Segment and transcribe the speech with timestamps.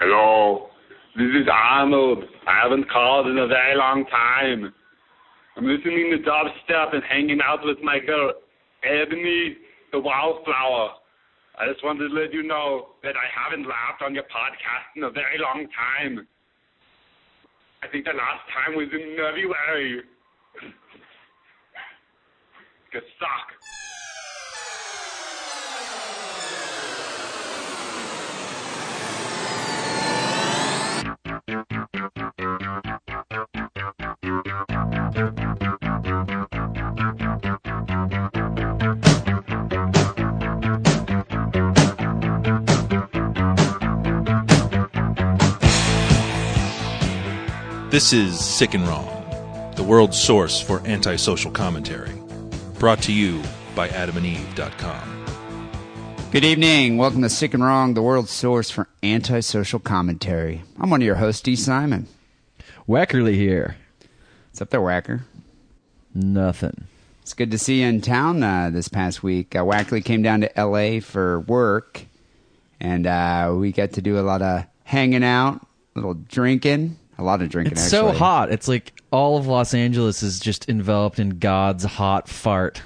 [0.00, 0.70] Hello,
[1.16, 2.22] this is Arnold.
[2.46, 4.72] I haven't called in a very long time.
[5.56, 8.30] I'm listening to dubstep and hanging out with my girl,
[8.84, 9.56] Ebony,
[9.90, 10.90] the wildflower.
[11.58, 15.02] I just wanted to let you know that I haven't laughed on your podcast in
[15.02, 16.28] a very long time.
[17.82, 20.02] I think the last time was in February.
[22.94, 23.50] You suck.
[47.90, 52.12] This is Sick and Wrong, the world's source for antisocial commentary.
[52.78, 53.42] Brought to you
[53.74, 55.24] by adamandeve.com.
[56.30, 56.98] Good evening.
[56.98, 60.64] Welcome to Sick and Wrong, the world's source for antisocial commentary.
[60.78, 62.08] I'm one of your hosts, Dee Simon.
[62.86, 63.78] Wackerly here.
[64.50, 65.22] What's up there, Wacker?
[66.14, 66.84] Nothing.
[67.22, 69.56] It's good to see you in town uh, this past week.
[69.56, 71.00] Uh, Wackerly came down to L.A.
[71.00, 72.04] for work,
[72.80, 77.24] and uh, we got to do a lot of hanging out, a little drinking, a
[77.24, 77.72] lot of drinking.
[77.72, 78.50] It's so hot.
[78.50, 82.82] It's like all of Los Angeles is just enveloped in God's hot fart.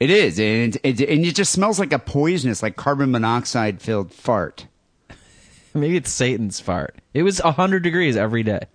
[0.00, 3.80] It is, and it, it, and it just smells like a poisonous, like carbon monoxide
[3.80, 4.66] filled fart.
[5.74, 6.96] Maybe it's Satan's fart.
[7.12, 8.66] It was 100 degrees every day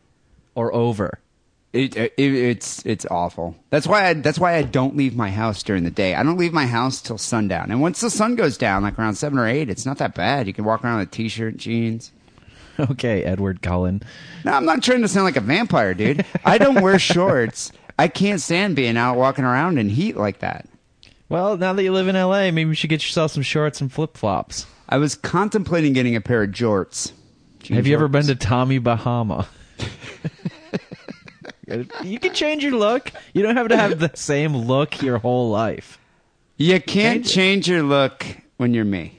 [0.56, 1.20] or over.
[1.72, 3.56] It, it it's it's awful.
[3.70, 6.16] That's why I that's why I don't leave my house during the day.
[6.16, 7.70] I don't leave my house till sundown.
[7.70, 10.48] And once the sun goes down, like around seven or eight, it's not that bad.
[10.48, 12.12] You can walk around with a t-shirt, jeans.
[12.91, 14.02] Okay, Edward Cullen.
[14.45, 16.25] No, I'm not trying to sound like a vampire, dude.
[16.45, 17.72] I don't wear shorts.
[17.97, 20.66] I can't stand being out walking around in heat like that.
[21.27, 23.91] Well, now that you live in LA, maybe you should get yourself some shorts and
[23.91, 24.66] flip flops.
[24.88, 27.11] I was contemplating getting a pair of jorts.
[27.59, 29.47] Jean Have you ever been to Tommy Bahama?
[32.03, 33.11] you can change your look.
[33.33, 36.00] You don't have to have the same look your whole life.
[36.57, 38.25] You can't change your look
[38.57, 39.19] when you're me.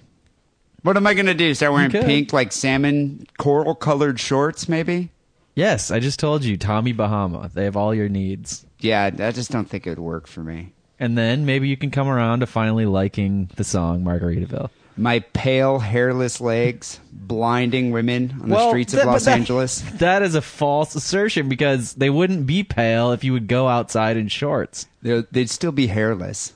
[0.82, 1.54] What am I going to do?
[1.54, 2.04] Start wearing could.
[2.04, 5.10] pink, like salmon coral colored shorts, maybe?
[5.54, 7.50] Yes, I just told you, Tommy Bahama.
[7.52, 8.64] They have all your needs.
[8.78, 10.72] Yeah, I just don't think it would work for me.
[10.98, 14.70] And then maybe you can come around to finally liking the song Margaritaville.
[14.96, 19.80] My pale, hairless legs blinding women on the streets of that- Los that- Angeles.
[19.98, 24.16] That is a false assertion because they wouldn't be pale if you would go outside
[24.16, 24.86] in shorts.
[25.02, 26.52] They're, they'd still be hairless.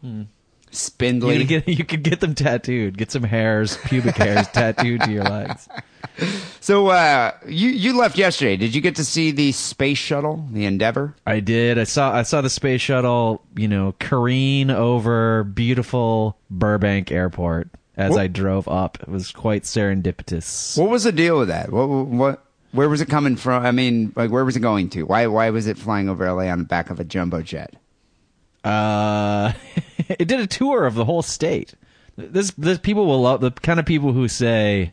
[0.00, 0.22] Hmm.
[0.78, 1.34] Spindly.
[1.34, 2.96] You could, get, you could get them tattooed.
[2.96, 5.68] Get some hairs, pubic hairs tattooed to your legs.
[6.60, 8.56] So uh, you you left yesterday.
[8.56, 11.14] Did you get to see the space shuttle, the Endeavor?
[11.26, 11.78] I did.
[11.78, 12.12] I saw.
[12.14, 13.42] I saw the space shuttle.
[13.56, 18.98] You know, careen over beautiful Burbank Airport as What- I drove up.
[19.00, 20.78] It was quite serendipitous.
[20.78, 21.70] What was the deal with that?
[21.72, 23.64] What what where was it coming from?
[23.64, 25.04] I mean, like where was it going to?
[25.04, 27.74] Why why was it flying over LA on the back of a jumbo jet?
[28.68, 29.52] Uh,
[30.08, 31.74] it did a tour of the whole state.
[32.16, 34.92] This, this people will love the kind of people who say,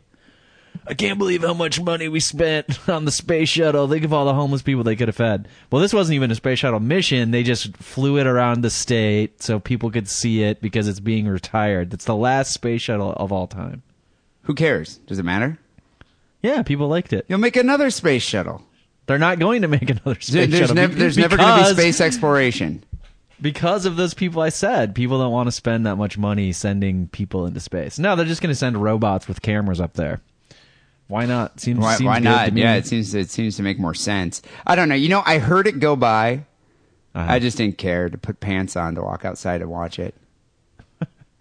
[0.86, 3.88] "I can't believe how much money we spent on the space shuttle.
[3.88, 6.36] Think of all the homeless people they could have fed." Well, this wasn't even a
[6.36, 7.32] space shuttle mission.
[7.32, 11.26] They just flew it around the state so people could see it because it's being
[11.28, 11.92] retired.
[11.92, 13.82] It's the last space shuttle of all time.
[14.42, 14.98] Who cares?
[15.06, 15.58] Does it matter?
[16.42, 17.26] Yeah, people liked it.
[17.28, 18.62] You'll make another space shuttle.
[19.06, 21.80] They're not going to make another space there's shuttle be- there's never going to be
[21.80, 22.84] space exploration.
[23.40, 24.94] Because of those people I said.
[24.94, 27.98] People don't want to spend that much money sending people into space.
[27.98, 30.20] No, they're just going to send robots with cameras up there.
[31.08, 31.60] Why not?
[31.60, 32.56] Seems, Why, seems why not?
[32.56, 34.42] Yeah, it seems it seems to make more sense.
[34.66, 34.96] I don't know.
[34.96, 36.44] You know, I heard it go by.
[37.14, 37.32] Uh-huh.
[37.32, 40.14] I just didn't care to put pants on to walk outside and watch it.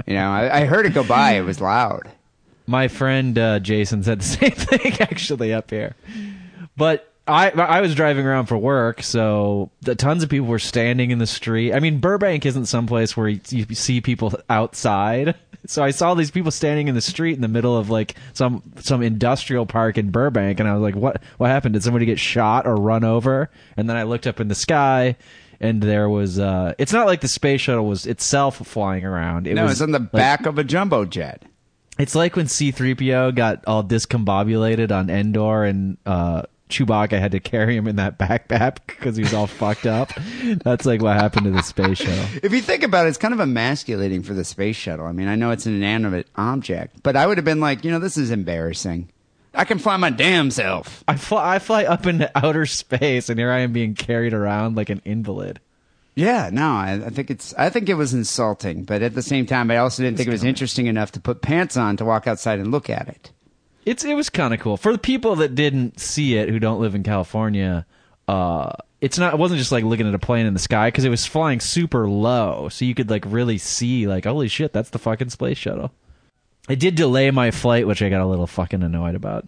[0.06, 1.32] You know, I, I heard it go by.
[1.34, 2.12] It was loud.
[2.68, 5.96] My friend uh, Jason said the same thing actually up here,
[6.78, 7.12] but.
[7.28, 11.18] I I was driving around for work, so the tons of people were standing in
[11.18, 11.74] the street.
[11.74, 15.36] I mean, Burbank isn't someplace where you, you see people outside.
[15.68, 18.62] So I saw these people standing in the street in the middle of like some
[18.82, 21.24] some industrial park in Burbank, and I was like, "What?
[21.40, 21.74] What happened?
[21.74, 25.16] Did somebody get shot or run over?" And then I looked up in the sky,
[25.60, 26.38] and there was.
[26.38, 29.48] uh It's not like the space shuttle was itself flying around.
[29.48, 31.42] It No, was it's on the like- back of a jumbo jet.
[31.98, 37.78] it's like when C3PO got all discombobulated on Endor and uh, Chewbacca had to carry
[37.78, 40.12] him in that backpack because he was all fucked up.
[40.64, 42.40] That's like what happened to the space shuttle.
[42.42, 45.06] If you think about it, it's kind of emasculating for the space shuttle.
[45.06, 47.92] I mean, I know it's an inanimate object, but I would have been like, you
[47.92, 49.10] know, this is embarrassing.
[49.54, 51.04] I can fly my damn self.
[51.08, 54.76] I fly, I fly up into outer space and here I am being carried around
[54.76, 55.60] like an invalid.
[56.16, 57.54] Yeah, no, I, I think it's.
[57.56, 60.32] I think it was insulting, but at the same time, I also didn't think it
[60.32, 63.32] was interesting enough to put pants on to walk outside and look at it.
[63.86, 66.82] It's it was kind of cool for the people that didn't see it who don't
[66.82, 67.86] live in California.
[68.28, 68.72] Uh,
[69.02, 69.34] it's not.
[69.34, 71.60] It wasn't just like looking at a plane in the sky because it was flying
[71.60, 75.58] super low, so you could like really see like holy shit, that's the fucking space
[75.58, 75.92] shuttle.
[76.68, 79.48] It did delay my flight, which I got a little fucking annoyed about.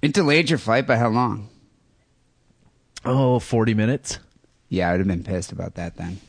[0.00, 1.48] It delayed your flight by how long?
[3.04, 4.18] Oh, 40 minutes.
[4.68, 6.20] Yeah, I would have been pissed about that then.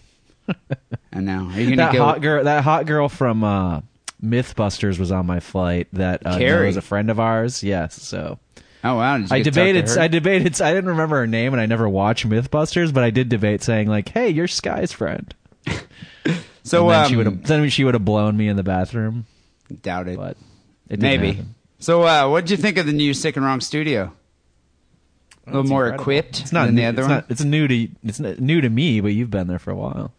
[1.13, 1.49] I know.
[1.51, 2.03] Are you gonna That go?
[2.03, 3.81] hot girl, that hot girl from uh,
[4.23, 5.87] MythBusters was on my flight.
[5.93, 6.67] That uh, Kari.
[6.67, 7.63] was a friend of ours.
[7.63, 8.39] Yes, so
[8.83, 9.15] oh wow!
[9.15, 9.97] I get to talk to debated.
[9.97, 10.61] I debated.
[10.61, 13.87] I didn't remember her name, and I never watched MythBusters, but I did debate saying
[13.87, 15.33] like, "Hey, you're Sky's friend."
[16.63, 17.43] so then um, she would have.
[17.43, 19.25] Then she would have blown me in the bathroom,
[19.81, 20.17] doubt it.
[20.17, 20.37] but
[20.89, 21.33] it Maybe.
[21.33, 21.55] happen.
[21.79, 24.11] So, uh, what did you think of the new Sick and Wrong studio?
[25.45, 26.01] A little It's more incredible.
[26.03, 27.15] equipped It's not than new, the other it's one.
[27.17, 27.87] Not, it's new to.
[28.03, 30.11] It's new to me, but you've been there for a while.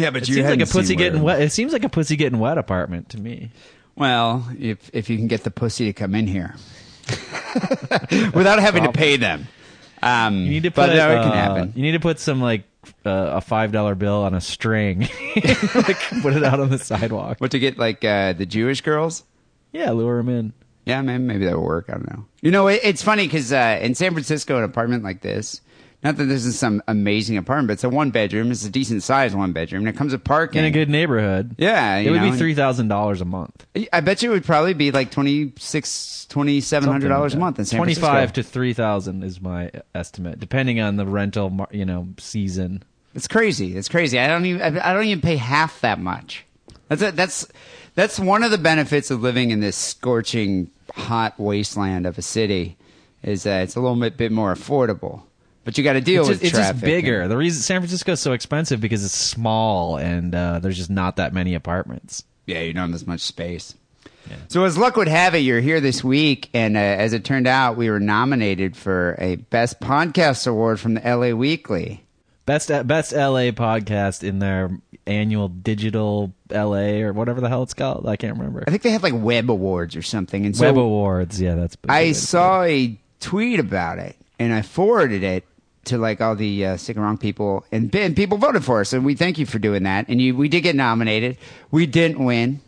[0.00, 1.40] Yeah, but It seems like a pussy getting wet.
[1.42, 3.50] It seems like a pussy getting wet apartment to me.
[3.96, 6.54] Well, if if you can get the pussy to come in here
[8.34, 9.46] without having to pay them,
[10.02, 10.76] um, You need to put.
[10.76, 10.96] but put.
[10.96, 11.72] no, it uh, can happen.
[11.76, 12.64] You need to put some like
[13.04, 15.00] uh, a five dollar bill on a string,
[15.36, 17.38] like put it out on the sidewalk.
[17.40, 19.24] What to get like uh, the Jewish girls?
[19.72, 20.52] Yeah, lure him in.
[20.86, 21.86] Yeah, maybe, maybe that will work.
[21.88, 22.24] I don't know.
[22.40, 25.60] You know, it, it's funny because uh, in San Francisco, an apartment like this,
[26.02, 28.50] not that this is some amazing apartment, but it's a one bedroom.
[28.50, 30.60] It's a decent sized one bedroom, and it comes with parking.
[30.60, 31.54] in a good neighborhood.
[31.58, 33.66] yeah, it would know, be three thousand dollars a month.
[33.92, 37.38] I bet you it would probably be like twenty six, twenty seven hundred dollars a
[37.38, 38.14] month in San Twenty Francisco.
[38.14, 42.82] five to three thousand is my estimate, depending on the rental, you know, season.
[43.14, 43.76] It's crazy.
[43.76, 44.18] It's crazy.
[44.18, 44.78] I don't even.
[44.78, 46.44] I don't even pay half that much.
[46.88, 47.46] That's a, that's
[47.94, 52.76] that's one of the benefits of living in this scorching hot wasteland of a city,
[53.22, 55.22] is that it's a little bit, bit more affordable.
[55.64, 56.84] But you got to deal It's, with just, it's just traffic.
[56.84, 57.28] bigger.
[57.28, 61.16] The reason San Francisco is so expensive because it's small and uh, there's just not
[61.16, 62.24] that many apartments.
[62.46, 63.74] Yeah, you don't have as much space.
[64.48, 67.48] So as luck would have it, you're here this week, and uh, as it turned
[67.48, 72.04] out, we were nominated for a Best Podcast Award from the LA Weekly.
[72.46, 74.70] Best best LA podcast in their
[75.06, 78.06] annual digital LA or whatever the hell it's called.
[78.08, 78.62] I can't remember.
[78.66, 80.46] I think they have like Web Awards or something.
[80.46, 81.40] And so Web Awards.
[81.40, 81.76] Yeah, that's.
[81.88, 85.44] I saw a tweet about it, and I forwarded it
[85.90, 88.92] to like all the uh, sick and wrong people, and, and people voted for us,
[88.92, 90.08] and we thank you for doing that.
[90.08, 91.36] And you, we did get nominated.
[91.70, 92.60] We didn't win,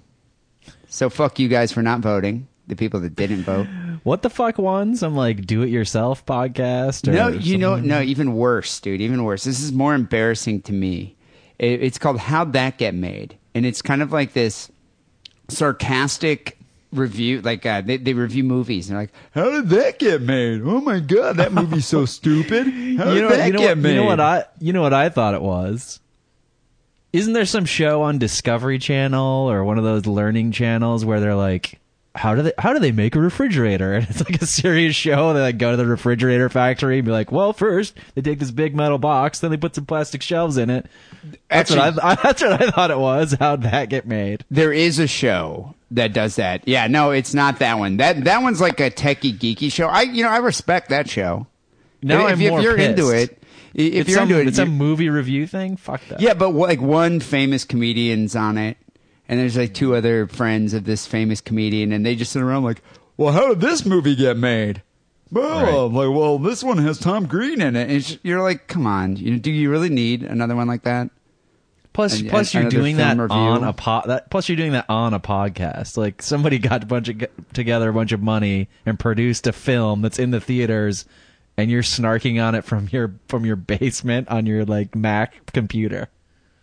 [0.89, 2.49] so fuck you guys for not voting.
[2.69, 3.67] The people that didn't vote.
[4.05, 7.09] what the fuck won some like do it yourself podcast.
[7.09, 9.01] Or No, you know, no, even worse, dude.
[9.01, 9.45] Even worse.
[9.45, 11.17] This is more embarrassing to me.
[11.59, 14.71] It, it's called "How'd That Get Made," and it's kind of like this
[15.49, 16.59] sarcastic
[16.93, 17.41] review.
[17.41, 20.63] Like uh, they, they review movies, and they're like, "How did that get made?
[20.63, 22.67] Oh my god, that movie's so stupid.
[22.67, 22.71] How
[23.07, 24.83] did you know, that you know, get what, made?" you know what I you know
[24.83, 26.01] what I thought it was.
[27.13, 31.35] Isn't there some show on Discovery Channel or one of those learning channels where they're
[31.35, 31.79] like,
[32.15, 33.93] how do they how do they make a refrigerator?
[33.97, 35.33] And it's like a serious show.
[35.35, 38.51] They like go to the refrigerator factory and be like, well, first they take this
[38.51, 40.87] big metal box, then they put some plastic shelves in it.
[41.51, 43.37] That's what Actually- I that's what I thought it was.
[43.39, 44.45] How'd that get made?
[44.51, 46.67] There is a show that does that.
[46.67, 47.99] Yeah, no, it's not that one.
[47.99, 49.87] That that one's like a techie geeky show.
[49.87, 51.47] I you know I respect that show.
[52.03, 53.43] Now if, if you're into it,
[53.75, 55.77] if it's you're some, into it, it's a movie review thing.
[55.77, 56.21] Fuck that.
[56.21, 58.77] Yeah, but like one famous comedian's on it,
[59.29, 62.65] and there's like two other friends of this famous comedian, and they just sit around
[62.65, 62.83] like,
[63.17, 64.83] "Well, how did this movie get made?"
[65.33, 66.07] Well, Right.
[66.07, 67.91] Like, well, this one has Tom Green in it.
[67.91, 71.09] And you're like, come on, you know, do you really need another one like that?
[71.93, 73.37] Plus, And- plus and you're doing that review.
[73.37, 75.97] on a po- that, Plus, you're doing that on a podcast.
[75.97, 77.23] Like somebody got a bunch of
[77.53, 81.05] together a bunch of money and produced a film that's in the theaters,
[81.59, 86.09] and you're snarking on it from your from your basement on your like Mac computer.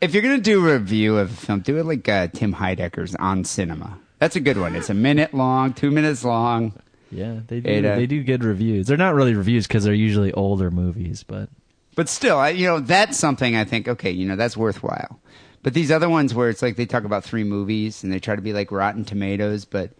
[0.02, 3.14] If you're gonna do a review of a film, do it like uh, Tim Heidecker's
[3.16, 4.00] on cinema.
[4.18, 4.76] That's a good one.
[4.76, 6.74] It's a minute long, two minutes long.
[7.12, 7.70] Yeah, they do.
[7.70, 8.88] It, uh, they do good reviews.
[8.88, 11.50] They're not really reviews because they're usually older movies, but
[12.00, 15.20] But still, I, you know, that's something I think, okay, you know, that's worthwhile.
[15.64, 18.38] But these other ones where it's like they talk about three movies and they try
[18.38, 19.92] to be like Rotten Tomatoes, but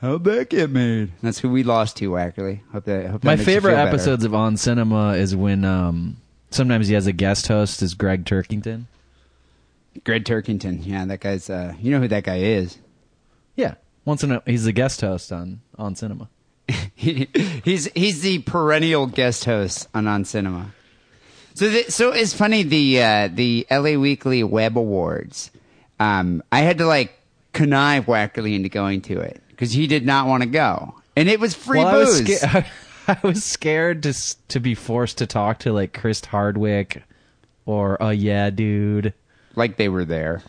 [0.00, 1.12] how'd that get made?
[1.20, 2.62] That's who we lost to, actually.
[2.72, 3.88] Hope that, hope that my makes you favorite feel better.
[3.90, 6.16] episodes of On Cinema is when um
[6.48, 8.86] sometimes he has a guest host is Gregg Turkington.
[10.04, 10.80] Gregg Turkington.
[10.86, 12.78] Yeah, that guy's, uh, you know who that guy is.
[13.56, 13.74] Yeah,
[14.06, 16.30] once in a he's a guest host on On Cinema.
[16.94, 17.28] He,
[17.62, 20.72] he's he's the perennial guest host on On Cinema.
[21.54, 25.50] So the, so it's funny the uh, the LA Weekly Web Awards.
[26.00, 27.12] Um, I had to like
[27.52, 31.40] connive Wackerly into going to it because he did not want to go, and it
[31.40, 32.40] was free well, I was, booze.
[32.40, 32.66] sca-
[33.08, 34.14] I was scared to
[34.48, 37.02] to be forced to talk to like Chris Hardwick
[37.66, 39.12] or uh yeah dude.
[39.54, 40.42] like they were there.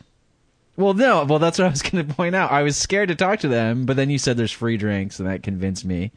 [0.75, 1.24] Well, no.
[1.25, 2.51] Well, that's what I was going to point out.
[2.51, 5.29] I was scared to talk to them, but then you said there's free drinks, and
[5.29, 6.12] that convinced me.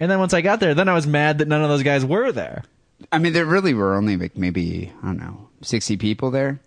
[0.00, 2.04] And then once I got there, then I was mad that none of those guys
[2.04, 2.64] were there.
[3.12, 6.60] I mean, there really were only like maybe I don't know, sixty people there.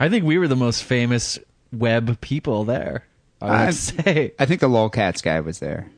[0.00, 1.38] I think we were the most famous
[1.72, 3.04] web people there.
[3.40, 4.32] I would I- say.
[4.38, 5.90] I think the lolcats guy was there.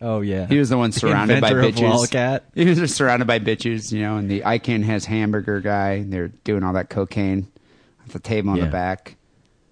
[0.00, 2.08] Oh yeah, He was the one The surrounded by inventor of bitches.
[2.10, 2.40] Lolcat.
[2.54, 6.02] He was just surrounded by bitches, you know, and the I can has hamburger guy.
[6.02, 7.46] They're doing all that cocaine
[8.04, 8.64] at the table in Yeah.
[8.66, 9.16] the back.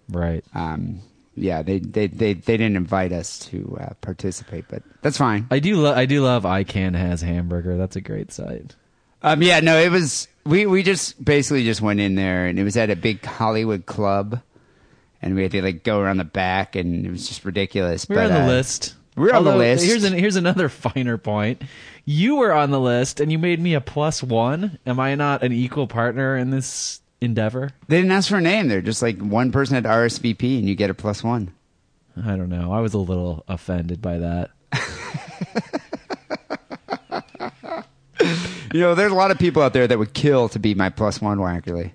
[0.08, 0.44] Right.
[0.54, 1.00] Um,
[1.34, 5.46] yeah, they, they, they, they didn't invite us to uh, participate, but that's fine.
[5.50, 5.76] I do.
[5.76, 6.46] Lo- I do love.
[6.46, 7.76] I can has hamburger.
[7.76, 8.74] That's a great site.
[9.22, 12.64] Um, yeah, no, it was we we just basically just went in there, and it
[12.64, 14.40] was at a big Hollywood club,
[15.20, 18.08] and we had to like go around the back, and it was just ridiculous.
[18.08, 18.94] We were but, on the uh, list.
[19.16, 19.84] we were on the list.
[19.84, 21.62] Here's an, here's another finer point.
[22.04, 24.78] You were on the list, and you made me a plus one.
[24.86, 27.70] Am I not an equal partner in this endeavor?
[27.86, 28.66] They didn't ask for a name.
[28.66, 31.52] They're just like one person had RSVP, and you get a plus one.
[32.16, 32.72] I don't know.
[32.72, 34.50] I was a little offended by that.
[38.72, 40.88] You know, there's a lot of people out there that would kill to be my
[40.88, 41.92] plus one Wackerly.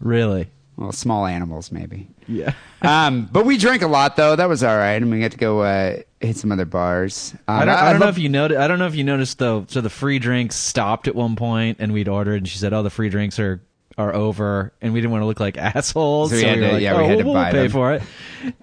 [0.00, 0.48] Really?
[0.76, 2.08] Well, small animals maybe.
[2.28, 2.52] Yeah.
[2.82, 4.36] Um, but we drank a lot though.
[4.36, 7.32] That was all right, and we got to go uh, hit some other bars.
[7.48, 8.60] Um, I don't, I don't know if you noticed.
[8.60, 9.64] I don't know if you noticed though.
[9.68, 12.84] So the free drinks stopped at one point, and we'd ordered, and she said, "Oh,
[12.84, 13.60] the free drinks are
[13.98, 16.30] are over," and we didn't want to look like assholes.
[16.30, 17.70] So we had were to- like, yeah, we "Oh, had to we'll, buy pay them."
[17.70, 18.02] for it.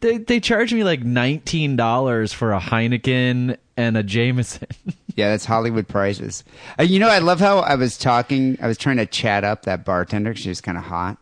[0.02, 4.68] They they charged me like nineteen dollars for a Heineken and a Jameson.
[5.16, 6.44] Yeah, that's Hollywood prices.
[6.80, 8.58] Uh, you know, I love how I was talking.
[8.60, 10.34] I was trying to chat up that bartender.
[10.34, 11.20] She was kind of hot.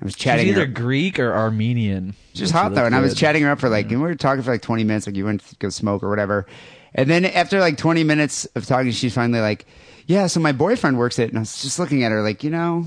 [0.00, 0.46] I was chatting.
[0.46, 0.72] She's either her.
[0.72, 2.14] Greek or Armenian.
[2.34, 4.44] She's hot though, and I was chatting her up for like, and we were talking
[4.44, 5.08] for like twenty minutes.
[5.08, 6.46] Like you went to go smoke or whatever,
[6.94, 9.66] and then after like twenty minutes of talking, she's finally like,
[10.06, 12.50] "Yeah, so my boyfriend works it." And I was just looking at her like, you
[12.50, 12.86] know,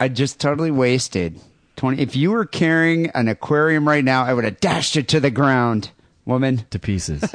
[0.00, 1.40] I just totally wasted
[1.76, 2.02] twenty.
[2.02, 5.30] If you were carrying an aquarium right now, I would have dashed it to the
[5.30, 5.90] ground,
[6.24, 6.64] woman.
[6.70, 7.22] to pieces.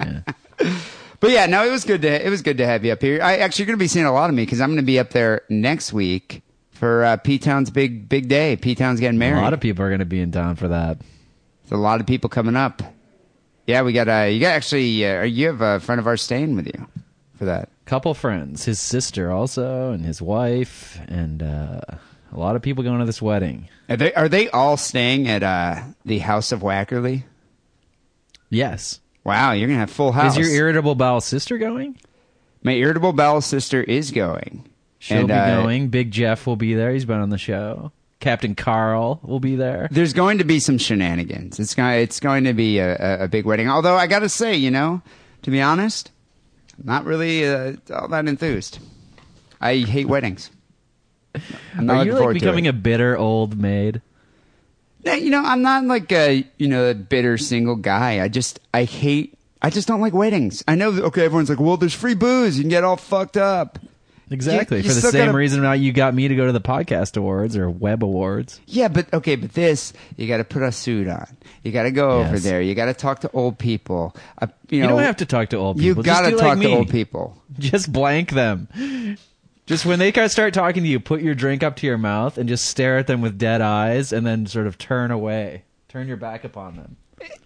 [0.00, 0.20] yeah.
[1.20, 3.20] But yeah, no, it was good to it was good to have you up here.
[3.22, 4.82] I actually you're going to be seeing a lot of me because I'm going to
[4.84, 8.56] be up there next week for uh, P Town's big big day.
[8.56, 9.32] P Town's getting married.
[9.32, 9.44] A married.
[9.46, 10.98] lot of people are going to be in town for that.
[11.64, 12.82] There's a lot of people coming up.
[13.66, 16.54] Yeah, we got uh, you got actually uh, you have a friend of ours staying
[16.54, 16.86] with you
[17.34, 17.68] for that.
[17.88, 21.80] Couple friends, his sister also, and his wife, and uh,
[22.30, 23.70] a lot of people going to this wedding.
[23.88, 27.22] Are they are they all staying at uh, the House of Wackerly?
[28.50, 29.00] Yes.
[29.24, 30.36] Wow, you're gonna have full house.
[30.36, 31.96] Is your irritable bowel sister going?
[32.62, 34.68] My irritable bowel sister is going.
[34.98, 35.88] She'll And, be uh, going.
[35.88, 36.92] Big Jeff will be there.
[36.92, 37.92] He's been on the show.
[38.20, 39.88] Captain Carl will be there.
[39.90, 41.58] There's going to be some shenanigans.
[41.58, 43.70] It's going it's going to be a, a, a big wedding.
[43.70, 45.00] Although I got to say, you know,
[45.42, 46.10] to be honest,
[46.82, 48.78] not really uh, all that enthused.
[49.60, 50.50] I hate weddings.
[51.76, 52.68] I'm not Are looking you like forward to becoming it.
[52.70, 54.00] a bitter old maid?
[55.02, 58.20] Yeah, you know, I'm not like a you know a bitter single guy.
[58.22, 59.34] I just I hate.
[59.62, 60.62] I just don't like weddings.
[60.68, 60.90] I know.
[60.92, 62.56] that- Okay, everyone's like, well, there's free booze.
[62.56, 63.78] You can get all fucked up.
[64.30, 64.78] Exactly.
[64.78, 67.16] you For the same gotta- reason why you got me to go to the podcast
[67.16, 68.60] awards or web awards.
[68.66, 71.26] Yeah, but okay, but this you got to put a suit on.
[71.62, 72.60] You got to go over there.
[72.60, 74.14] You got to talk to old people.
[74.40, 76.02] Uh, you, You, don't have to talk to old people.
[76.02, 77.42] You got to talk like to old people.
[77.58, 78.68] Just blank them.
[79.66, 82.48] Just when they start talking to you, put your drink up to your mouth and
[82.48, 86.16] just stare at them with dead eyes, and then sort of turn away, turn your
[86.16, 86.96] back upon them.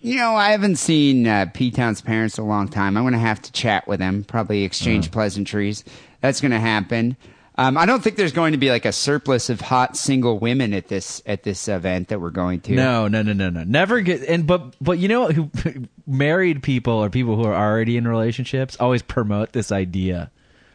[0.01, 2.97] You know, I haven't seen uh, P Town's parents in a long time.
[2.97, 5.15] I'm going to have to chat with them, probably exchange Uh-huh.
[5.15, 5.83] pleasantries.
[6.23, 7.19] That's going to happen.
[7.57, 10.73] Um, I don't think there's going to be like a surplus of hot single women
[10.73, 12.73] at this at this event that we're going to.
[12.73, 13.63] No, no, no, no, no.
[13.65, 15.51] Never get and but but you know who
[16.07, 20.31] married people or people who are already in relationships always promote this idea.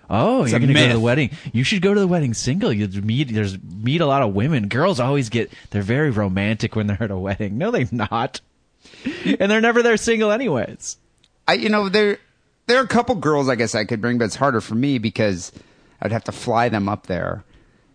[0.10, 1.32] Oh, you're a gonna go to the wedding.
[1.52, 2.72] You should go to the wedding single.
[2.72, 4.68] You meet there's meet a lot of women.
[4.68, 7.58] Girls always get they're very romantic when they're at a wedding.
[7.58, 8.40] No, they're not.
[9.26, 10.98] and they're never there single anyways.
[11.48, 12.20] I you know there
[12.68, 14.98] there are a couple girls I guess I could bring, but it's harder for me
[15.00, 15.52] because
[16.02, 17.44] I'd have to fly them up there,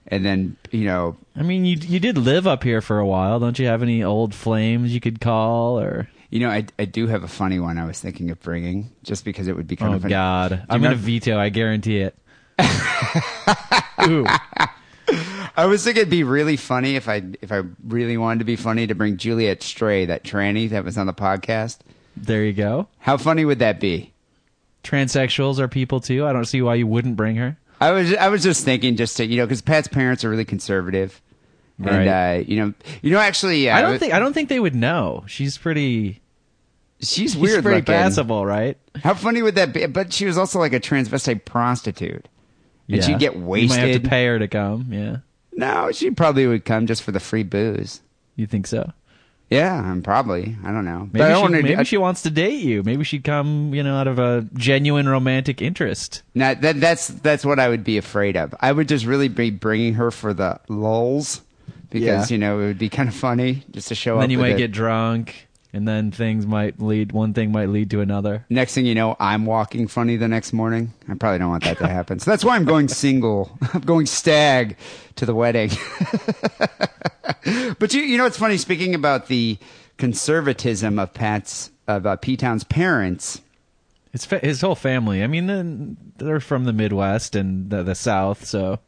[0.09, 3.38] and then you know I mean, you you did live up here for a while.
[3.41, 6.09] Don't you have any old flames you could call or?
[6.31, 9.25] you know I I do have a funny one I was thinking of bringing just
[9.25, 10.11] because it would be kind Oh of fun.
[10.11, 11.38] God, I'm gonna remember- veto.
[11.38, 12.17] I guarantee it.
[14.09, 14.26] Ooh.
[15.55, 18.57] I was thinking it'd be really funny if I if I really wanted to be
[18.57, 21.79] funny to bring Juliet Stray, that tranny that was on the podcast.
[22.17, 22.88] There you go.
[22.99, 24.12] How funny would that be?
[24.83, 26.27] Transsexuals are people too.
[26.27, 27.57] I don't see why you wouldn't bring her.
[27.81, 30.45] I was I was just thinking just to you know because Pat's parents are really
[30.45, 31.21] conservative,
[31.79, 32.37] and Right.
[32.39, 34.75] uh, you know you know actually uh, I don't think I don't think they would
[34.75, 35.25] know.
[35.27, 36.21] She's pretty.
[37.01, 37.93] she's She's weird pretty looking.
[37.95, 38.77] passable, right?
[39.03, 39.87] How funny would that be?
[39.87, 42.29] But she was also like a transvestite prostitute,
[42.89, 44.03] and she'd get You might have wasted.
[44.05, 44.87] to pay her to come.
[44.93, 45.17] Yeah,
[45.53, 48.01] No, she probably would come just for the free booze.
[48.37, 48.93] you think so?
[49.53, 50.57] Yeah, I'm probably.
[50.65, 51.09] I don't know.
[51.13, 52.83] Maybe, she, don't wanna- maybe I- she wants to date you.
[52.83, 56.23] Maybe she'd come, you know, out of a genuine romantic interest.
[56.35, 58.55] Now, that, that's that's what I would be afraid of.
[58.61, 61.43] I would just really be bringing her for the lulls
[61.91, 62.35] because Yeah.
[62.35, 64.23] you know it would be kind of funny just to show And up.
[64.25, 64.59] then you might it.
[64.59, 67.12] get drunk, and then things might lead.
[67.12, 68.45] One thing might lead to another.
[68.50, 70.93] Next thing you know, I'm walking funny the next morning.
[71.09, 72.19] I probably don't want that to happen.
[72.19, 73.57] So that's why I'm going single.
[73.73, 74.76] I'm going stag
[75.17, 75.71] to the wedding.
[77.79, 78.59] but you, you know, it's funny.
[78.59, 79.59] Speaking about the
[79.97, 83.41] conservatism of Pat's of uh, P Town's parents.
[84.12, 85.23] His fa- his whole family.
[85.23, 88.79] I mean, they're from the Midwest and the, the South, so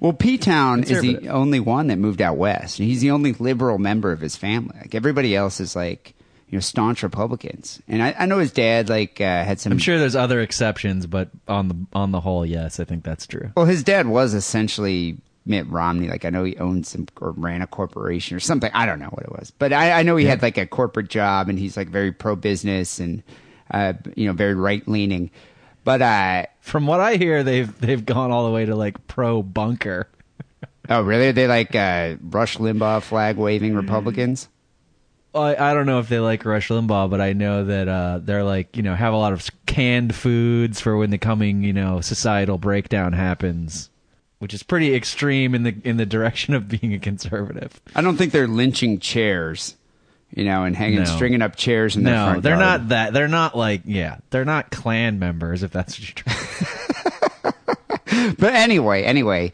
[0.00, 2.78] Well, P Town is the only one that moved out west.
[2.78, 4.76] He's the only liberal member of his family.
[4.80, 6.14] Like everybody else is like
[6.48, 7.80] you know staunch Republicans.
[7.88, 9.72] And I, I know his dad like uh, had some.
[9.72, 13.26] I'm sure there's other exceptions, but on the on the whole, yes, I think that's
[13.26, 13.50] true.
[13.56, 16.08] Well, his dad was essentially Mitt Romney.
[16.08, 18.70] Like I know he owned some or ran a corporation or something.
[18.72, 21.08] I don't know what it was, but I, I know he had like a corporate
[21.08, 23.22] job and he's like very pro business and
[23.70, 25.30] uh, you know very right leaning.
[25.84, 29.42] But uh, From what I hear, they've they've gone all the way to like pro
[29.42, 30.08] bunker.
[30.88, 31.28] oh really?
[31.28, 34.48] Are they like uh, Rush Limbaugh flag waving Republicans?
[35.34, 38.44] I, I don't know if they like Rush Limbaugh, but I know that uh, they're
[38.44, 42.00] like you know have a lot of canned foods for when the coming you know
[42.00, 43.90] societal breakdown happens,
[44.38, 47.80] which is pretty extreme in the in the direction of being a conservative.
[47.94, 49.74] I don't think they're lynching chairs,
[50.34, 51.04] you know, and hanging, No.
[51.04, 52.60] stringing up chairs in their No, they're yard.
[52.82, 53.12] not that.
[53.12, 55.62] They're not like yeah, they're not Klan members.
[55.62, 57.54] If that's what you're trying.
[58.38, 59.52] But anyway, anyway,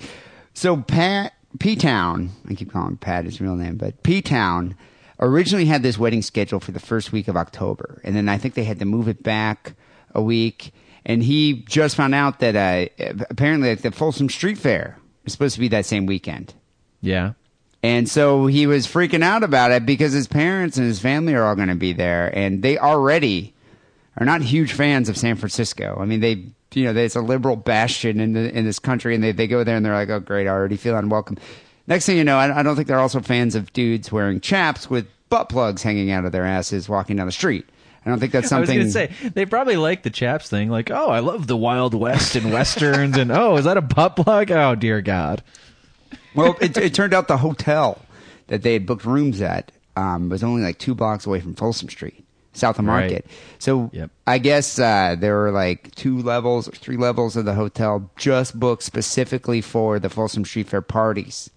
[0.54, 4.76] so Pat P Town, I keep calling Pat his real name, but P Town
[5.20, 8.54] originally had this wedding scheduled for the first week of October, and then I think
[8.54, 9.74] they had to move it back
[10.14, 10.72] a week.
[11.06, 15.54] And he just found out that uh, apparently like, the Folsom Street Fair is supposed
[15.54, 16.52] to be that same weekend.
[17.00, 17.32] Yeah.
[17.82, 21.44] And so he was freaking out about it because his parents and his family are
[21.44, 23.54] all going to be there, and they already
[24.18, 25.96] are not huge fans of San Francisco.
[25.98, 29.24] I mean, they, you know, it's a liberal bastion in the, in this country, and
[29.24, 31.38] they they go there and they're like, oh great, I already feel unwelcome.
[31.90, 34.88] Next thing you know, I, I don't think they're also fans of dudes wearing chaps
[34.88, 37.66] with butt plugs hanging out of their asses walking down the street.
[38.06, 38.78] I don't think that's something.
[38.80, 40.70] I was going to say they probably like the chaps thing.
[40.70, 44.14] Like, oh, I love the Wild West and westerns, and oh, is that a butt
[44.16, 44.50] plug?
[44.52, 45.42] Oh, dear God.
[46.34, 48.00] well, it, it turned out the hotel
[48.46, 51.88] that they had booked rooms at um, was only like two blocks away from Folsom
[51.88, 53.10] Street, south of Right.
[53.10, 53.26] Market.
[53.58, 54.10] So Yep.
[54.28, 58.58] I guess uh, there were like two levels or three levels of the hotel just
[58.58, 61.50] booked specifically for the Folsom Street Fair parties.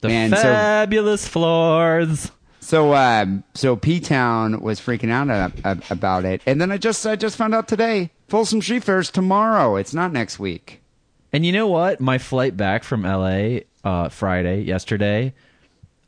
[0.00, 2.30] The Man, so- fabulous floors.
[2.60, 6.76] So, um, so P Town was freaking out a- a- about it, and then I
[6.76, 9.76] just I just found out today Folsom Street Fair's tomorrow.
[9.76, 10.82] It's not next week.
[11.32, 12.00] And you know what?
[12.00, 15.32] My flight back from LA uh, Friday, yesterday,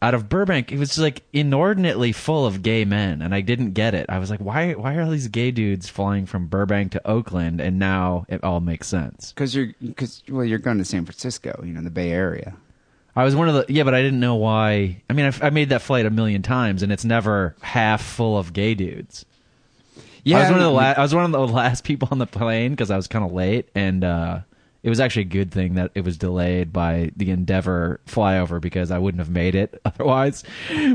[0.02, 3.94] out of Burbank, it was like inordinately full of gay men, and I didn't get
[3.94, 4.06] it.
[4.08, 4.72] I was like, why?
[4.72, 7.60] Why are all these gay dudes flying from Burbank to Oakland?
[7.60, 9.32] And now it all makes sense.
[9.32, 12.54] Because you're, because well, you're going to San Francisco, you know, the Bay Area.
[13.20, 15.02] I was one of the yeah, but I didn't know why.
[15.10, 18.38] I mean, I've, I made that flight a million times, and it's never half full
[18.38, 19.26] of gay dudes.
[20.24, 20.98] Yeah, I was one of the last.
[20.98, 23.30] I was one of the last people on the plane because I was kind of
[23.30, 24.40] late, and uh,
[24.82, 28.90] it was actually a good thing that it was delayed by the Endeavor flyover because
[28.90, 30.42] I wouldn't have made it otherwise.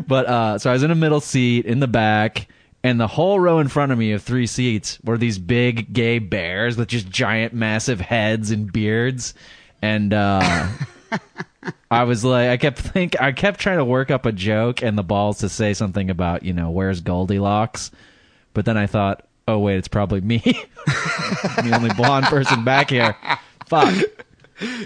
[0.07, 2.47] But uh, so I was in a middle seat in the back,
[2.83, 6.17] and the whole row in front of me of three seats were these big gay
[6.17, 9.35] bears with just giant, massive heads and beards,
[9.83, 10.11] and.
[10.11, 10.69] Uh,
[11.89, 14.97] I was like, I kept think, I kept trying to work up a joke and
[14.97, 17.91] the balls to say something about, you know, where's Goldilocks,
[18.53, 20.41] but then I thought, oh wait, it's probably me,
[20.87, 23.15] I'm the only blonde person back here.
[23.67, 23.95] Fuck.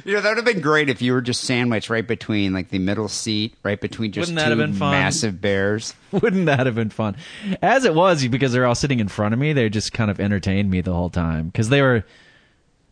[0.03, 2.69] You know, that would have been great if you were just sandwiched right between like
[2.69, 4.91] the middle seat, right between just Wouldn't that two have been fun?
[4.91, 5.93] massive bears.
[6.12, 7.15] Wouldn't that have been fun?
[7.62, 10.19] As it was, because they're all sitting in front of me, they just kind of
[10.19, 12.03] entertained me the whole time because they were.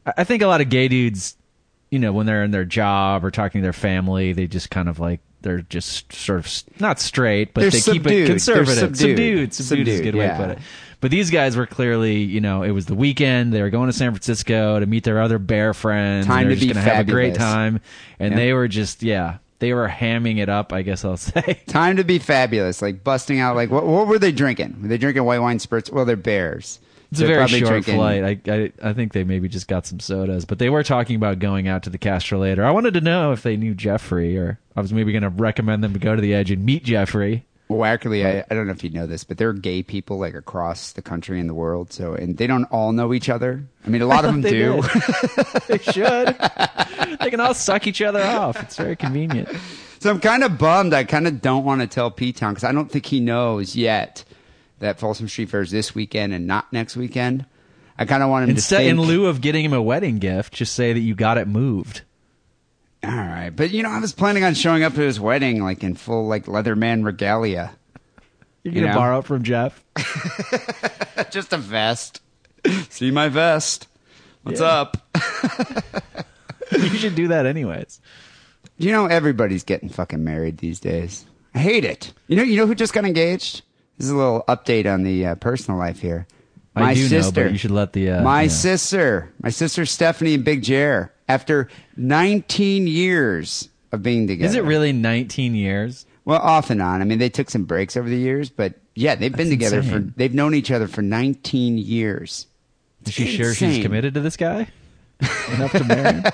[0.05, 1.35] I think a lot of gay dudes,
[1.89, 4.89] you know, when they're in their job or talking to their family, they just kind
[4.89, 8.11] of like they're just sort of not straight, but They're they keep subdued.
[8.11, 8.77] it They're conservative.
[8.77, 8.97] subdued.
[8.97, 9.17] Subdued.
[9.17, 10.59] Subdued, is a Subdued, good way to put it.
[10.99, 13.53] But these guys were clearly, you know, it was the weekend.
[13.53, 16.25] They were going to San Francisco to meet their other bear friends.
[16.25, 17.81] Time and they to be gonna have a great time,
[18.19, 20.73] and they were just, yeah, they were hamming it up.
[20.73, 21.61] I guess I'll say.
[21.67, 23.55] Time to be fabulous, like busting out.
[23.55, 24.81] Like, what, what were they drinking?
[24.81, 25.91] Were they drinking white wine spirits?
[25.91, 26.79] Well, they're bears.
[27.11, 28.23] It's They're a very short drinking- flight.
[28.23, 31.39] I, I I think they maybe just got some sodas, but they were talking about
[31.39, 32.65] going out to the Castro later.
[32.65, 35.83] I wanted to know if they knew Jeffrey, or I was maybe going to recommend
[35.83, 37.45] them to go to the Edge and meet Jeffrey.
[37.69, 40.17] Well, actually, I, I don't know if you know this, but there are gay people
[40.19, 41.91] like across the country and the world.
[41.91, 43.63] So, and they don't all know each other.
[43.85, 44.81] I mean, a lot of them They do.
[45.67, 46.27] they should.
[47.19, 48.61] they can all suck each other off.
[48.63, 49.49] It's very convenient.
[49.49, 49.57] So
[49.99, 50.93] So I'm kind of bummed.
[50.93, 53.75] I kind of don't want to tell P Town because I don't think he knows
[53.75, 54.23] yet
[54.79, 57.45] that Folsom Street Fair is this weekend and not next weekend.
[57.97, 60.19] I kind of want him Instead, to think, in lieu of getting him a wedding
[60.19, 62.01] gift, just say that you got it moved.
[63.03, 65.83] All right, but you know, I was planning on showing up to his wedding like
[65.83, 67.71] in full like Leatherman regalia,
[68.63, 68.93] You're gonna know?
[68.95, 69.83] borrow it from Jeff.
[71.31, 72.21] just a vest.
[72.89, 73.87] See my vest.
[74.43, 74.67] What's Yeah.
[74.67, 74.97] up?
[76.71, 77.99] you should do that anyways.
[78.77, 81.25] You know, everybody's getting fucking married these days.
[81.55, 82.13] I hate it.
[82.27, 83.61] You know, you know who just got engaged?
[83.97, 86.27] This is a little update on the uh, personal life here.
[86.75, 87.45] My I do sister.
[87.45, 88.49] know, you should let the uh, my yeah.
[88.49, 94.47] sister, my sister Stephanie and Big Jer, after 19 years of being together.
[94.47, 96.05] Is it really 19 years?
[96.25, 97.01] Well, off and on.
[97.01, 100.11] I mean, they took some breaks over the years, but yeah, they've been together insane.
[100.11, 100.13] for.
[100.17, 102.47] They've known each other for 19 years.
[103.05, 104.67] Is she sure she's committed to this guy
[105.53, 106.21] enough to marry?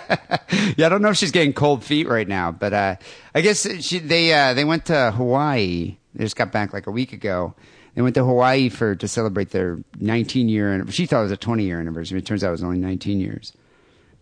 [0.77, 2.95] Yeah, I don't know if she's getting cold feet right now, but uh,
[3.33, 5.97] I guess she they uh, they went to Hawaii.
[6.15, 7.53] They just got back like a week ago.
[7.95, 10.85] They went to Hawaii for to celebrate their 19 year.
[10.89, 12.19] She thought it was a 20 year anniversary.
[12.19, 13.53] It turns out it was only 19 years.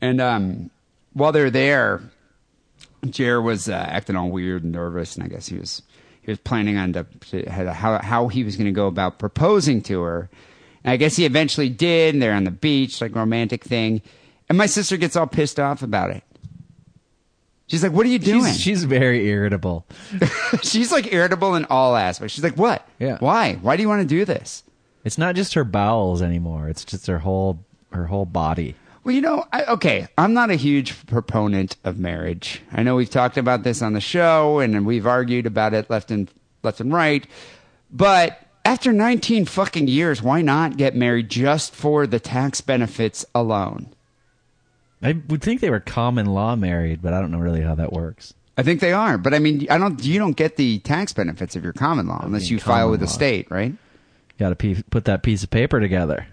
[0.02, 0.72] And um,
[1.14, 2.02] while they're there,
[3.06, 5.82] Jer was uh, acting all weird and nervous, and I guess he was
[6.22, 7.06] he was planning on to
[7.50, 10.30] how how he was going to go about proposing to her.
[10.84, 12.14] And I guess he eventually did.
[12.16, 14.02] And they're on the beach, like romantic thing.
[14.50, 16.24] And my sister gets all pissed off about it.
[17.72, 19.86] She's like, "What are you doing?" She's, she's very irritable.
[20.62, 22.34] She's like irritable in all aspects.
[22.34, 22.86] She's like, "What?
[23.00, 23.16] Yeah.
[23.22, 23.54] Why?
[23.62, 24.64] Why do you want to do this?"
[25.06, 26.68] It's not just her bowels anymore.
[26.68, 28.76] It's just her whole her whole body.
[29.06, 32.62] Well, you know, I, okay, I'm not a huge proponent of marriage.
[32.74, 36.12] I know we've talked about this on the show, and we've argued about it left
[36.12, 36.30] and
[36.64, 37.26] left and right.
[37.90, 43.94] But after 19 fucking years, why not get married just for the tax benefits alone?
[45.04, 47.92] I would think they were common law married, but I don't know really how that
[47.92, 48.34] works.
[48.58, 50.04] I think they are, but I mean, I don't.
[50.04, 53.06] You don't get the tax benefits of your common law unless you file with the
[53.08, 53.12] law.
[53.12, 53.74] state, right?
[54.38, 56.28] Got to pe- put that piece of paper together.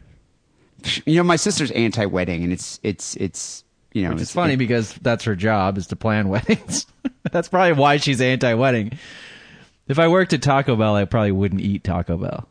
[1.06, 4.58] You know, my sister's anti-wedding, and it's it's it's you know, Which it's funny it-
[4.58, 6.86] because that's her job is to plan weddings.
[7.32, 8.98] that's probably why she's anti-wedding.
[9.86, 12.46] If I worked at Taco Bell, I probably wouldn't eat Taco Bell.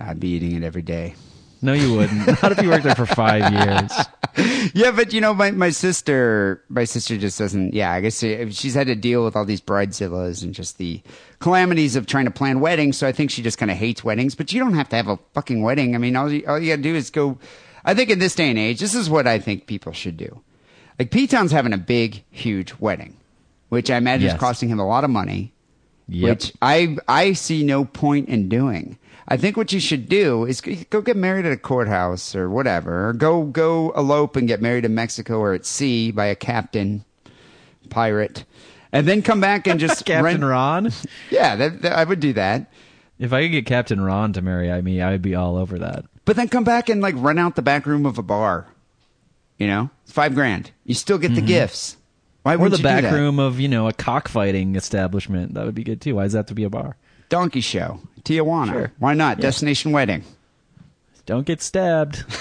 [0.00, 1.14] I'd be eating it every day.
[1.62, 2.26] No, you wouldn't.
[2.42, 3.92] Not if you worked there for five years.
[4.74, 7.72] Yeah, but you know, my, my sister, my sister just doesn't.
[7.72, 11.00] Yeah, I guess she- she's had to deal with all these bridezillas and just the
[11.38, 12.96] calamities of trying to plan weddings.
[12.98, 14.34] So I think she just kind of hates weddings.
[14.34, 15.94] But you don't have to have a fucking wedding.
[15.94, 17.38] I mean, all you, all you got to do is go.
[17.84, 20.40] I think in this day and age, this is what I think people should do.
[20.98, 23.16] Like P Town's having a big, huge wedding,
[23.68, 24.34] which I imagine Yes.
[24.34, 25.52] is costing him a lot of money.
[26.08, 26.28] Yep.
[26.30, 28.98] Which I I see no point in doing.
[29.28, 33.08] I think what you should do is go- get married at a courthouse or whatever,
[33.08, 37.04] or go go elope and get married in Mexico or at sea by a captain
[37.90, 38.44] pirate,
[38.92, 40.42] and then come back and just Captain rent.
[40.44, 40.92] Ron.
[41.30, 42.70] Yeah, that, that- I would do that.
[43.18, 45.78] If I could get Captain Ron to marry I me, I would be all over
[45.78, 46.04] that.
[46.26, 48.66] But then come back and like rent out the back room of a bar.
[49.58, 50.70] You know, five grand.
[50.84, 51.96] You still get the gifts.
[52.42, 52.60] Why Mm-hmm.
[52.62, 55.54] Or would the back room of, you know, a cockfighting establishment.
[55.54, 56.16] That would be good too.
[56.16, 56.96] Why does that have to be a bar?
[57.28, 58.70] Donkey show, Tijuana.
[58.72, 58.92] Sure.
[58.98, 59.38] Why not?
[59.38, 59.42] Yeah.
[59.42, 60.24] Destination wedding.
[61.26, 62.24] Don't get stabbed.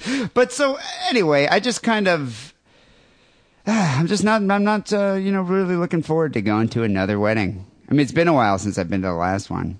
[0.34, 0.78] But so
[1.10, 2.54] anyway, I just kind of,
[3.66, 7.18] I'm just not, I'm not, uh, you know, really looking forward to going to another
[7.18, 7.66] wedding.
[7.88, 9.78] I mean, it's been a while since I've been to the last one.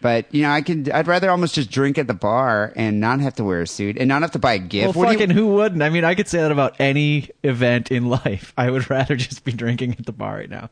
[0.00, 3.20] But you know, I could, I'd rather almost just drink at the bar and not
[3.20, 4.94] have to wear a suit and not have to buy a gift.
[4.96, 5.82] Well, What do you- fucking who wouldn't?
[5.82, 8.52] I mean, I could say that about any event in life.
[8.56, 10.70] I would rather just be drinking at the bar right now.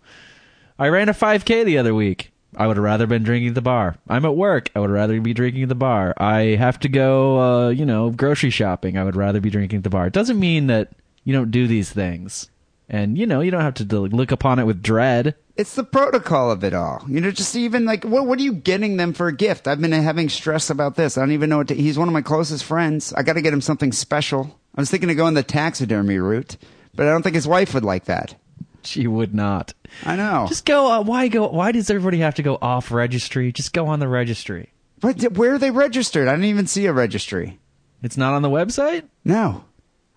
[0.81, 2.33] I ran a 5K the other week.
[2.57, 3.97] I would have rather been drinking at the bar.
[4.09, 4.71] I'm at work.
[4.75, 6.15] I would rather be drinking at the bar.
[6.17, 8.97] I have to go, uh, you know, grocery shopping.
[8.97, 10.07] I would rather be drinking at the bar.
[10.07, 10.89] It doesn't mean that
[11.23, 12.49] you don't do these things.
[12.89, 15.35] And, you know, you don't have to look upon it with dread.
[15.55, 17.05] It's the protocol of it all.
[17.07, 19.69] You know, just even like, what, what are you getting them for a gift?
[19.69, 21.19] I've been having stress about this.
[21.19, 23.13] I don't even know what to, he's one of my closest friends.
[23.13, 24.59] I got to get him something special.
[24.75, 26.57] I was thinking of going the taxidermy route,
[26.95, 28.35] but I don't think his wife would like that.
[28.83, 29.75] She would not.
[30.05, 30.47] I know.
[30.49, 30.91] Just go.
[30.91, 31.49] Uh, why go?
[31.49, 33.53] Why does everybody have to go off registry?
[33.53, 34.73] Just go on the registry.
[35.01, 36.29] but where are they registered?
[36.29, 37.59] I didn't even see a registry.
[38.03, 39.05] It's not on the website.
[39.25, 39.65] No,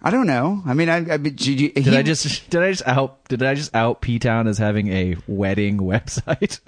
[0.02, 0.62] I don't know.
[0.66, 3.56] I mean, I, I did, you, Did I just did I just out did I
[3.56, 6.60] just out P Town as having a wedding website?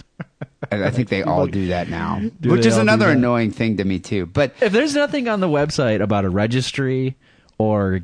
[0.71, 3.83] I, I think they all do that now, Do which is another annoying thing to
[3.83, 4.25] me too.
[4.25, 7.15] But if there's nothing on the website about a registry
[7.57, 8.01] or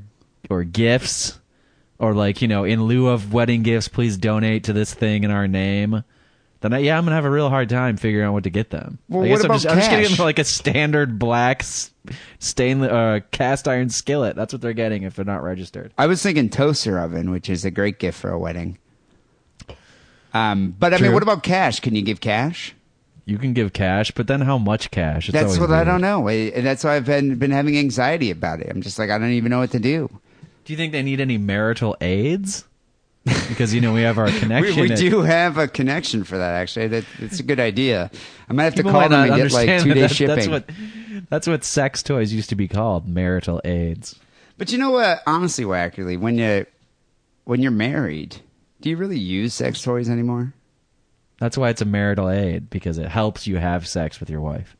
[0.49, 1.39] or gifts
[2.01, 5.31] or like you know in lieu of wedding gifts, please donate to this thing in
[5.31, 6.03] our name.
[6.59, 8.69] Then I, yeah, I'm gonna have a real hard time figuring out what to get
[8.69, 8.99] them.
[9.09, 11.63] Well, I guess what I'm about just, I'm just getting them like a standard black
[12.39, 14.35] stainless uh, cast iron skillet.
[14.35, 15.93] That's what they're getting if they're not registered.
[15.97, 18.77] I was thinking toaster oven, which is a great gift for a wedding.
[20.33, 21.79] Um, but I mean, what about cash?
[21.79, 22.73] Can you give cash?
[23.25, 25.29] You can give cash, but then how much cash?
[25.29, 26.27] It's That's what I don't know.
[26.27, 28.67] I- That's why I've been been having anxiety about it.
[28.69, 30.09] I'm just like I don't even know what to do.
[30.65, 32.65] Do you think they need any marital aids?
[33.23, 34.81] Because you know we have our connection.
[34.81, 36.53] we at- do have a connection for that.
[36.55, 38.09] Actually, that, it's a good idea.
[38.49, 40.35] I might have to call them and get like two day that- shipping.
[40.35, 40.69] That's what
[41.29, 44.19] that's what sex toys used to be called, marital aids.
[44.57, 45.21] But you know what?
[45.27, 46.65] Honestly, Wackerly, when you
[47.43, 48.37] when you're married,
[48.81, 50.53] do you really use sex toys anymore?
[51.39, 54.75] That's why it's a marital aid because it helps you have sex with your wife.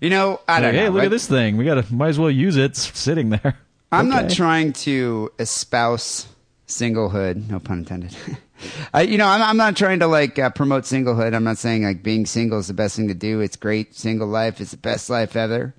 [0.00, 0.86] You know, I don't hey, know.
[0.86, 1.56] look Like, at this thing.
[1.56, 2.64] We gotta might as well use it.
[2.72, 3.58] It's sitting there.
[3.92, 6.26] I'm not trying to espouse
[6.66, 8.16] singlehood, no pun intended.
[8.94, 11.34] I, you know, I'm, I'm not trying to like uh, promote singlehood.
[11.34, 13.40] I'm not saying like being single is the best thing to do.
[13.40, 13.94] It's great.
[13.94, 15.74] Single life is the best life ever.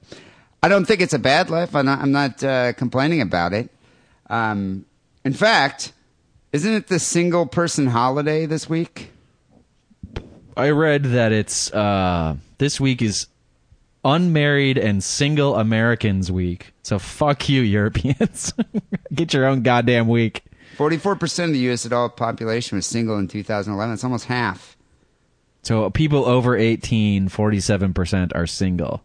[0.64, 1.76] I don't think it's a bad life.
[1.76, 3.70] I'm not, I'm not uh, complaining about it.
[4.30, 4.86] Um,
[5.24, 5.94] in fact,
[6.54, 9.12] isn't it the single person holiday this week?
[10.58, 13.28] I read that it's uh this week is
[14.06, 16.74] unmarried and single Americans week.
[16.84, 18.54] So fuck you, Europeans.
[19.14, 20.44] Get your own goddamn week.
[20.78, 21.86] 44% of the U.S.
[21.86, 23.94] adult population was single in 2011.
[23.94, 24.78] It's almost half.
[25.64, 29.04] So people over 18, 47% are single.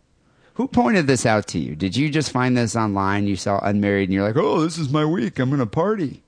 [0.54, 1.74] Who pointed this out to you?
[1.74, 3.26] Did you just find this online?
[3.26, 5.38] You saw unmarried and you're like, oh, this is my week.
[5.38, 6.22] I'm going to party.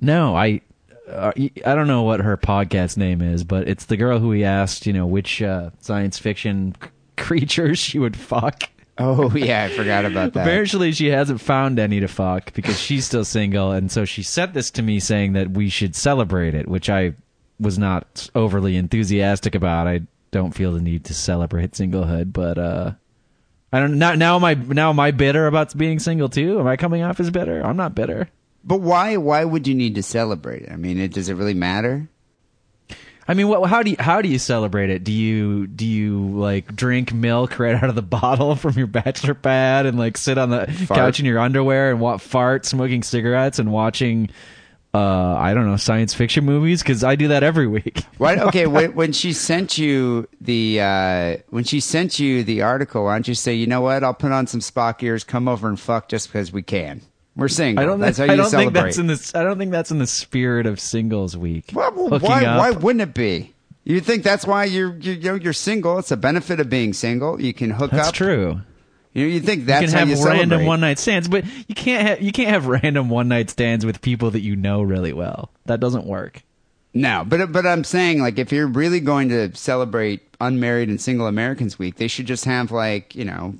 [0.00, 0.60] No, I
[1.08, 4.44] uh, I don't know what her podcast name is, but it's the girl who we
[4.44, 6.74] asked, you know, which uh, science fiction
[7.16, 8.64] creatures she would fuck.
[8.96, 10.42] Oh, yeah, I forgot about that.
[10.46, 14.54] Apparently, she hasn't found any to fuck because she's still single, and so she sent
[14.54, 17.14] this to me saying that we should celebrate it, which I
[17.58, 19.88] was not overly enthusiastic about.
[19.88, 22.92] I don't feel the need to celebrate singlehood, but uh,
[23.72, 23.98] I don't.
[23.98, 26.60] Now, now am I now am I bitter about being single too?
[26.60, 27.64] Am I coming off as bitter?
[27.64, 28.28] I'm not bitter.
[28.62, 30.72] But why why would you need to celebrate it?
[30.72, 32.08] I mean, it, does it really matter?
[33.26, 35.02] I mean, what, how do you how do you celebrate it?
[35.04, 39.34] Do you do you like drink milk right out of the bottle from your bachelor
[39.34, 40.98] pad and like sit on the Fart.
[40.98, 44.30] couch in your underwear and wa- fart, smoking cigarettes and watching
[44.92, 48.04] uh I don't know science fiction movies because I do that every week.
[48.18, 48.38] right?
[48.38, 53.14] Okay, when, when she sent you the uh, when she sent you the article, why
[53.14, 54.04] don't you say, you know what?
[54.04, 57.00] I'll put on some Spock ears, come over and fuck just because we can.
[57.36, 57.82] We're single.
[57.82, 58.00] I don't.
[58.00, 58.82] That's how I you don't think celebrate.
[58.82, 59.32] that's in the.
[59.34, 61.70] I don't think that's in the spirit of singles week.
[61.72, 62.44] Well, well, Hooking why?
[62.44, 62.58] up.
[62.58, 63.52] Why wouldn't it be?
[63.82, 65.98] You think that's why you're you, you know you're single?
[65.98, 67.40] It's a benefit of being single.
[67.40, 68.14] You can hook up That's up.
[68.14, 68.60] true.
[69.12, 70.66] You know, you think that's you can how have you random celebrate.
[70.66, 74.00] one night stands, but you can't have you can't have random one night stands with
[74.00, 75.50] people that you know really well.
[75.66, 76.42] That doesn't work.
[76.94, 81.26] No, but but I'm saying like if you're really going to celebrate unmarried and single
[81.26, 83.54] Americans week, they should just have like you know,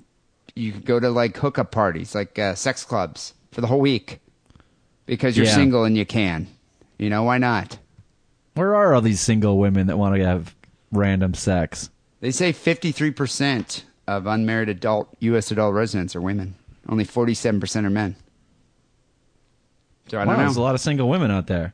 [0.55, 4.21] you could go to like hookup parties, like uh, sex clubs for the whole week,
[5.07, 5.55] because you're Yeah.
[5.55, 6.49] single and you can.
[6.99, 7.79] You know why not?
[8.55, 10.55] Where are all these single women that want to have
[10.93, 11.89] random sex?
[12.21, 15.51] They say 53 percent of unmarried adult U.S.
[15.51, 16.55] adult residents are women.
[16.89, 18.17] Only 47 percent are men.
[20.09, 20.45] So I wow, don't know.
[20.45, 21.73] there's a lot of single women out there.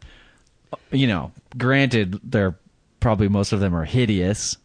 [0.92, 2.56] You know, granted, they're
[3.00, 4.56] probably most of them are hideous.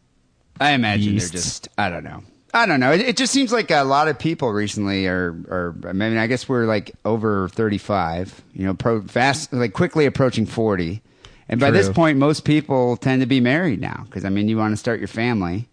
[0.60, 1.32] I imagine Yeasts.
[1.32, 1.68] they're just.
[1.78, 2.24] I don't know.
[2.56, 2.94] I don't know.
[2.94, 5.36] It, it just seems like a lot of people recently are.
[5.50, 8.42] are I mean, I guess we're like over thirty-five.
[8.54, 11.02] You know, pro, fast, like quickly approaching forty,
[11.50, 14.04] and by this point, most people tend to be married now.
[14.06, 15.68] Because I mean, you want to start your family,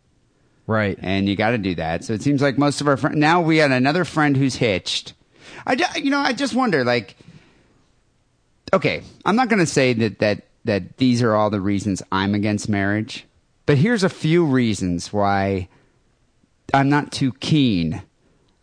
[0.66, 0.98] Right.
[1.00, 2.02] and you got to do that.
[2.02, 3.16] So it seems like most of our friends.
[3.16, 5.12] Now we had another friend who's hitched.
[5.64, 7.14] I, you know, I just wonder, like,
[8.72, 12.34] okay, I'm not going to say that that that these are all the reasons I'm
[12.34, 13.24] against marriage,
[13.66, 15.68] but here's a few reasons why
[16.74, 18.02] I'm not too keen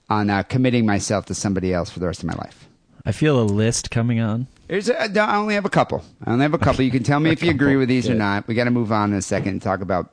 [0.10, 2.67] on uh, committing myself to somebody else for the rest of my life.
[3.06, 4.48] I feel a list coming on.
[4.67, 6.04] There's a, I only have a couple.
[6.26, 6.84] I only have a couple.
[6.84, 8.48] You can tell me if you agree with these or not.
[8.48, 10.12] We got to move on in a second and talk about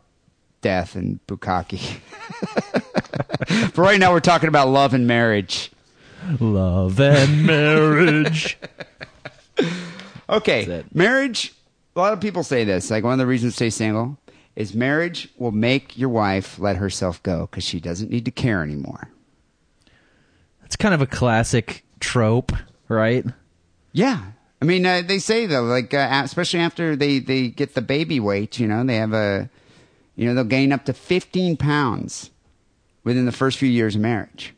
[0.60, 1.78] death and bukkake.
[3.72, 5.70] For right now, we're talking about love and marriage.
[6.40, 8.58] Love and marriage.
[10.28, 11.54] Okay, marriage.
[11.94, 12.90] A lot of people say this.
[12.90, 14.18] Like one of the reasons to stay single
[14.56, 18.62] is marriage will make your wife let herself go because she doesn't need to care
[18.62, 19.10] anymore.
[20.62, 22.52] That's kind of a classic trope,
[22.88, 23.24] right?
[23.92, 24.22] Yeah,
[24.60, 28.18] I mean uh, they say though, like uh, especially after they they get the baby
[28.18, 29.48] weight, you know, they have a,
[30.16, 32.30] you know, they'll gain up to fifteen pounds
[33.04, 34.54] within the first few years of marriage.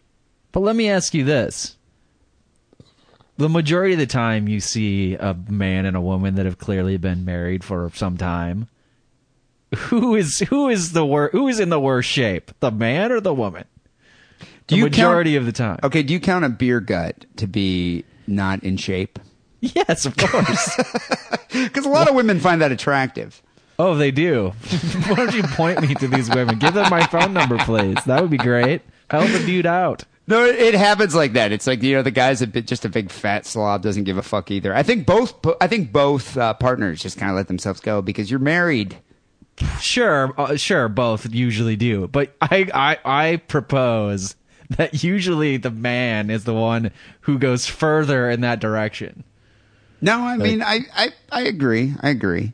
[0.52, 1.76] But let me ask you this.
[3.36, 6.96] The majority of the time you see a man and a woman that have clearly
[6.96, 8.68] been married for some time.
[9.76, 12.52] Who is who is the wor- who is in the worst shape?
[12.60, 13.64] The man or the woman?
[14.66, 15.78] Do the you majority count- of the time.
[15.84, 19.18] Okay, do you count a beer gut to be not in shape?
[19.60, 20.80] Yes, of course.
[21.50, 23.42] Because a lot of women find that attractive.
[23.78, 24.50] Oh, they do.
[25.06, 26.58] Why don't you point me to these women?
[26.58, 27.96] Give them my phone number, please.
[28.04, 28.82] That would be great.
[29.10, 30.04] Help a dude out.
[30.26, 31.50] No, it, it happens like that.
[31.50, 34.18] It's like you know the guy's a bit just a big fat slob, doesn't give
[34.18, 34.74] a fuck either.
[34.74, 35.34] I think both.
[35.60, 38.98] I think both uh, partners just kind of let themselves go because you're married.
[39.80, 42.08] Sure, uh, sure, both usually do.
[42.08, 44.36] But I, I, I propose
[44.70, 46.90] that usually the man is the one
[47.22, 49.24] who goes further in that direction.
[50.00, 51.94] No, I mean I, I, I agree.
[52.00, 52.52] I agree.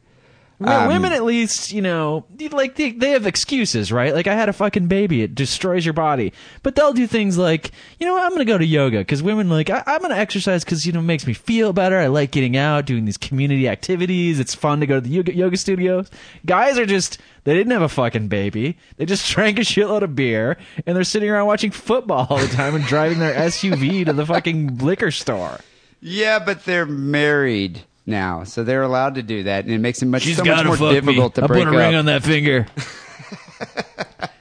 [0.60, 4.14] Um, women at least, you know, like they, they have excuses, right?
[4.14, 6.32] Like I had a fucking baby, it destroys your body.
[6.62, 9.22] But they'll do things like, you know, what, I'm going to go to yoga because
[9.22, 11.98] women like I, I'm going to exercise because you know it makes me feel better.
[11.98, 14.38] I like getting out, doing these community activities.
[14.38, 16.08] It's fun to go to the yoga, yoga studios.
[16.46, 18.78] Guys are just they didn't have a fucking baby.
[18.96, 22.46] They just drank a shitload of beer and they're sitting around watching football all the
[22.48, 25.58] time and driving their SUV to the fucking liquor store.
[26.00, 30.06] Yeah, but they're married now, so they're allowed to do that, and it makes it
[30.06, 32.00] much so much more difficult to I break put a ring up.
[32.00, 32.66] on that finger.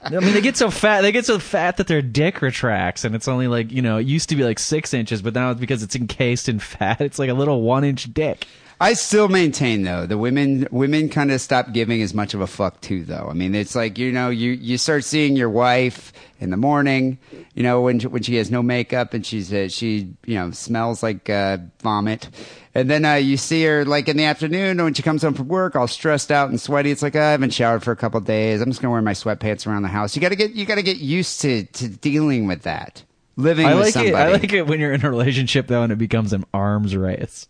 [0.04, 1.00] I mean, they get so fat.
[1.00, 4.06] They get so fat that their dick retracts, and it's only like you know, it
[4.06, 7.00] used to be like six inches, but now it's because it's encased in fat.
[7.00, 8.46] It's like a little one-inch dick.
[8.80, 12.46] I still maintain though the women women kind of stop giving as much of a
[12.46, 13.28] fuck too though.
[13.30, 16.12] I mean it's like you know you you start seeing your wife
[16.44, 17.18] in the morning,
[17.54, 20.50] you know when she, when she has no makeup and she's uh, she you know
[20.52, 22.28] smells like uh, vomit,
[22.74, 25.48] and then uh, you see her like in the afternoon when she comes home from
[25.48, 26.90] work all stressed out and sweaty.
[26.92, 28.60] It's like "Oh, I haven't showered for a couple of days.
[28.60, 30.14] I'm just gonna wear my sweatpants around the house.
[30.14, 33.02] You gotta get you gotta get used to to dealing with that.
[33.36, 34.14] Living I with like somebody.
[34.14, 34.16] it.
[34.16, 37.48] I like it when you're in a relationship though, and it becomes an arms race.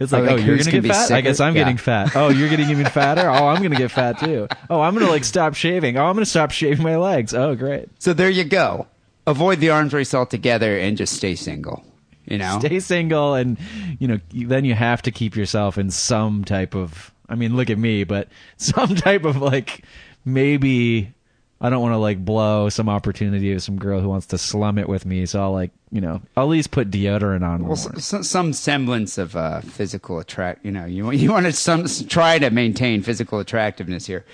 [0.00, 1.10] It's like, like oh, you're gonna gonna get fat.
[1.12, 1.40] I guess?
[1.40, 1.62] I'm Yeah.
[1.62, 2.14] getting fat.
[2.16, 3.28] Oh, you're getting even fatter.
[3.36, 4.48] Oh, I'm gonna get fat too.
[4.70, 5.96] Oh, I'm gonna like stop shaving.
[5.96, 7.34] Oh, I'm gonna stop shaving my legs.
[7.34, 7.88] Oh, great.
[7.98, 8.86] So there you go.
[9.26, 11.84] Avoid the arms race altogether and just stay single.
[12.26, 13.56] You know, stay single and
[14.00, 17.70] you know then you have to keep yourself in some type of i mean look
[17.70, 19.84] at me but some type of like
[20.24, 21.12] maybe
[21.60, 24.78] i don't want to like blow some opportunity of some girl who wants to slum
[24.78, 27.76] it with me so i'll like you know i'll at least put deodorant on well,
[27.76, 30.64] some, some semblance of uh, physical attract.
[30.64, 34.24] You know, you you want to some try to maintain physical attractiveness here.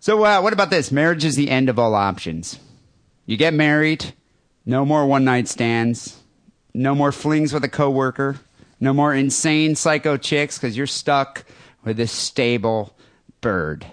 [0.00, 0.92] So uh, what about this?
[0.92, 2.58] Marriage is the end of all options.
[3.26, 4.12] You get married,
[4.66, 6.20] no more one night stands,
[6.74, 8.36] no more flings with a coworker,
[8.80, 11.44] no more insane psycho chicks because you're stuck
[11.84, 12.94] with this stable
[13.40, 13.86] bird.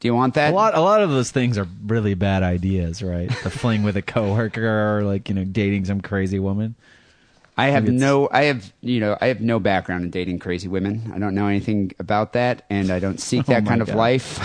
[0.00, 0.52] Do you want that?
[0.52, 3.96] a lot a lot of those things are really bad ideas right the fling with
[3.96, 6.74] a coworker or like you know dating some crazy woman
[7.60, 11.12] I have no, I have, you know, I have no background in dating crazy women.
[11.14, 14.38] I don't know anything about that, and I don't seek Oh that kind of life.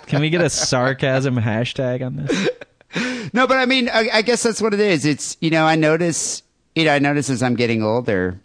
[0.08, 2.48] can we get a sarcasm hashtag on this
[3.32, 5.04] no, but I mean, I, I guess that's what it is.
[5.04, 6.42] It's, you know, I notice,
[6.74, 8.40] you know, I notice as I'm getting older,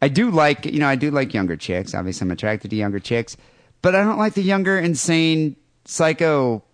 [0.00, 1.92] I do like, you know, I do like younger chicks.
[1.92, 3.36] Obviously, I'm attracted to younger chicks,
[3.84, 6.64] but I don't like the younger, insane, psycho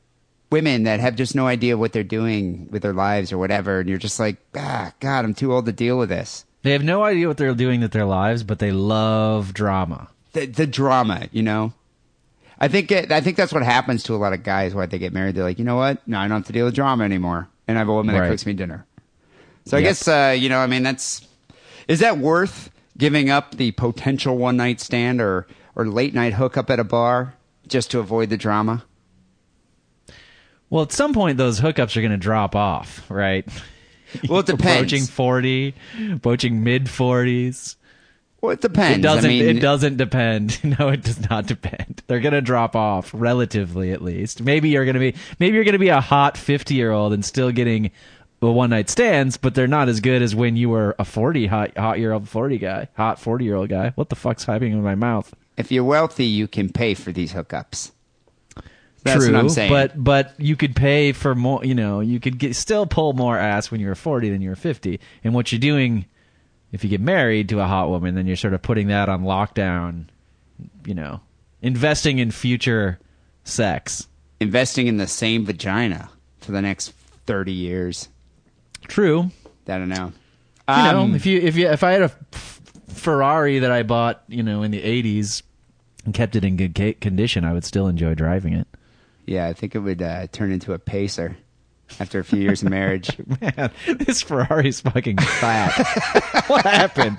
[0.51, 3.81] women that have just no idea what they're doing with their lives or whatever.
[3.81, 6.45] And you're just like, ah, God, I'm too old to deal with this.
[6.63, 10.47] they have no idea what they're doing with their lives but they love drama the
[10.47, 11.73] the drama, you know.
[12.59, 14.99] I think it, I think that's what happens to a lot of guys when they
[14.99, 15.35] get married.
[15.35, 16.07] They're like, you know what?
[16.07, 18.23] No, I don't have to deal with drama anymore, and I have a woman Right.
[18.23, 18.87] that cooks me dinner.
[19.65, 21.27] So I guess uh, you know, I mean, that's
[21.89, 25.47] is that worth giving up the potential one night stand or
[25.81, 27.35] or late night hookup at a bar
[27.67, 28.85] just to avoid the drama?
[30.69, 33.49] Well, at some point, those hookups are going to drop off, right?
[34.29, 34.65] Well, it depends.
[34.77, 35.75] Approaching forty,
[36.13, 37.77] approaching mid forties.
[38.43, 38.99] Well, it depends.
[38.99, 39.25] It doesn't.
[39.25, 40.59] I mean, it doesn't depend.
[40.79, 42.03] No, it does not depend.
[42.07, 44.43] They're going to drop off relatively, at least.
[44.43, 45.15] Maybe you're going to be.
[45.39, 47.91] Maybe you're going to be a hot fifty year old and still getting
[48.41, 51.47] the one night stands, but they're not as good as when you were a forty
[51.47, 53.93] hot hot year old forty guy, hot forty year old guy.
[53.95, 55.35] What the fuck's happening in my mouth?
[55.61, 57.93] If you're wealthy, you can pay for these hookups.
[59.03, 59.71] That's True, what I'm saying.
[59.73, 61.65] but but you could pay for more.
[61.65, 65.01] You know, you could get, still pull more ass when you're 40 than you're 50.
[65.25, 66.05] And what you're doing,
[66.73, 69.23] if you get married to a hot woman, then you're sort of putting that on
[69.23, 70.07] lockdown.
[70.85, 71.21] You know,
[71.63, 72.99] investing in future
[73.45, 74.07] sex.
[74.39, 76.93] investing in the same vagina for the next
[77.25, 78.09] thirty years.
[78.87, 79.31] True.
[79.67, 80.13] I don't know.
[80.69, 82.09] You Um, know, if you if you if I had a
[82.89, 85.43] Ferrari that I bought, you know, in the 80s
[86.05, 88.67] and kept it in good ca- condition, I would still enjoy driving it.
[89.27, 91.37] Yeah, I think it would uh, turn into a pacer
[91.99, 93.11] after a few years of marriage.
[93.41, 96.45] Man, this Ferrari's fucking fat.
[96.47, 97.19] what happened?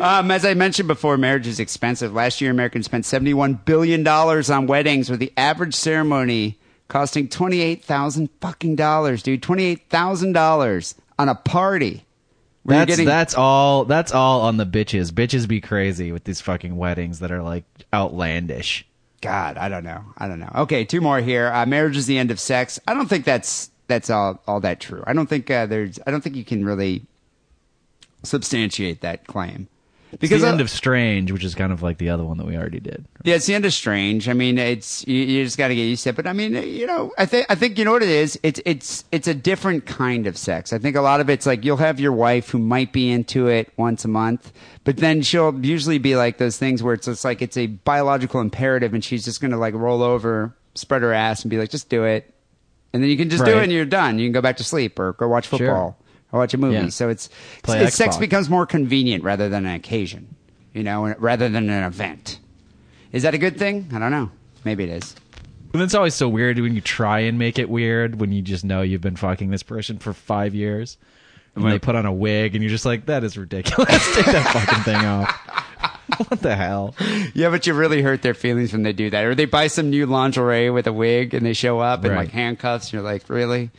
[0.00, 2.12] um, as I mentioned before, marriage is expensive.
[2.12, 6.58] Last year, Americans spent $71 billion on weddings, with the average ceremony
[6.88, 9.42] costing 28,000 fucking dollars, dude.
[9.42, 12.04] $28,000 on a party.
[12.64, 13.84] That's getting- that's all.
[13.84, 15.10] That's all on the bitches.
[15.10, 18.86] Bitches be crazy with these fucking weddings that are like outlandish.
[19.20, 20.02] God, I don't know.
[20.18, 20.50] I don't know.
[20.56, 21.50] Okay, two more here.
[21.52, 22.78] Uh, marriage is the end of sex.
[22.86, 25.02] I don't think that's that's all all that true.
[25.06, 25.98] I don't think uh, there's.
[26.06, 27.04] I don't think you can really
[28.22, 29.68] substantiate that claim
[30.12, 32.46] Because because the end of Strange, which is kind of like the other one that
[32.46, 33.06] we already did.
[33.24, 34.28] Yeah, it's the end of Strange.
[34.28, 36.16] I mean, it's you, you just got to get used to it.
[36.16, 38.38] But I mean, you know, I think I think you know what it is.
[38.42, 40.72] It's it's it's a different kind of sex.
[40.74, 43.48] I think a lot of it's like you'll have your wife who might be into
[43.48, 44.52] it once a month,
[44.84, 48.40] but then she'll usually be like those things where it's just like it's a biological
[48.42, 51.88] imperative, and she's just gonna like roll over, spread her ass, and be like, just
[51.88, 52.32] do it,
[52.92, 54.18] and then you can just do it, and you're done.
[54.18, 55.96] You can go back to sleep or go watch Sure.
[56.32, 56.74] Football or watch a movie.
[56.74, 56.88] Yeah.
[56.88, 57.28] So it's,
[57.68, 60.34] it's sex becomes more convenient rather than an occasion,
[60.72, 62.38] you know, rather than an event.
[63.12, 63.88] Is that a good thing?
[63.92, 64.30] I don't know.
[64.64, 65.14] Maybe it is.
[65.74, 68.64] And it's always so weird when you try and make it weird when you just
[68.64, 70.98] know you've been fucking this person for five years.
[71.54, 73.88] And When- they put on a wig and you're just like, that is ridiculous.
[74.14, 75.30] Take that fucking thing off.
[76.28, 76.94] what the hell?
[77.34, 79.24] Yeah, but you really hurt their feelings when they do that.
[79.24, 82.18] Or they buy some new lingerie with a wig and they show up in Right.
[82.18, 82.86] like handcuffs.
[82.86, 83.70] And you're like, really?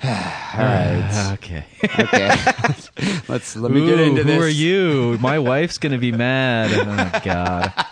[0.04, 1.34] All right.
[1.38, 1.64] Okay.
[1.84, 2.28] Okay.
[3.28, 4.42] Let's let me get Ooh, into who this.
[4.42, 5.16] are you?
[5.20, 6.70] My wife's gonna be mad.
[6.72, 7.72] Oh God.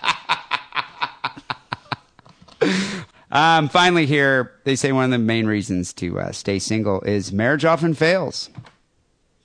[3.29, 7.33] Um, finally, here they say one of the main reasons to uh, stay single is
[7.33, 8.49] marriage often fails.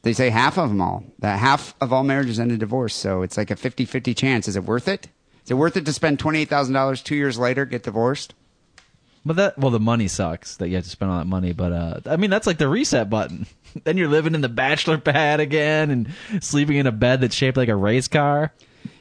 [0.04, 1.04] They say half of them all.
[1.20, 2.96] That half of all marriages end in divorce.
[2.96, 4.48] So it's like a 50-50 chance.
[4.48, 5.10] Is it worth it?
[5.44, 8.34] Is it worth it to spend twenty eight thousand dollars two years later get divorced?
[9.24, 11.54] But that well, the money sucks that you have to spend all that money.
[11.54, 13.46] But uh, I mean, that's like the reset button.
[13.84, 17.58] then you're living in the bachelor pad again and sleeping in a bed that's shaped
[17.58, 18.52] like a race car.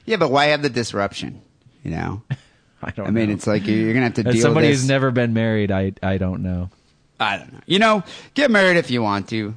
[0.05, 1.41] Yeah, but why have the disruption?
[1.83, 2.23] You know,
[2.83, 3.07] I don't.
[3.07, 3.35] I mean, know.
[3.35, 5.93] it's like you're, gonna have to As deal somebody with who's never been married, I
[6.03, 6.71] I don't know.
[7.18, 7.61] I don't know.
[7.66, 8.03] You know,
[8.35, 9.57] get married if you want to.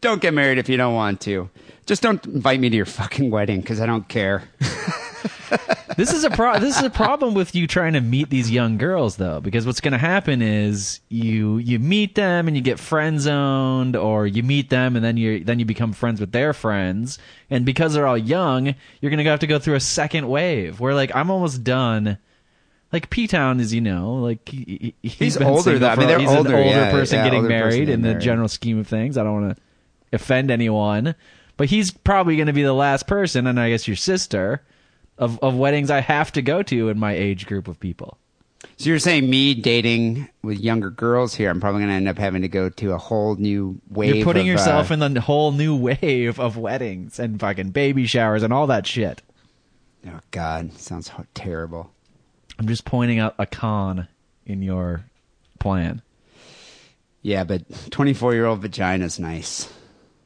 [0.00, 1.48] Don't get married if you don't want to.
[1.86, 4.44] Just don't invite me to your fucking wedding because I don't care.
[5.96, 8.78] This is a pro- this is a problem with you trying to meet these young
[8.78, 12.80] girls though, because what's going to happen is you you meet them and you get
[12.80, 16.52] friend zoned, or you meet them and then you then you become friends with their
[16.52, 20.28] friends, and because they're all young, you're going to have to go through a second
[20.28, 20.80] wave.
[20.80, 22.18] Where like I'm almost done.
[22.92, 25.88] Like P Town is, you know, like he, he- He's older, though.
[25.88, 27.94] I mean, they're he's older, an older yeah, person yeah, getting older person married getting
[27.94, 29.18] in the general scheme of things.
[29.18, 29.62] I don't want to
[30.12, 31.16] offend anyone,
[31.56, 34.62] but he's probably going to be the last person, and I guess your sister
[35.18, 38.18] of of weddings I have to go to in my age group of people.
[38.76, 41.50] So you're saying me dating with younger girls here?
[41.50, 44.16] I'm probably going to end up having to go to a whole new wave.
[44.16, 48.06] You're putting of, yourself uh, in the whole new wave of weddings and fucking baby
[48.06, 49.22] showers and all that shit.
[50.06, 51.92] Oh God, sounds terrible.
[52.58, 54.08] I'm just pointing out a con
[54.46, 55.04] in your
[55.58, 56.02] plan.
[57.22, 59.72] Yeah, but 24 year old vagina's nice.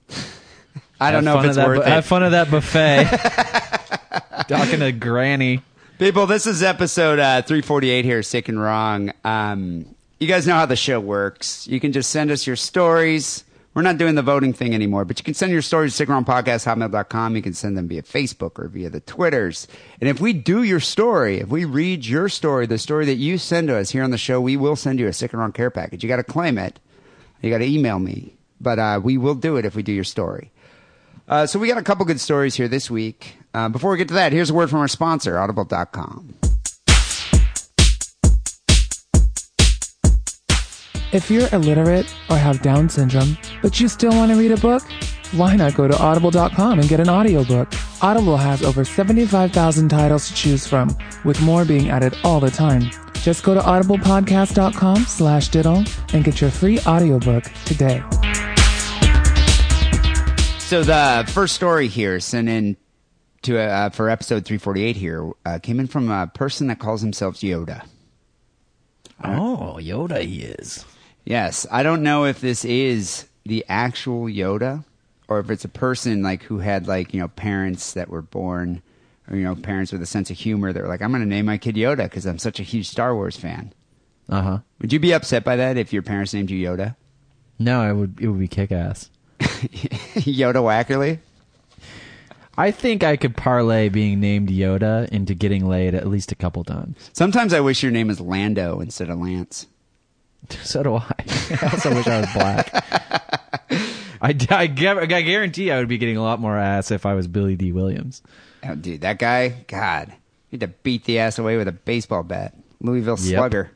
[1.01, 1.89] I don't Have know if it's that, worth bu- it.
[1.89, 3.65] Have fun of that buffet.
[4.49, 5.63] Talking to Granny.
[5.99, 9.13] People, this is episode uh, 348 here, Sick and Wrong.
[9.25, 11.67] Um, you guys know how the show works.
[11.67, 13.45] You can just send us your stories.
[13.75, 17.37] We're not doing the voting thing anymore, but you can send your stories to sickandwrongpodcast.hotmail.com.
[17.37, 19.69] You can send them via Facebook or via the Twitters.
[20.01, 23.39] And if we do your story, if we read your story, the story that you
[23.39, 25.53] send to us here on the show, we will send you a Sick and Wrong
[25.53, 26.03] care package.
[26.03, 26.81] You got to claim it.
[27.43, 28.35] You got to email me.
[28.61, 30.51] But uh, we will do it if we do your story.
[31.29, 33.38] Uh, so we got a couple good stories here this week.
[33.55, 36.35] Uh, before we get to that, here's a word from our sponsor, Audible.com.
[41.11, 44.83] If you're illiterate or have Down syndrome, but you still want to read a book,
[45.33, 47.73] why not go to audible.com and get an audiobook?
[48.03, 50.95] Audible has over 75,000 titles to choose from,
[51.25, 52.91] with more being added all the time.
[53.15, 58.03] Just go to audiblepodcast.com slash diddle and get your free audiobook today.
[60.59, 62.77] So the first story here sent in
[63.43, 67.37] to uh, for episode 348 here uh, came in from a person that calls himself
[67.37, 67.87] Yoda.
[69.23, 70.85] Oh, Yoda he is.
[71.25, 74.85] Yes, I don't know if this is the actual Yoda
[75.29, 78.83] or if it's a person like who had like you know parents that were born
[79.31, 81.29] or you know parents with a sense of humor that were like I'm going to
[81.29, 83.73] name my kid Yoda because I'm such a huge Star Wars fan.
[84.29, 84.59] Uh huh.
[84.81, 86.97] Would you be upset by that if your parents named you Yoda?
[87.59, 89.11] No, it would it would be kick ass.
[89.41, 91.19] Yoda Wackerly?
[92.59, 96.65] I think I could parlay being named Yoda into getting laid at least a couple
[96.65, 97.11] times.
[97.13, 99.67] Sometimes I wish your name was Lando instead of Lance.
[100.63, 101.13] So do I.
[101.63, 102.71] I also wish I was black.
[104.23, 104.67] I, I, I
[105.23, 108.23] guarantee I would be getting a lot more ass if I was Billy Dee Williams.
[108.65, 110.09] Oh, dude, that guy, God,
[110.51, 112.55] he had to beat the ass away with a baseball bat.
[112.81, 113.37] Louisville Yep.
[113.39, 113.71] Slugger.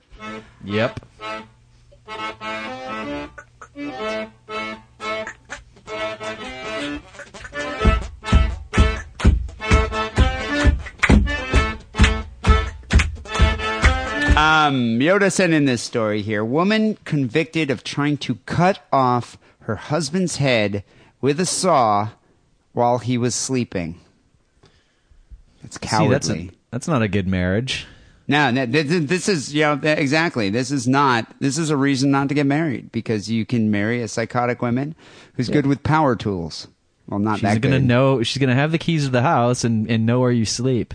[0.65, 1.01] Yep.
[14.43, 16.45] Um, Yoda sent in this story here.
[16.45, 20.83] Woman convicted of trying to cut off her husband's head
[21.21, 22.09] with a saw
[22.73, 24.01] while he was sleeping.
[25.71, 26.11] See, cowardly.
[26.11, 27.87] that's a, that's not a good marriage.
[28.27, 30.51] No, no, th- th- this is you know exactly.
[30.51, 31.33] This is not.
[31.39, 34.97] This is a reason not to get married because you can marry a psychotic woman
[35.35, 36.67] who's good with power tools.
[37.07, 38.25] Well, not She's that She's gonna know.
[38.25, 40.95] She's gonna have the keys to the house and, and know where you sleep.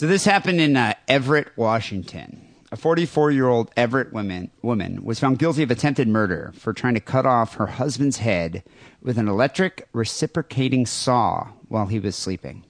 [0.00, 2.40] So this happened in uh, Everett, Washington.
[2.72, 7.26] A 44-year-old Everett woman woman was found guilty of attempted murder for trying to cut
[7.26, 8.62] off her husband's head
[9.02, 12.64] with an electric reciprocating saw while he was sleeping.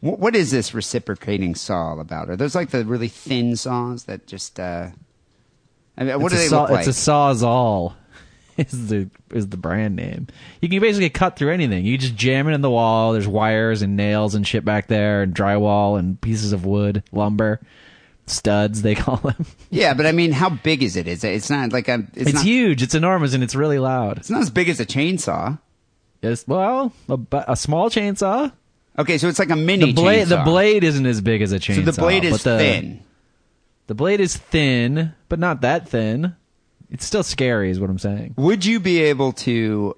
[0.00, 2.30] Wh- What is this reciprocating saw all about?
[2.30, 4.58] Are those like the really thin saws that just?
[4.58, 4.88] Uh,
[5.98, 6.88] I mean, what it's do they saw, look like?
[6.88, 7.92] It's a sawzall.
[8.72, 10.26] Is the is the brand name?
[10.60, 11.84] You can basically cut through anything.
[11.84, 13.12] You just jam it in the wall.
[13.12, 17.60] There's wires and nails and shit back there, and drywall and pieces of wood, lumber,
[18.26, 19.46] studs they call them.
[19.70, 21.06] yeah, but I mean, how big is it?
[21.06, 21.34] Is it?
[21.34, 22.04] It's not like a.
[22.14, 22.82] It's, It's, not, huge.
[22.82, 24.18] It's enormous, and it's really loud.
[24.18, 25.58] It's not as big as a chainsaw.
[26.20, 28.50] It's well, a, a small chainsaw.
[28.98, 30.30] Okay, so it's like a mini The blade, chainsaw.
[30.30, 31.76] the blade isn't as big as a chainsaw.
[31.76, 33.04] So the blade is the, thin.
[33.86, 36.34] The blade is thin, but not that thin.
[36.90, 38.34] It's still scary, is what I'm saying.
[38.36, 39.96] Would you be able to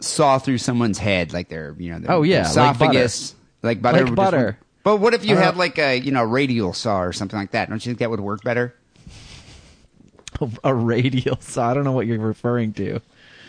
[0.00, 3.98] saw through someone's head, like their, you know, their Oh, yeah, like esophagus, like butter?
[3.98, 4.58] Like just butter.
[4.84, 7.52] But what if you Uh, had like a, you know, radial saw or something like
[7.52, 7.68] that?
[7.68, 8.74] Don't you think that would work better?
[10.64, 11.70] A radial saw.
[11.70, 13.00] I don't know what you're referring to.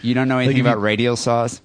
[0.02, 1.62] You don't know anything if you- about radial saws?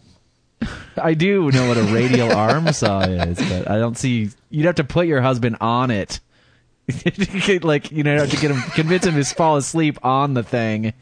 [1.00, 4.30] I do know what a radial arm saw is, but I don't see.
[4.50, 6.18] You'd have to put your husband on it.
[7.62, 10.93] like you know, to get him, convince him to fall asleep on the thing,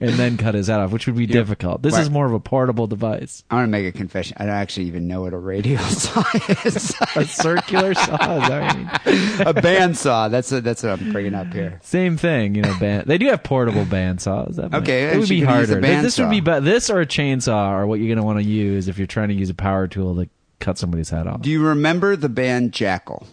[0.00, 1.82] and then cut his head off, which would be difficult.
[1.82, 2.02] This Right.
[2.02, 3.44] is more of a portable device.
[3.50, 4.36] I want to make a confession.
[4.40, 6.24] I don't actually even know what a radial saw
[6.64, 6.94] is.
[7.16, 8.14] A circular saw.
[8.42, 9.46] Is that what you mean?
[9.48, 10.30] a bandsaw.
[10.30, 11.78] That's a, that's what I'm bringing up here.
[11.82, 12.76] Same thing, you know.
[12.80, 14.56] Band, they do have portable band saws.
[14.56, 15.80] That might- Okay, it would be could use a harder.
[15.80, 18.38] Th- This would be be- this or a chainsaw are what you're going to want
[18.40, 20.28] to use if you're trying to use a power tool to
[20.58, 21.42] cut somebody's head off.
[21.42, 23.26] Do you remember the band Jackyl?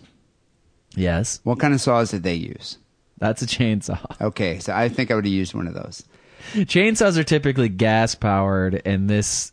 [0.96, 2.78] Yes, What kind of saws did they use?
[3.18, 4.00] that's a chainsaw.
[4.22, 6.04] Okay, so I think I would have used one of those.
[6.54, 9.52] Chainsaws are typically gas powered, and this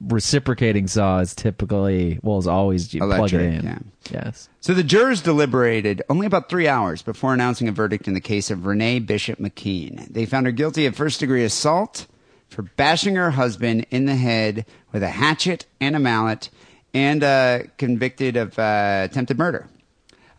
[0.00, 3.64] reciprocating saw is typically well, is always you plug it Electric, in.
[3.64, 3.78] yeah.
[4.10, 4.48] Yes.
[4.60, 8.50] So the jurors deliberated only about three hours before announcing a verdict in the case
[8.50, 10.08] of Renee Bishop McKean.
[10.12, 12.06] They found her guilty of first degree assault
[12.48, 16.48] for bashing her husband in the head with a hatchet and a mallet,
[16.92, 19.68] and uh, convicted of uh, attempted murder.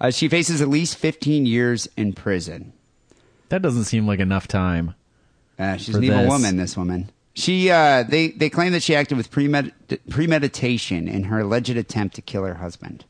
[0.01, 2.73] Uh, she faces at least 15 years in prison.
[3.49, 4.95] That doesn't seem like enough time.
[5.59, 6.27] Uh, she's an evil this.
[6.29, 7.11] woman, this woman.
[7.35, 9.71] She, uh, they, they claim that she acted with premed-
[10.09, 13.05] premeditation in her alleged attempt to kill her husband.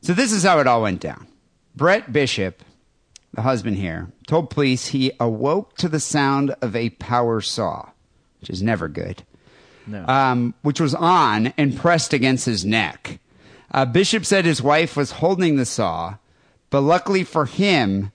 [0.00, 1.28] So this is how it all went down.
[1.76, 2.62] Brett Bishop,
[3.32, 7.90] the husband here, told police he awoke to the sound of a power saw,
[8.40, 9.22] which is never good,
[9.86, 10.04] No.
[10.08, 13.20] um, which was on and pressed against his neck.
[13.74, 16.18] Uh, Bishop said his wife was holding the saw,
[16.70, 18.12] but luckily for him,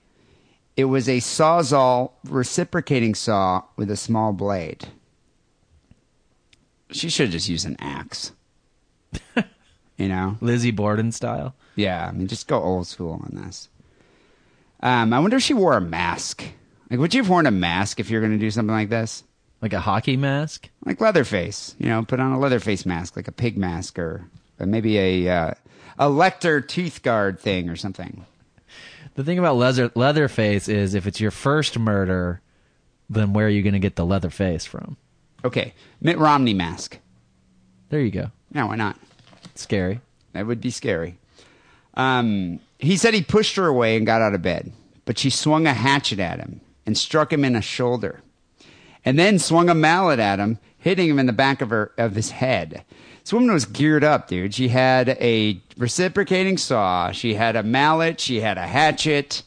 [0.77, 4.87] it was a sawzall reciprocating saw with a small blade.
[6.91, 8.31] She should just use an axe.
[9.97, 10.37] you know?
[10.39, 11.53] Lizzie Borden style.
[11.75, 13.67] Yeah, I mean, just go old school on this.
[14.79, 16.41] Um, I wonder if she wore a mask.
[16.89, 19.25] Like, would you have worn a mask if you're going to do something like this?
[19.61, 20.69] Like a hockey mask?
[20.85, 24.29] Like Leatherface, you know, put on a Leatherface mask, like a pig mask, or, or
[24.65, 25.53] maybe a uh,
[25.97, 28.25] a Lecter tooth guard thing or something.
[29.15, 32.41] The thing about leather Leatherface is if it's your first murder,
[33.09, 34.97] then where are you going to get the leather face from?
[35.43, 36.99] Okay, Mitt Romney mask.
[37.89, 38.31] There you go.
[38.53, 38.97] Yeah, why not?
[39.55, 39.99] Scary.
[40.33, 41.17] That would be scary.
[41.95, 44.71] Um, he said he pushed her away and got out of bed,
[45.05, 48.21] but she swung a hatchet at him and struck him in the shoulder,
[49.03, 52.15] and then swung a mallet at him, hitting him in the back of her of
[52.15, 52.85] his head.
[53.29, 54.55] This woman was geared up, dude.
[54.55, 59.43] She had a reciprocating saw, she had a mallet, she had a hatchet.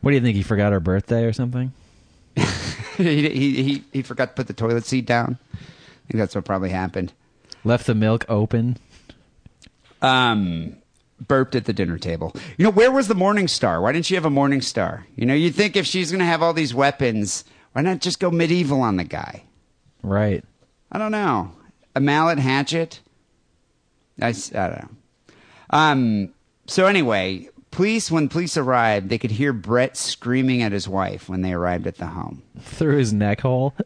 [0.00, 0.36] What do you think?
[0.36, 1.72] He forgot her birthday or something?
[2.36, 5.38] he, he he he forgot to put the toilet seat down.
[5.52, 5.56] I
[6.06, 7.12] think that's what probably happened.
[7.64, 8.76] Left the milk open?
[10.02, 10.76] um,
[11.26, 12.32] burped at the dinner table.
[12.58, 13.80] You know, where was the Morning Star?
[13.80, 15.04] Why didn't she have a Morning Star?
[15.16, 17.42] You know, you'd think if she's going to have all these weapons,
[17.72, 19.42] why not just go medieval on the guy?
[20.00, 20.44] Right.
[20.92, 21.50] I don't know.
[21.94, 23.00] A mallet hatchet?
[24.20, 24.88] I, s- I don't know.
[25.70, 26.34] Um,
[26.66, 31.42] so anyway, police, when police arrived, they could hear Brett screaming at his wife when
[31.42, 32.42] they arrived at the home.
[32.60, 33.74] Through his neck hole?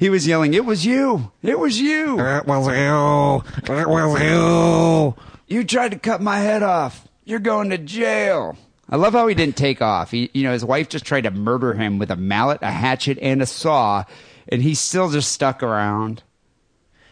[0.00, 1.30] He was yelling, It was you!
[1.44, 2.18] It was you!
[2.18, 3.44] It was you.
[3.72, 5.14] It was you.
[5.46, 7.06] You tried to cut my head off.
[7.24, 8.58] You're going to jail.
[8.88, 10.10] I love how he didn't take off.
[10.10, 13.16] He, you know, his wife just tried to murder him with a mallet, a hatchet,
[13.22, 14.02] and a saw,
[14.48, 16.24] and he still just stuck around.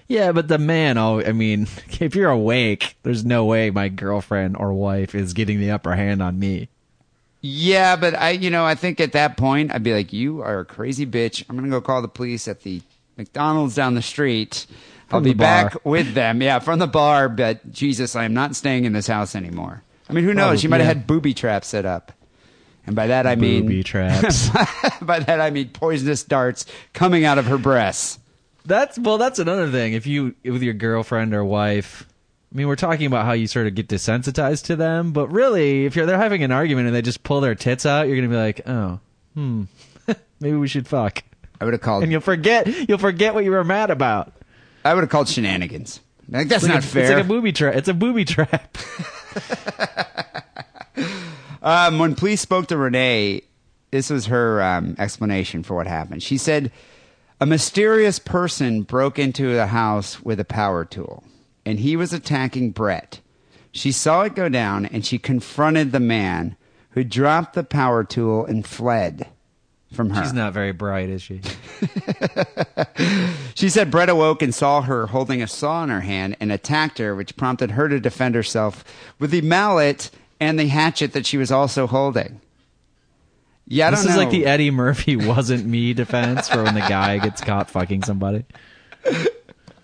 [0.08, 1.68] Yeah, but the man, oh, I mean,
[2.00, 6.22] if you're awake, there's no way my girlfriend or wife is getting the upper hand
[6.22, 6.68] on me.
[7.40, 10.60] Yeah, but I, you know, I think at that point I'd be like, "You are
[10.60, 11.44] a crazy bitch.
[11.48, 12.82] I'm gonna go call the police at the
[13.16, 14.66] McDonald's down the street.
[15.10, 16.42] I'll From be back with them.
[16.42, 17.28] Yeah, from the bar.
[17.28, 19.82] But Jesus, I am not staying in this house anymore.
[20.10, 20.44] I mean, who oh, knows?
[20.44, 22.10] Probably, She might have had booby traps set up,
[22.86, 24.48] and by that I mean Booby traps.
[25.02, 28.18] by that I mean poisonous darts coming out of her breasts.
[28.64, 29.18] That's well.
[29.18, 29.92] That's another thing.
[29.94, 32.06] If you with your girlfriend or wife,
[32.52, 35.86] I mean, we're talking about how you sort of get desensitized to them, but really,
[35.86, 38.28] if you're they're having an argument and they just pull their tits out, you're gonna
[38.28, 39.00] be like, oh,
[39.34, 39.64] hmm,
[40.40, 41.22] maybe we should fuck,
[41.60, 42.02] I would have called.
[42.02, 44.32] and you'll forget you'll forget what you were mad about.
[44.84, 46.00] I would have called shenanigans.
[46.28, 47.02] Like that's like not a, fair.
[47.04, 47.74] It's like a booby trap.
[47.74, 48.76] It's a booby trap.
[51.60, 53.42] Um, when police spoke to Renee,
[53.90, 56.22] this was her um, explanation for what happened.
[56.22, 56.70] She said,
[57.40, 61.22] A mysterious person broke into the house with a power tool,
[61.64, 63.20] and he was attacking Brett.
[63.70, 66.56] She saw it go down, and she confronted the man
[66.90, 69.28] who dropped the power tool and fled
[69.92, 70.22] from her.
[70.22, 71.40] She's not very bright, is she?
[73.58, 76.98] She said Brett awoke and saw her holding a saw in her hand and attacked
[76.98, 78.84] her, which prompted her to defend herself
[79.18, 82.40] with the mallet and the hatchet that she was also holding.
[83.70, 84.16] Yeah, I this is know.
[84.16, 88.44] like the Eddie Murphy wasn't me defense for when the guy gets caught fucking somebody.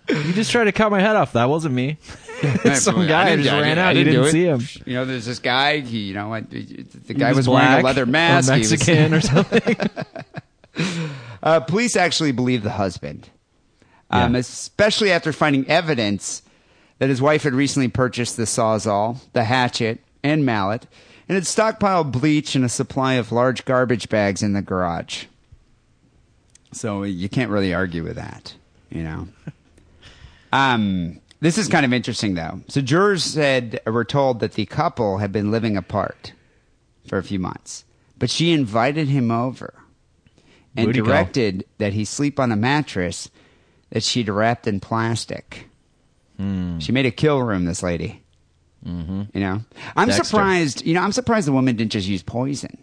[0.07, 1.33] You just tried to cut my head off.
[1.33, 1.97] That wasn't me.
[2.75, 3.95] Some guy just ran I out.
[3.95, 4.81] You didn't didn't see him.
[4.85, 5.79] You know, there's this guy.
[5.79, 6.57] He, you know, I- the
[7.07, 8.51] He guy was, wearing a leather or mask.
[8.51, 9.77] He was- Mexican or something.
[11.41, 13.29] Uh, police actually believe the husband,
[14.09, 14.39] um, Yeah.
[14.39, 16.41] especially after finding evidence
[16.99, 20.87] that his wife had recently purchased the sawzall, the hatchet, and mallet,
[21.27, 25.25] and had stockpiled bleach and a supply of large garbage bags in the garage.
[26.71, 28.55] So you can't really argue with that,
[28.89, 29.27] you know.
[30.53, 32.61] Um, this is kind of interesting, though.
[32.69, 36.31] So jurors said were told that the couple had been living apart
[37.07, 37.83] for a few months,
[38.17, 39.73] but she invited him over
[40.77, 43.29] and directed that he sleep on a mattress
[43.89, 45.69] that she'd wrapped in plastic.
[46.37, 46.79] Hmm.
[46.79, 47.65] She made a kill room.
[47.65, 48.23] This lady,
[48.85, 49.23] mm-hmm.
[49.33, 49.61] you know,
[49.95, 50.23] I'm Dexter.
[50.23, 50.85] surprised.
[50.85, 52.77] You know, I'm surprised the woman didn't just use poison,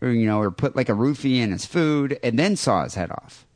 [0.00, 2.94] or you know, or put like a roofie in his food and then saw his
[2.94, 3.46] head off.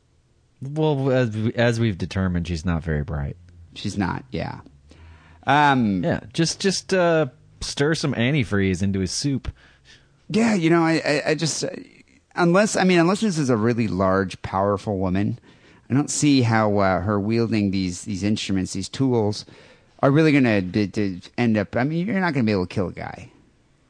[0.61, 3.37] well, as, as we've determined, she's not very bright.
[3.73, 4.23] She's not.
[4.31, 4.61] Yeah.
[5.47, 7.27] Um, Yeah, just just uh,
[7.61, 9.51] stir some antifreeze into his soup.
[10.29, 11.65] Yeah, you know, I, I, I just
[12.35, 15.39] unless I mean unless this is a really large, powerful woman,
[15.89, 19.45] I don't see how uh, her wielding these these instruments, these tools,
[20.01, 21.75] are really going to end up.
[21.75, 23.31] I mean, you're not going to be able to kill a guy.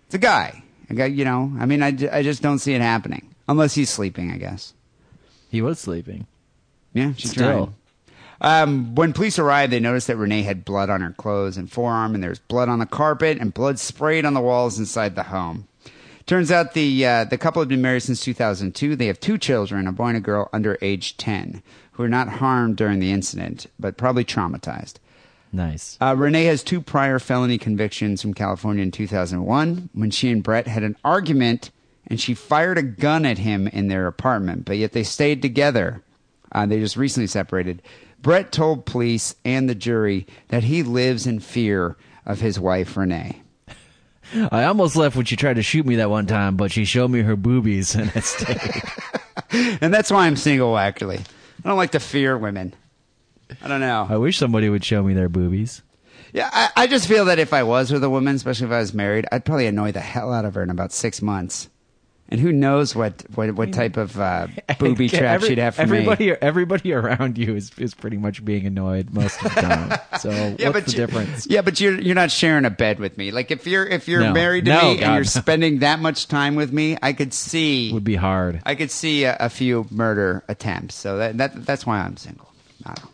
[0.07, 0.63] It's a guy.
[0.89, 1.51] A guy, you know.
[1.59, 4.31] I mean, I, I just don't see it happening unless he's sleeping.
[4.31, 4.73] I guess.
[5.49, 6.27] He was sleeping.
[6.93, 7.65] Yeah, she Still.
[7.67, 7.73] tried.
[8.63, 12.15] Um, when police arrived, they noticed that Renee had blood on her clothes and forearm,
[12.15, 15.23] and there was blood on the carpet and blood sprayed on the walls inside the
[15.23, 15.67] home.
[16.25, 18.95] Turns out the uh, the couple had been married since 2002.
[18.95, 21.61] They have two children, a boy and a girl under age 10,
[21.93, 24.95] who were not harmed during the incident, but probably traumatized.
[25.51, 25.97] Nice.
[25.99, 30.67] Uh, Renee has two prior felony convictions from California in 2001 when she and Brett
[30.67, 31.71] had an argument
[32.07, 36.01] and she fired a gun at him in their apartment, but yet they stayed together.
[36.51, 37.81] Uh, they just recently separated.
[38.21, 43.41] Brett told police and the jury that he lives in fear of his wife, Renee.
[44.51, 47.11] I almost left when she tried to shoot me that one time, but she showed
[47.11, 48.83] me her boobies and I stayed.
[49.81, 51.17] And that's why I'm single, actually.
[51.17, 52.73] I don't like to fear women.
[53.63, 54.07] I don't know.
[54.09, 55.81] I wish somebody would show me their boobies.
[56.33, 58.79] Yeah, I, I just feel that if I was with a woman, especially if I
[58.79, 61.69] was married, I'd probably annoy the hell out of her in about six months.
[62.29, 64.47] And who knows what what, what type of uh,
[64.79, 66.35] booby trap Every- she'd have for everybody, me.
[66.41, 69.99] Everybody around you is, is pretty much being annoyed most of the time.
[70.17, 70.29] So
[70.71, 71.45] what's the you- difference?
[71.47, 73.31] Yeah, but you're you're not sharing a bed with me.
[73.31, 74.31] Like if you're if you're No.
[74.31, 77.91] married to No, me and you're spending that much time with me, I could see
[77.91, 78.61] Would be hard.
[78.65, 80.95] I could see a, a few murder attempts.
[80.95, 82.47] So that, that that's why I'm single.
[82.85, 83.10] I don't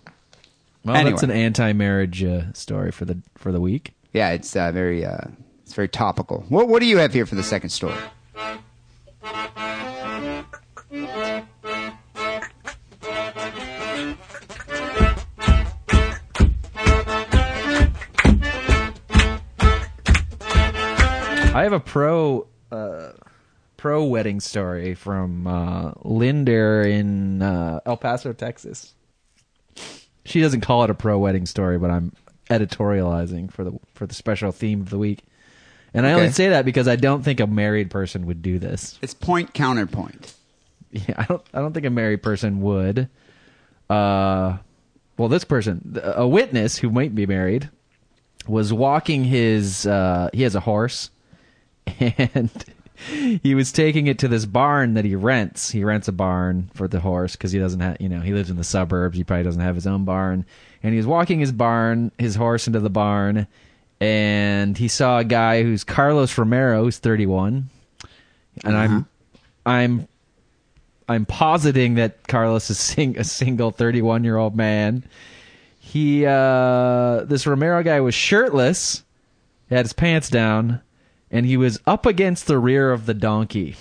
[0.87, 3.93] Well, that's an anti-marriage uh, story for the for the week.
[4.13, 5.27] Yeah, it's uh, very uh,
[5.63, 6.45] it's very topical.
[6.47, 7.93] What what do you have here for the second story?
[21.53, 23.11] I have a pro uh,
[23.75, 28.93] pro wedding story from uh, Linder in uh, El Paso, Texas.
[30.27, 32.11] She doesn't call it a pro wedding story, but I'm
[32.49, 35.23] editorializing for the for the special theme of the week.
[35.93, 36.19] And I Okay.
[36.21, 38.99] only say that because I don't think a married person would do this.
[39.01, 40.33] It's point counterpoint.
[40.91, 41.41] Yeah, I don't.
[41.53, 43.09] I don't think a married person would.
[43.89, 44.57] Uh,
[45.17, 47.69] well, this person, a witness who might be married,
[48.47, 49.85] was walking his.
[49.87, 51.09] Uh, he has a horse,
[51.99, 52.49] and
[53.43, 55.71] he was taking it to this barn that he rents.
[55.71, 57.97] He rents a barn for the horse because he doesn't have.
[57.99, 59.17] You know, he lives in the suburbs.
[59.17, 60.45] He probably doesn't have his own barn.
[60.83, 63.47] And he was walking his barn, his horse into the barn,
[63.99, 67.69] and he saw a guy who's Carlos Romero, who's thirty-one,
[68.63, 69.07] and I'm,
[69.65, 70.07] I'm
[71.09, 75.03] I'm positing that Carlos is sing- a single 31 year old man.
[75.79, 79.03] He, uh, this Romero guy was shirtless,
[79.69, 80.81] he had his pants down,
[81.31, 83.75] and he was up against the rear of the donkey.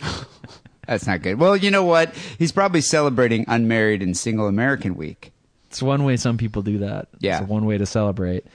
[0.86, 1.38] That's not good.
[1.38, 2.14] Well, you know what?
[2.38, 5.32] He's probably celebrating unmarried and single American week.
[5.66, 7.08] It's one way some people do that.
[7.20, 7.40] Yeah.
[7.40, 8.46] It's one way to celebrate.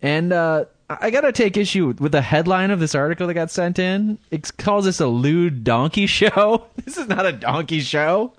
[0.00, 0.66] And, uh,
[1.00, 4.18] I gotta take issue with the headline of this article that got sent in.
[4.30, 6.66] It calls this a lewd donkey show.
[6.84, 8.34] This is not a donkey show.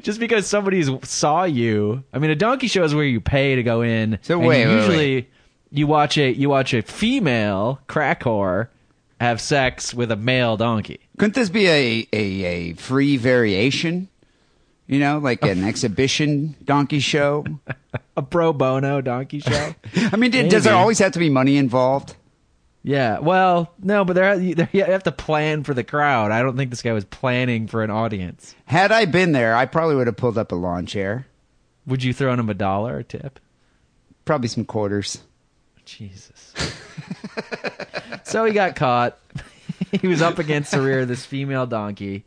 [0.00, 3.62] Just because somebody saw you, I mean, a donkey show is where you pay to
[3.62, 4.18] go in.
[4.22, 5.28] So and wait, wait, usually
[5.70, 8.68] you watch a you watch a female crack whore
[9.20, 10.98] have sex with a male donkey.
[11.18, 14.08] Couldn't this be a, a, a free variation?
[14.86, 17.44] You know, like an exhibition donkey show?
[18.16, 19.74] A pro bono donkey show.
[20.12, 22.16] I mean, did, does there always have to be money involved?
[22.82, 23.18] yeah.
[23.20, 26.32] Well, no, but there you you have to plan for the crowd.
[26.32, 28.54] I don't think this guy was planning for an audience.
[28.64, 31.26] Had I been there, I probably would have pulled up a lawn chair,
[31.86, 33.38] Would you throw him a dollar or tip?
[34.24, 35.18] probably some quarters.
[35.84, 36.29] Jesus.
[38.24, 39.18] so he got caught.
[40.00, 42.24] he was up against the rear of this female donkey,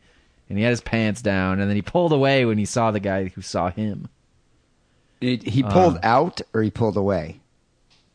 [0.50, 3.00] and he had his pants down, and then he pulled away when he saw the
[3.00, 4.10] guy who saw him
[5.22, 6.00] He, he pulled Uh.
[6.04, 7.40] out or he pulled away.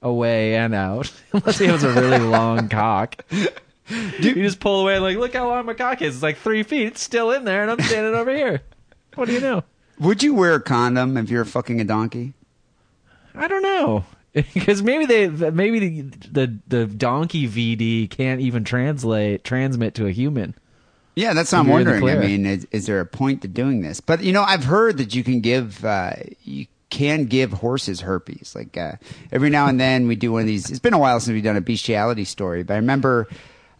[0.02, 1.12] away and out.
[1.32, 3.24] Unless he has a really long cock.
[3.30, 4.36] Dude.
[4.36, 6.16] You just pull away like, look how long my cock is.
[6.16, 6.86] It's like three feet.
[6.88, 8.60] It's still in there, and I'm standing over here.
[9.14, 9.64] What do you know?
[9.98, 12.34] Would you wear a condom if you're fucking a donkey?
[13.34, 14.04] I don't know.
[14.54, 20.10] Because maybe they, maybe the, the the donkey VD can't even translate transmit to a
[20.10, 20.54] human.
[21.16, 22.18] Yeah, that's what I'm You're in the wondering.
[22.18, 24.00] I mean, is, is there a point to doing this?
[24.00, 26.12] But you know, I've heard that you can give uh,
[26.44, 28.54] you can give horses herpes.
[28.54, 28.92] Like uh,
[29.32, 30.70] every now and then, we do one of these.
[30.70, 33.26] It's been a while since we've done a bestiality story, but I remember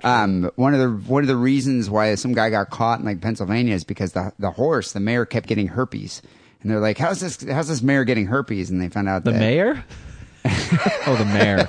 [0.03, 3.21] um, one of the one of the reasons why some guy got caught in like
[3.21, 6.23] Pennsylvania is because the the horse, the mayor, kept getting herpes,
[6.63, 7.43] and they're like, "How's this?
[7.49, 9.85] How's this mayor getting herpes?" And they found out The that, mayor?
[11.07, 11.69] Oh, the mayor.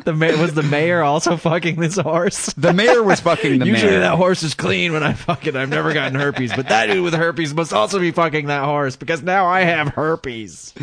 [0.04, 2.46] the mayor was the mayor also fucking this horse.
[2.54, 3.72] The mayor was fucking the mayor.
[3.72, 4.00] Usually mayor.
[4.00, 5.56] that horse is clean when I fuck it.
[5.56, 8.96] I've never gotten herpes, but that dude with herpes must also be fucking that horse
[8.96, 10.74] because now I have herpes.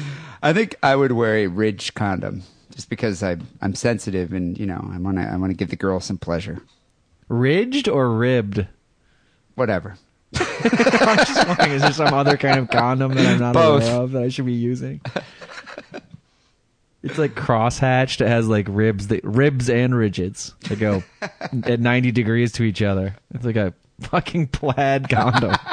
[0.42, 4.66] I think I would wear a ridge condom just because I I'm sensitive and you
[4.66, 6.62] know I want to I want to give the girl some pleasure.
[7.28, 8.68] Ridged or ribbed?
[9.56, 9.98] Whatever.
[10.36, 13.84] I'm just wondering, is there some other kind of condom that I'm not Both.
[13.84, 15.02] aware of that I should be using?
[17.04, 18.22] It's like crosshatched.
[18.22, 22.82] It has like ribs, that, ribs and ridges that go at 90 degrees to each
[22.82, 23.16] other.
[23.34, 25.56] It's like a fucking plaid condom.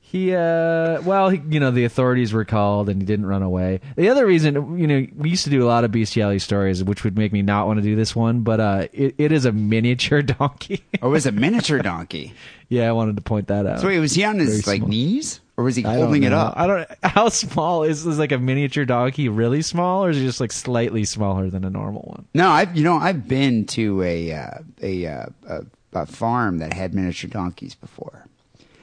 [0.00, 3.80] he, uh, well, he, you know, the authorities were called and he didn't run away.
[3.96, 7.02] The other reason, you know, we used to do a lot of bestiality stories, which
[7.02, 9.52] would make me not want to do this one, but uh, it, it is a
[9.52, 10.84] miniature donkey.
[11.02, 12.32] Oh, it was a miniature donkey.
[12.68, 13.80] yeah, I wanted to point that out.
[13.80, 14.90] So wait, was he on his Very like small.
[14.90, 16.54] knees or was he I holding it up?
[16.56, 16.88] I don't.
[17.02, 18.18] How small is this?
[18.18, 19.28] like a miniature donkey?
[19.28, 22.26] Really small, or is it just like slightly smaller than a normal one?
[22.34, 25.60] No, I've you know I've been to a uh, a, uh, a
[25.94, 28.26] a farm that had miniature donkeys before.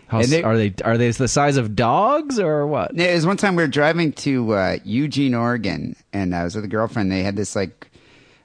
[0.07, 0.73] How s- they- are they?
[0.83, 2.97] Are they the size of dogs or what?
[2.99, 6.65] It was one time we were driving to uh, Eugene, Oregon, and I was with
[6.65, 7.11] a girlfriend.
[7.11, 7.89] They had this like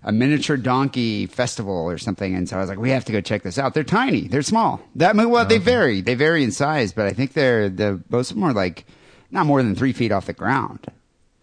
[0.05, 3.21] a miniature donkey festival or something, and so I was like, "We have to go
[3.21, 4.81] check this out." They're tiny, they're small.
[4.97, 6.01] That well, they vary.
[6.01, 8.85] They vary in size, but I think they're the most of them are like
[9.31, 10.87] not more than three feet off the ground.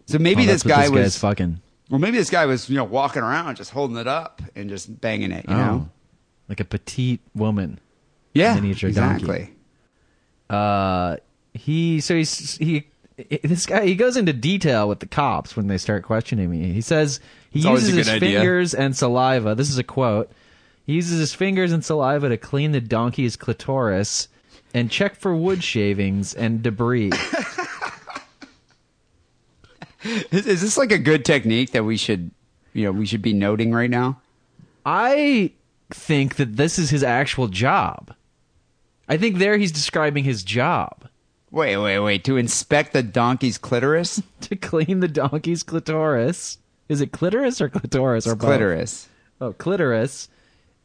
[0.07, 1.59] So maybe Oh, this guy this was fucking.
[1.89, 5.01] well, maybe this guy was you know walking around just holding it up and just
[5.01, 5.45] banging it.
[5.49, 5.89] You Oh, know?
[6.47, 7.79] like a petite woman.
[8.33, 9.23] Yeah, miniature donkey.
[9.23, 9.53] exactly.
[10.49, 11.17] Uh,
[11.53, 12.85] he so he's he.
[13.43, 16.73] This guy he goes into detail with the cops when they start questioning me.
[16.73, 17.19] He says
[17.55, 18.39] he It's uses a his idea.
[18.39, 19.55] fingers and saliva.
[19.55, 20.29] This is a quote.
[20.85, 24.27] He uses his fingers and saliva to clean the donkey's clitoris
[24.73, 27.11] and check for wood shavings and debris.
[30.31, 32.29] Is, is this like a good technique that we should
[32.73, 34.21] you know we should be noting right now?
[34.85, 35.53] I
[35.89, 38.13] think that this is his actual job.
[39.09, 41.09] I think there he's describing his job
[41.49, 42.23] Wait, wait, wait!
[42.25, 44.21] To inspect the donkey's clitoris?
[44.41, 46.57] to clean the donkey's clitoris.
[46.89, 48.47] Is it clitoris or clitoris or both?
[48.47, 49.09] Clitoris.
[49.41, 50.29] Oh, clitoris,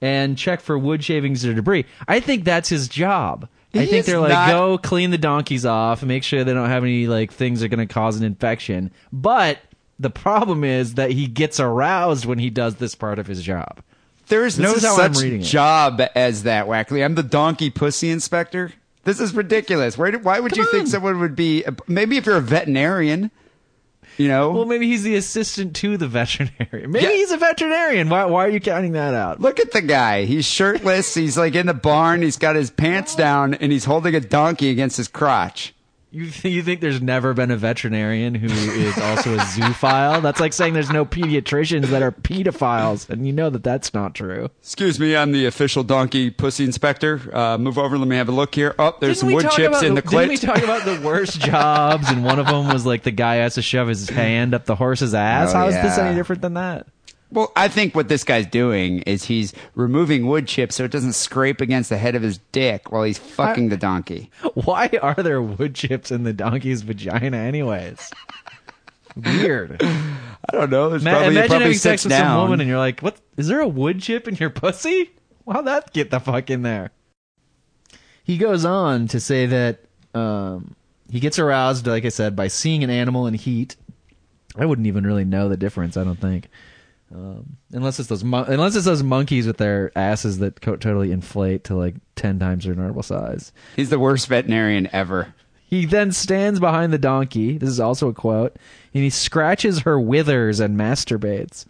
[0.01, 1.85] and check for wood shavings or debris.
[2.09, 3.49] I think that's his job.
[3.73, 6.83] I think they're like, not- go clean the donkeys off, make sure they don't have
[6.83, 8.91] any like things that are going to cause an infection.
[9.13, 9.59] But
[10.01, 13.81] the problem is that he gets aroused when he does this part of his job.
[14.27, 17.05] There is This no is such job as that, Wackley.
[17.05, 18.73] I'm the donkey pussy inspector.
[19.05, 19.99] This is ridiculous.
[19.99, 21.65] Where, why would you think someone would be?
[21.87, 23.31] Maybe if you're a veterinarian,
[24.19, 24.51] you know.
[24.53, 26.91] Well, maybe he's the assistant to the veterinarian.
[26.91, 27.13] Maybe Yeah.
[27.13, 28.09] he's a veterinarian.
[28.09, 29.41] Why, why are you counting that out?
[29.41, 30.25] Look at the guy.
[30.25, 31.15] He's shirtless.
[31.15, 32.23] He's like in the barn.
[32.23, 35.75] He's got his pants down, and he's holding a donkey against his crotch.
[36.11, 40.21] You th- you think there's never been a veterinarian who is also a zoophile?
[40.23, 44.15] That's like saying there's no pediatricians that are pedophiles, and you know that that's not
[44.15, 44.51] true.
[44.61, 47.21] Excuse me, I'm the official donkey pussy inspector.
[47.33, 47.97] Uh, move over.
[47.97, 48.75] Let me have a look here.
[48.79, 50.85] Oh, there's Didn't some we wood talk chips about in the Didn't we talk about
[50.85, 52.11] the worst jobs?
[52.11, 54.77] And one of them was like the guy has to shove his hand up the
[54.77, 55.55] horse's ass.
[55.55, 56.87] Oh, How is this any different than that?
[57.33, 61.13] Well, I think what this guy's doing is he's removing wood chips so it doesn't
[61.13, 64.31] scrape against the head of his dick while he's fucking the donkey.
[64.55, 68.11] Why are there wood chips in the donkey's vagina, anyways?
[69.17, 69.81] Weird.
[69.83, 70.89] I don't know.
[70.91, 73.17] There's Ma- probably, imagine probably having sex sits with some woman and you're like, "What?
[73.37, 75.11] Is there a wood chip in your pussy?
[75.51, 76.91] How'd that get the fuck in there?"
[78.23, 79.81] He goes on to say that
[80.15, 80.77] um,
[81.11, 83.77] he gets aroused, like I said, by seeing an animal in heat.
[84.57, 85.97] I wouldn't even really know the difference.
[85.97, 86.49] I don't think,
[87.15, 91.11] um, unless it's those mon- unless it's those monkeys with their asses that co- totally
[91.13, 93.53] inflate to like ten times their normal size.
[93.77, 95.35] He's the worst veterinarian ever.
[95.67, 97.57] He then stands behind the donkey.
[97.59, 98.57] This is also a quote.
[98.93, 101.65] And he scratches her withers and masturbates.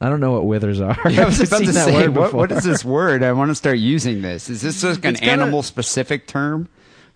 [0.00, 0.98] I don't know what withers are.
[1.04, 3.22] I was about to say, what, what is this word?
[3.22, 4.50] I want to start using this.
[4.50, 6.68] Is this just an It's kinda- animal specific term?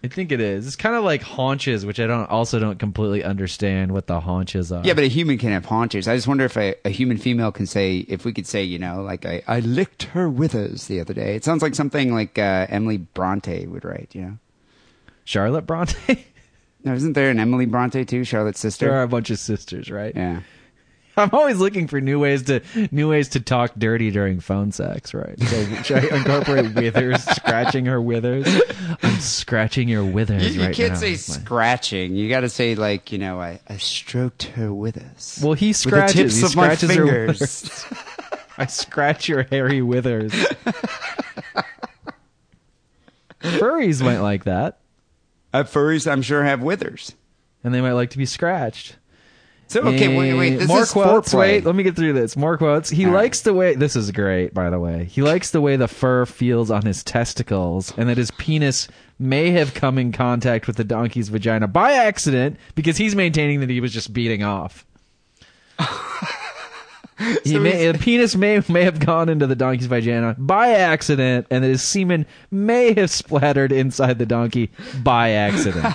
[0.03, 0.67] I think it is.
[0.67, 4.71] It's kind of like haunches, which I don't also don't completely understand what the haunches
[4.71, 4.85] are.
[4.85, 6.07] Yeah, but a human can have haunches.
[6.07, 8.79] I just wonder if a, a human female can say, if we could say, you
[8.79, 11.35] know, like I, I licked her withers the other day.
[11.35, 14.15] It sounds like something like uh, Emily Bronte would write.
[14.15, 14.39] You know,
[15.25, 16.25] Charlotte Bronte.
[16.85, 18.23] no, isn't there an Emily Bronte too?
[18.23, 18.87] Charlotte's sister.
[18.87, 20.15] there are a bunch of sisters, right?
[20.15, 20.43] Yeah.
[21.19, 22.61] I'm always looking for new ways to
[22.91, 25.39] new ways to talk dirty during phone sex, right?
[25.41, 28.47] So should I incorporate withers, scratching her withers?
[29.03, 30.99] I'm scratching your withers You, you right can't now.
[30.99, 32.15] say scratching.
[32.15, 35.41] You got to say like, you know, I, I stroked her withers.
[35.43, 37.41] Well, he with the tips he of my scratches her fingers.
[37.41, 37.85] withers.
[38.59, 40.33] I scratch your hairy withers.
[43.41, 44.79] Furries might like that,
[45.53, 47.15] Uh, furries, I'm sure, have withers.
[47.63, 48.97] and they might like to be scratched.
[49.69, 50.55] So okay, wait, wait.
[50.55, 51.33] Eh, This more is quotes.
[51.33, 51.39] foreplay.
[51.39, 52.37] Wait, let me get through this.
[52.39, 52.89] More quotes.
[52.89, 53.25] He All right.
[53.25, 53.75] likes the way.
[53.75, 55.05] This is great, by the way.
[55.05, 58.89] He likes the way the fur feels on his testicles, and that his penis
[59.19, 63.69] may have come in contact with the donkey's vagina by accident because he's maintaining that
[63.69, 64.87] he was just beating off.
[67.45, 71.47] he So may, the penis may may have gone into the donkey's vagina by accident,
[71.51, 74.71] and that his semen may have splattered inside the donkey
[75.03, 75.85] by accident.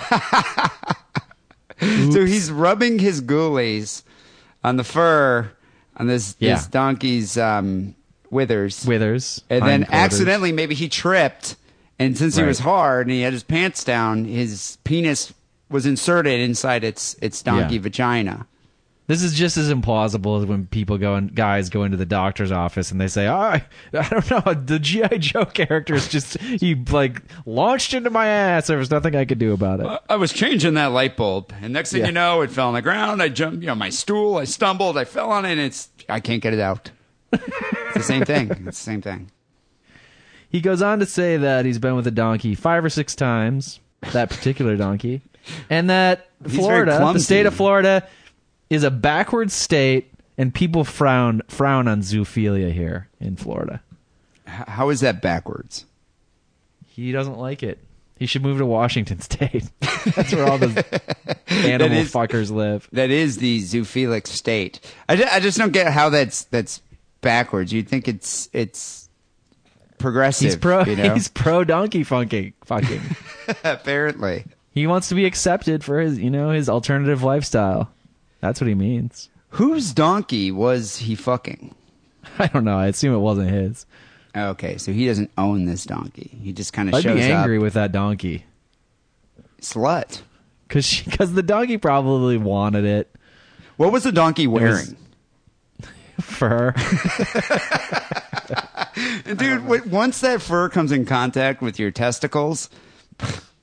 [1.80, 4.02] So he's rubbing his ghoulies
[4.62, 5.50] on the fur
[5.96, 6.54] on this Yeah.
[6.54, 7.94] this donkey's um,
[8.30, 10.04] withers, Withers, and then hindquarters.
[10.04, 11.56] accidentally maybe he tripped,
[11.98, 15.32] and since he was hard and he had his pants down, his penis
[15.70, 17.80] was inserted inside its its donkey Yeah.
[17.82, 18.46] vagina.
[19.06, 22.50] This is just as implausible as when people go and guys go into the doctor's
[22.50, 26.38] office and they say, "Oh, I, I don't know, the GI Joe character is just
[26.40, 28.66] he like launched into my ass.
[28.68, 31.74] There was nothing I could do about it." I was changing that light bulb, and
[31.74, 32.06] next thing Yeah.
[32.06, 33.22] you know, it fell on the ground.
[33.22, 34.38] I jumped, you know, my stool.
[34.38, 34.96] I stumbled.
[34.96, 35.52] I fell on it.
[35.52, 36.90] and It's I can't get it out.
[37.32, 38.50] it's the same thing.
[38.50, 39.30] It's the same thing.
[40.48, 43.80] He goes on to say that he's been with a donkey five or six times,
[44.12, 45.20] that particular donkey,
[45.68, 48.06] and that Florida, the state of Florida,
[48.70, 53.82] is a backward state, and people frown frown on zoophilia here in Florida.
[54.48, 55.86] H- How is that backwards?
[56.86, 57.78] He doesn't like it.
[58.18, 59.68] He should move to Washington State.
[59.80, 60.84] That's where all the
[61.48, 62.88] animal is- fuckers live.
[62.92, 64.80] That is the zoophilic state.
[65.08, 66.80] I, I just don't get how that's that's
[67.20, 67.72] backwards.
[67.72, 69.08] You'd think it's it's
[69.98, 70.44] progressive.
[70.46, 70.84] He's pro.
[70.84, 71.14] You know?
[71.14, 72.52] He's pro donkey funking.
[72.64, 73.00] Fucking.
[73.64, 74.44] apparently.
[74.70, 77.90] he wants to be accepted for his, you know, his alternative lifestyle.
[78.44, 79.30] That's what he means.
[79.50, 81.74] Whose donkey was he fucking?
[82.38, 82.76] I don't know.
[82.76, 83.86] I assume it wasn't his.
[84.36, 86.36] Okay, so he doesn't own this donkey.
[86.42, 87.62] He just kind of I'd shows be angry up.
[87.62, 88.44] with that donkey
[89.62, 90.20] Slut.
[90.68, 93.10] because because the donkey probably wanted it
[93.78, 94.94] What was the donkey wearing?
[96.20, 96.72] fur.
[99.24, 102.68] Dude, once that fur comes in contact with your testicles,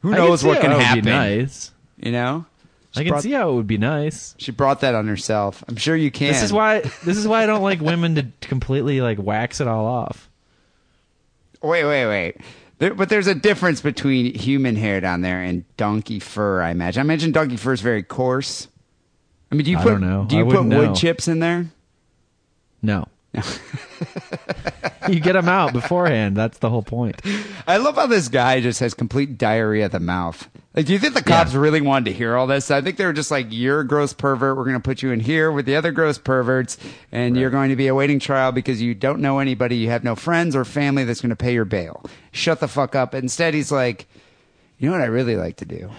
[0.01, 1.05] who knows what can happen?
[1.05, 1.69] Nice.
[1.97, 2.45] You know?
[2.95, 4.35] I can brought- see how it would be nice.
[4.37, 5.63] She brought that on herself.
[5.67, 6.33] I'm sure you can.
[6.33, 6.79] This is why.
[7.05, 10.29] This is why I don't like women to completely like wax it all off.
[11.61, 12.37] Wait, wait, wait.
[12.79, 16.61] There, but there's a difference between human hair down there and donkey fur.
[16.61, 16.99] I imagine.
[17.01, 18.67] I imagine donkey fur is very coarse.
[19.51, 20.25] I mean, do you I put don't know.
[20.27, 20.95] do you I put wood know.
[20.95, 21.67] chips in there?
[22.81, 23.07] No.
[25.09, 26.35] you get them out beforehand.
[26.35, 27.21] That's the whole point.
[27.67, 30.49] I love how this guy just has complete diarrhea of the mouth.
[30.75, 31.59] Like, do you think the cops Yeah.
[31.59, 32.71] really wanted to hear all this?
[32.71, 34.55] I think they were just like, "You're a gross pervert.
[34.57, 36.77] We're going to put you in here with the other gross perverts,
[37.11, 39.75] and you're going to be awaiting trial because you don't know anybody.
[39.77, 42.03] You have no friends or family that's going to pay your bail.
[42.31, 44.07] Shut the fuck up." Instead, he's like,
[44.77, 45.89] "You know what I really like to do."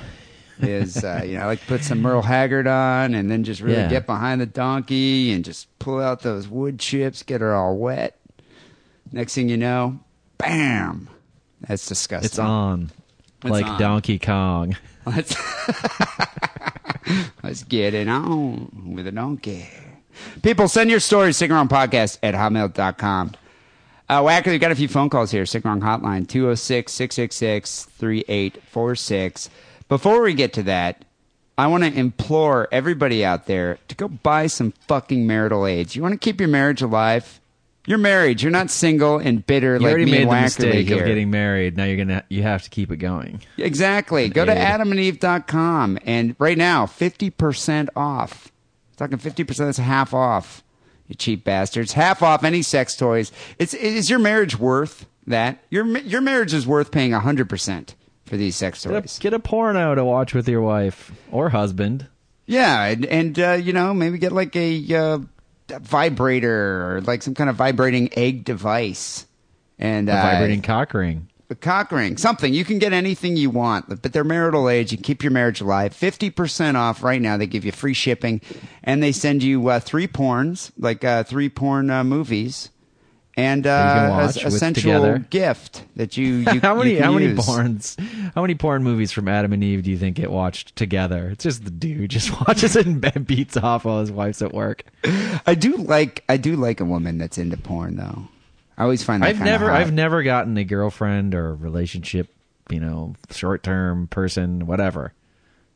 [0.60, 3.60] Is uh, you know I like to put some Merle Haggard on and then just
[3.60, 3.88] really Yeah.
[3.88, 8.18] get behind the donkey and just pull out those wood chips, get her all wet.
[9.10, 9.98] Next thing you know,
[10.38, 11.08] bam!
[11.66, 12.26] That's disgusting.
[12.26, 12.90] It's on,
[13.42, 13.80] It's like on.
[13.80, 14.76] Donkey Kong.
[15.04, 15.34] Let's
[17.42, 19.68] let's get it on with a donkey.
[20.42, 23.32] People, send your stories, podcast at hotmail.com.
[24.08, 25.46] Uh, Wacker, we've got a few phone calls here.
[25.46, 29.48] Sick Wrong Hotline, 206 666 3846.
[29.92, 31.04] Before we get to that,
[31.58, 35.94] I want to implore everybody out there to go buy some fucking marital aids.
[35.94, 37.42] You want to keep your marriage alive?
[37.86, 38.40] You're married.
[38.40, 41.02] You're not single and bitter You like already me made and the mistake here.
[41.02, 41.76] of getting married.
[41.76, 43.42] Now you're gonna you have to keep it going.
[43.58, 44.30] Exactly.
[44.30, 44.56] Go to Aid.
[44.56, 48.50] adamandeve.com and right now, 50% off.
[48.98, 50.64] I'm Talking 50%, that's half off.
[51.06, 51.92] You cheap bastards.
[51.92, 53.30] Half off any sex toys.
[53.58, 55.62] It's is your marriage worth that?
[55.68, 57.94] Your your marriage is worth paying 100%
[58.32, 59.18] for these sex Get toys.
[59.18, 62.06] a, get a porno to watch with your wife or husband.
[62.46, 65.18] Yeah, and, and uh, you know, maybe get like a uh,
[65.80, 69.26] vibrator or like some kind of vibrating egg device.
[69.78, 71.28] And A uh, vibrating cock ring.
[71.50, 72.54] a cock ring, something.
[72.54, 74.92] You can get anything you want, but they're marital age.
[74.92, 75.92] You keep your marriage alive.
[75.94, 77.36] 50% off right now.
[77.36, 78.40] They give you free shipping
[78.82, 82.70] and they send you uh, three porns, like uh, three porn uh, movies.
[83.34, 86.96] And That you can uh, a, a sensual gift that you, you how many you
[86.98, 87.98] can how many porns
[88.34, 91.30] how many porn movies from Adam and Eve do you think get watched together?
[91.30, 94.84] It's just the dude just watches it and beats off while his wife's at work.
[95.46, 98.28] I do like I do like a woman that's into porn though.
[98.76, 99.80] I always find that I've never hot.
[99.80, 102.34] I've never gotten a girlfriend or relationship,
[102.70, 105.12] you know, short term person, whatever,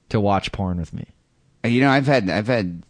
[0.08, 1.06] to watch porn with me.
[1.64, 2.82] You know, I've had I've had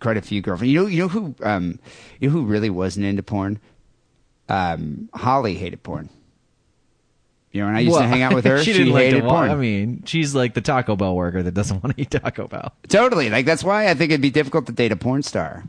[0.00, 0.72] quite a few girlfriends.
[0.72, 1.78] You know, you know who um,
[2.20, 3.60] you know who really wasn't into porn?
[4.48, 6.08] Um, Holly hated porn.
[7.52, 9.22] You know, when I used to hang out with her, she she, didn't like hated
[9.22, 9.50] to porn.
[9.50, 12.72] I mean, she's like the Taco Bell worker that doesn't want to eat Taco Bell.
[12.88, 13.30] totally.
[13.30, 15.64] Like that's why I think it'd be difficult to date a porn star,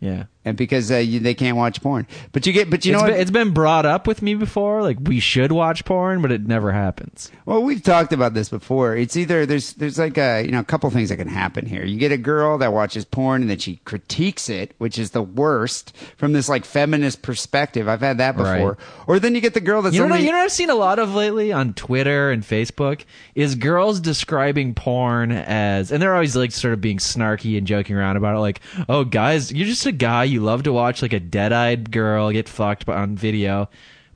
[0.00, 0.24] Yeah.
[0.48, 2.06] And because uh, you, they can't watch porn.
[2.32, 4.82] But you get, but you it's know been, it's been brought up with me before,
[4.82, 7.30] like we should watch porn, but it never happens.
[7.44, 8.96] Well, we've talked about this before.
[8.96, 11.84] It's either there's there's like a you know a couple things that can happen here.
[11.84, 15.22] You get a girl that watches porn and then she critiques it, which is the
[15.22, 17.88] worst from this like feminist perspective.
[17.88, 18.72] I've had that before.
[18.72, 19.06] Right.
[19.06, 20.52] Or then you get the girl that's You know, what, only you know what I've
[20.52, 26.02] seen a lot of lately on Twitter and Facebook is girls describing porn as, and
[26.02, 29.52] they're always like sort of being snarky and joking around about it, like, "Oh, guys,
[29.52, 30.24] you're just a guy.
[30.24, 33.68] You love to watch like a dead-eyed girl get fucked on video."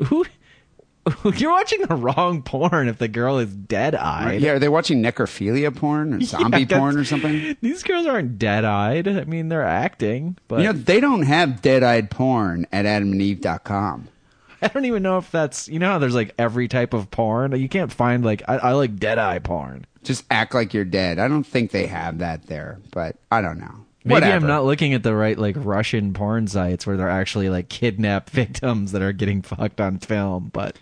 [0.05, 0.25] Who?
[1.35, 4.41] You're watching the wrong porn if the girl is dead-eyed.
[4.41, 7.57] yeah, are they watching necrophilia porn or zombie Yeah, porn or something?
[7.61, 9.09] These girls aren't dead-eyed.
[9.09, 14.09] I mean, they're acting, but You know, they don't have dead-eyed porn at adamandeve.com.
[14.65, 17.51] I don't even know if that's you know how there's like every type of porn.
[17.61, 19.87] You can't find like I, I like dead-eye porn.
[20.05, 21.19] Just act like you're dead.
[21.19, 23.85] I don't think they have that there, but I don't know.
[24.05, 24.47] Maybe Whatever.
[24.47, 28.31] I'm not looking at the right like Russian porn sites where they're actually like kidnapped
[28.31, 30.77] victims that are getting fucked on film, but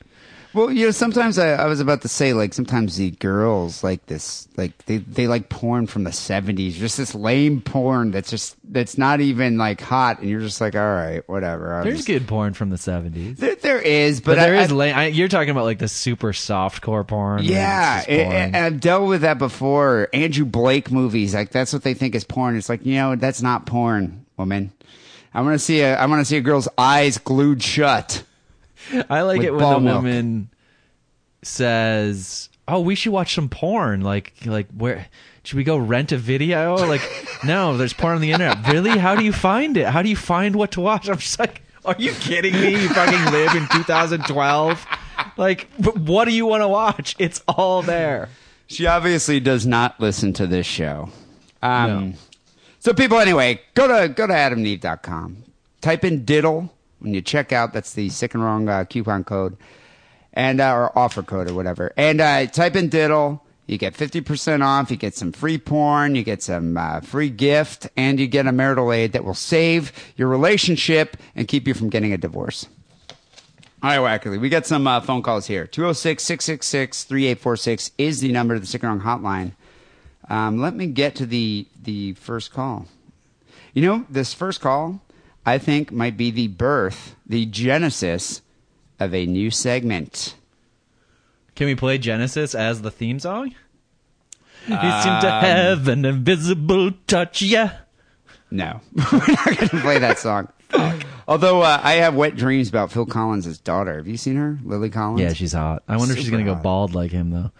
[0.52, 4.04] Well, you know, sometimes I, I was about to say, like, sometimes the girls like
[4.06, 8.56] this, like they they like porn from the '70s, just this lame porn that's just
[8.64, 11.74] that's not even like hot, and you're just like, all right, whatever.
[11.76, 13.36] I'll there's just- good porn from the 70s.
[13.36, 15.78] There, there is, But, but, there I, is I- la- I, you're talking about like
[15.78, 17.44] the super soft core porn.
[17.44, 18.32] yeah, it's just boring.
[18.32, 20.08] and- and I've dealt with that before.
[20.12, 22.56] Andrew Blake movies, like that's what they think is porn.
[22.56, 24.72] It's like, you know, that's not porn, woman.
[25.32, 28.24] I want to see a I want to see a girl's eyes glued shut.
[29.08, 29.96] I like it when the milk.
[30.02, 30.50] woman
[31.42, 35.06] says, "Oh, we should watch some porn." Like, like where
[35.44, 36.74] should we go rent a video?
[36.76, 37.02] Like,
[37.44, 38.66] no, there's porn on the internet.
[38.68, 38.90] Really?
[38.98, 39.86] How do you find it?
[39.86, 41.08] How do you find what to watch?
[41.08, 42.72] I'm just like, are you kidding me?
[42.82, 44.86] You fucking live in 2012.
[45.36, 47.14] Like, wh- what do you want to watch?
[47.18, 48.28] It's all there.
[48.66, 51.10] She obviously does not listen to this show.
[51.62, 52.12] Um, No.
[52.82, 55.44] So people, anyway, go to go to adamneve.com.
[55.82, 57.72] Type in diddle when you check out.
[57.72, 59.56] That's the sick and wrong uh, coupon code
[60.32, 61.92] and uh, or offer code or whatever.
[61.96, 63.44] And uh, type in diddle.
[63.66, 67.88] You get 50% off, you get some free porn, you get some uh, free gift,
[67.96, 71.88] and you get a marital aid that will save your relationship and keep you from
[71.88, 72.66] getting a divorce.
[73.80, 75.68] All right, Wackerly, we got some uh, phone calls here.
[75.68, 79.52] 206 666 3846 is the number to the Sick and Wrong hotline.
[80.28, 82.86] Um, let me get to the, the first call.
[83.72, 85.00] You know, this first call,
[85.44, 88.42] I think, might be the birth, the genesis
[88.98, 90.36] of a new segment.
[91.54, 93.54] Can we play Genesis as the theme song?
[94.66, 97.78] you seem to have an invisible touch, yeah.
[98.50, 98.80] No,
[99.12, 100.48] we're not going to play that song.
[101.26, 103.96] Although uh, I have wet dreams about Phil Collins' daughter.
[103.96, 105.20] Have you seen her, Lily Collins?
[105.20, 105.82] Yeah, she's hot.
[105.88, 107.50] I wonder if she's gonna go bald like him though.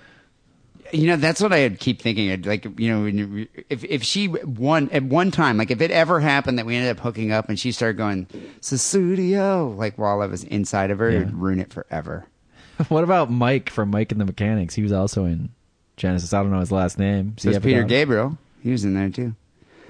[0.93, 2.31] You know, that's what I keep thinking.
[2.31, 5.81] I'd Like, you know, when you- if if she one at one time, like if
[5.81, 8.27] it ever happened that we ended up hooking up and she started going
[8.61, 11.19] Sussudio, like while I was inside of her, Yeah.
[11.21, 12.27] it'd ruin it forever.
[12.89, 14.75] what about Mike from Mike and the Mechanics?
[14.75, 15.51] He was also in
[15.97, 16.33] Genesis.
[16.33, 17.35] I don't know his last name.
[17.39, 18.39] So it's Peter Gabriel.
[18.63, 19.35] He was in there too.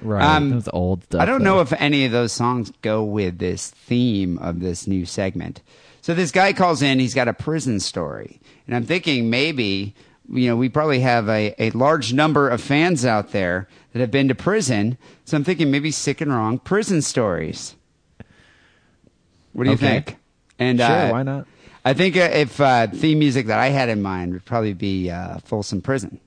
[0.02, 0.22] Right.
[0.24, 1.20] Um, was old stuff.
[1.20, 1.56] I don't though.
[1.56, 5.62] know if any of those songs go with this theme of this new segment.
[6.00, 8.40] So this guy calls in, he's got a prison story.
[8.66, 9.94] And I'm thinking maybe,
[10.32, 14.10] you know, we probably have a, a large number of fans out there that have
[14.10, 14.96] been to prison.
[15.24, 17.74] So I'm thinking maybe sick and wrong prison stories.
[19.52, 19.86] What do you Okay.
[19.86, 20.16] think?
[20.58, 21.46] And Sure, uh, why not?
[21.84, 25.10] I think uh, if uh, theme music that I had in mind would probably be
[25.10, 26.20] uh, Folsom Prison.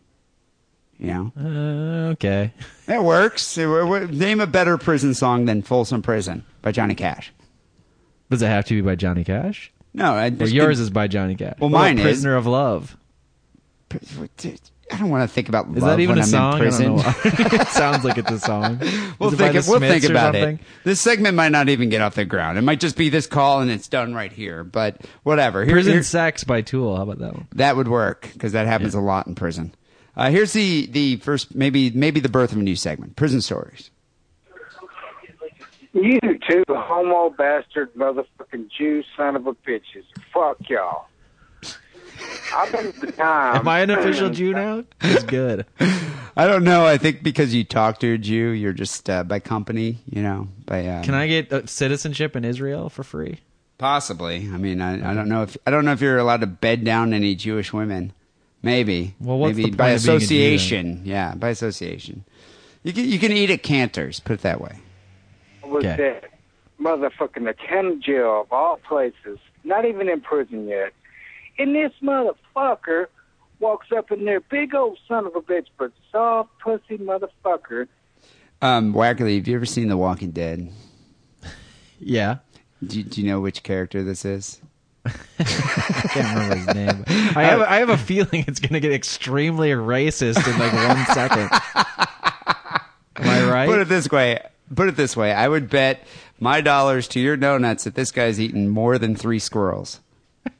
[0.99, 1.31] You know?
[1.39, 2.51] Uh, okay.
[2.87, 3.57] That works.
[3.57, 7.31] It- w- w- Name a better prison song than Folsom Prison by Johnny Cash.
[8.29, 9.71] Does it have to be by Johnny Cash?
[9.93, 11.55] No, I just yours is by Johnny Cash.
[11.59, 12.03] Well, What mine is.
[12.03, 12.97] Prisoner of Love.
[14.91, 16.51] I don't want to think about Is love that even when a I'm song?
[16.53, 16.85] in I prison.
[16.85, 17.13] don't know.
[17.61, 18.77] it sounds like it's a song.
[19.19, 19.65] we'll Is it by think.
[19.65, 20.55] the We'll think or about something?
[20.59, 20.65] it.
[20.83, 22.57] This segment might not even get off the ground.
[22.57, 24.63] It might just be this call and it's done right here.
[24.63, 25.63] But whatever.
[25.63, 26.95] Here- Prison here- Sex by Tool.
[26.97, 27.47] How about that one?
[27.53, 29.73] that would work because that happens a lot in prison.
[30.15, 33.89] Uh, here's the the first maybe maybe the birth of a new segment: prison stories.
[35.93, 36.19] You
[36.49, 40.03] two homo bastard motherfucking Jew son of a bitches.
[40.33, 41.05] Fuck y'all.
[42.55, 43.55] I've been to the time.
[43.57, 44.83] Am I an official Jew now?
[45.01, 45.65] It's good.
[46.35, 46.85] I don't know.
[46.85, 49.97] I think because you talk to a Jew, you're just uh, by company.
[50.09, 53.39] You know, by uh, Can I get uh, citizenship in Israel for free?
[53.77, 54.37] Possibly.
[54.53, 56.83] I mean, I, I don't know if I don't know if you're allowed to bed
[56.83, 58.13] down any Jewish women.
[58.61, 59.13] Maybe.
[59.19, 61.01] Well, what's Maybe the by point of being a Jew, association.
[61.05, 62.23] yeah, by association.
[62.83, 64.19] You can you can eat at Canter's.
[64.19, 64.79] Put it that way.
[65.63, 65.95] was Okay.
[65.97, 66.29] that
[66.79, 70.93] motherfucking the county jail of all places, not even in prison yet.
[71.57, 73.05] And this motherfucker
[73.59, 77.87] walks up in there, big old son of a bitch, but soft pussy motherfucker.
[78.61, 80.69] Um, Wackerly, have you ever seen The Walking Dead?
[81.99, 82.37] Yeah.
[82.85, 84.59] Do, you- do you know which character this is?
[85.05, 85.11] I
[86.13, 87.03] can't remember his name.
[87.35, 91.05] I have I have a feeling it's going to get extremely racist in like one
[91.13, 91.49] second.
[93.17, 93.67] Am I right?
[93.67, 94.39] Put it this way.
[94.73, 95.33] Put it this way.
[95.33, 96.05] I would bet
[96.39, 99.99] my dollars to your donuts that this guy's eaten more than three squirrels.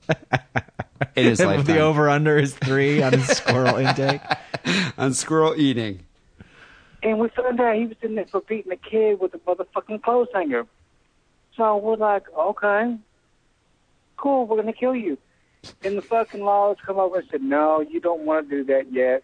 [1.16, 4.22] It is If the over under is three on his squirrel intake.
[4.98, 6.02] on squirrel eating.
[7.02, 10.04] And we found out he was in there for beating a kid with a motherfucking
[10.04, 10.66] clothes hanger.
[11.58, 12.98] So we're like, okay,
[14.18, 15.18] cool, we're gonna kill you.
[15.84, 18.92] And the fucking laws come over and said, no, you don't want to do that
[18.92, 19.24] yet.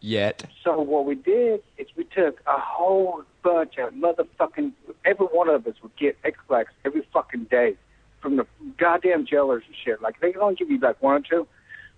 [0.00, 0.44] Yet.
[0.62, 4.72] So what we did is we took a whole bunch of motherfucking.
[5.04, 7.76] Every one of us would get Ex-Lax every fucking day
[8.24, 8.46] from the
[8.78, 10.00] goddamn jailers and shit.
[10.00, 11.46] Like they can only give you like one or two.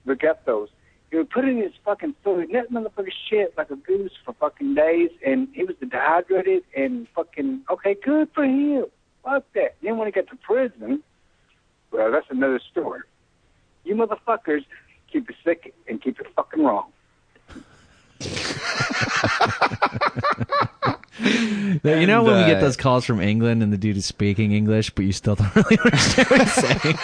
[0.04, 0.68] We get those.
[1.10, 4.32] He would put in his fucking food, and that motherfucker shit like a goose for
[4.34, 8.86] fucking days, and he was dehydrated and fucking okay, good for him.
[9.22, 9.76] Fuck that.
[9.82, 11.04] Then when he got to prison,
[11.92, 13.02] well, that's another story.
[13.84, 14.64] You motherfuckers
[15.12, 16.90] keep it sick and keep it fucking wrong.
[21.84, 24.52] you know when we uh, get those calls from England and the dude is speaking
[24.52, 26.98] English, but you still don't really understand what he's saying.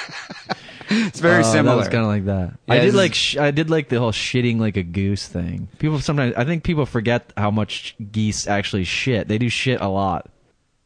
[0.91, 1.77] It's very Uh, similar.
[1.77, 2.53] Was kind of like that.
[2.67, 5.69] Yeah, I did like sh- I did like the whole shitting like a goose thing.
[5.79, 9.29] People sometimes I think people forget how much geese actually shit.
[9.29, 10.29] They do shit a lot.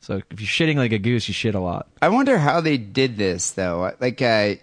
[0.01, 1.89] So if you're shitting like a goose, you shit a lot.
[2.01, 3.93] I wonder how they did this though.
[3.99, 4.55] Like, uh,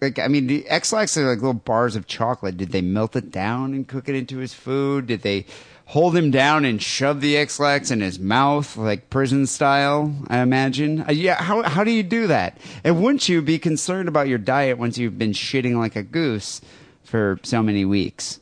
[0.00, 2.56] like I mean, the Ex-Lax are like little bars of chocolate.
[2.56, 5.06] Did they melt it down and cook it into his food?
[5.06, 5.46] Did they
[5.92, 10.14] hold him down and shove the Ex-Lax in his mouth, like prison style?
[10.28, 11.04] I imagine.
[11.06, 11.34] Uh, yeah.
[11.42, 12.56] How how do you do that?
[12.82, 16.62] And wouldn't you be concerned about your diet once you've been shitting like a goose
[17.04, 18.40] for so many weeks?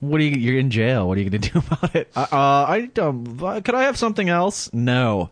[0.00, 0.36] What are you?
[0.36, 1.06] You're in jail.
[1.06, 2.10] What are you going to do about it?
[2.16, 4.72] Uh, uh, I um, could I have something else?
[4.72, 5.30] No.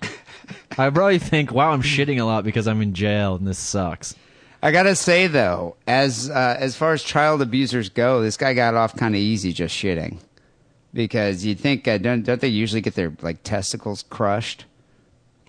[0.02, 4.14] I probably think, wow, I'm shitting a lot because I'm in jail and this sucks.
[4.64, 8.74] I gotta say though, as uh, as far as child abusers go, this guy got
[8.74, 10.16] off kind of easy just shitting,
[10.94, 14.64] because you'd think uh, don't don't they usually get their like testicles crushed?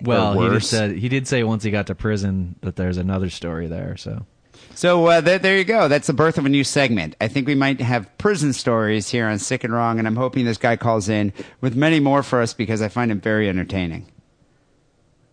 [0.01, 0.63] Well, he worse.
[0.63, 3.95] just said he did say once he got to prison that there's another story there.
[3.95, 4.25] So
[4.73, 5.87] So uh, there, there you go.
[5.87, 7.15] That's the birth of a new segment.
[7.21, 10.43] I think we might have prison stories here on Sick and Wrong, and I'm hoping
[10.43, 11.31] this guy calls in
[11.61, 14.11] with many more for us because I find him very entertaining.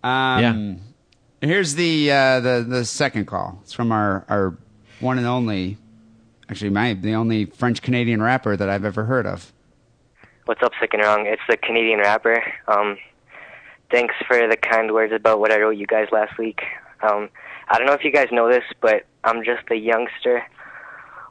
[0.04, 0.80] Um,
[1.42, 3.58] Here's the uh, the the second call.
[3.62, 4.56] It's from our our
[5.00, 5.76] one and only,
[6.48, 9.52] actually my the only French Canadian rapper that I've ever heard of.
[10.44, 11.26] What's up, Sick and Wrong?
[11.26, 12.42] It's the Canadian rapper.
[12.68, 12.96] Um,
[13.90, 16.62] thanks for the kind words about what I wrote you guys last week.
[17.02, 17.28] Um,
[17.68, 20.44] I don't know if you guys know this, but I'm just a youngster,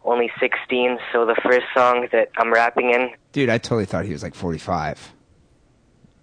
[0.03, 0.97] only 16.
[1.13, 4.35] So the first song that I'm rapping in, Dude, I totally thought he was like
[4.35, 5.13] 45.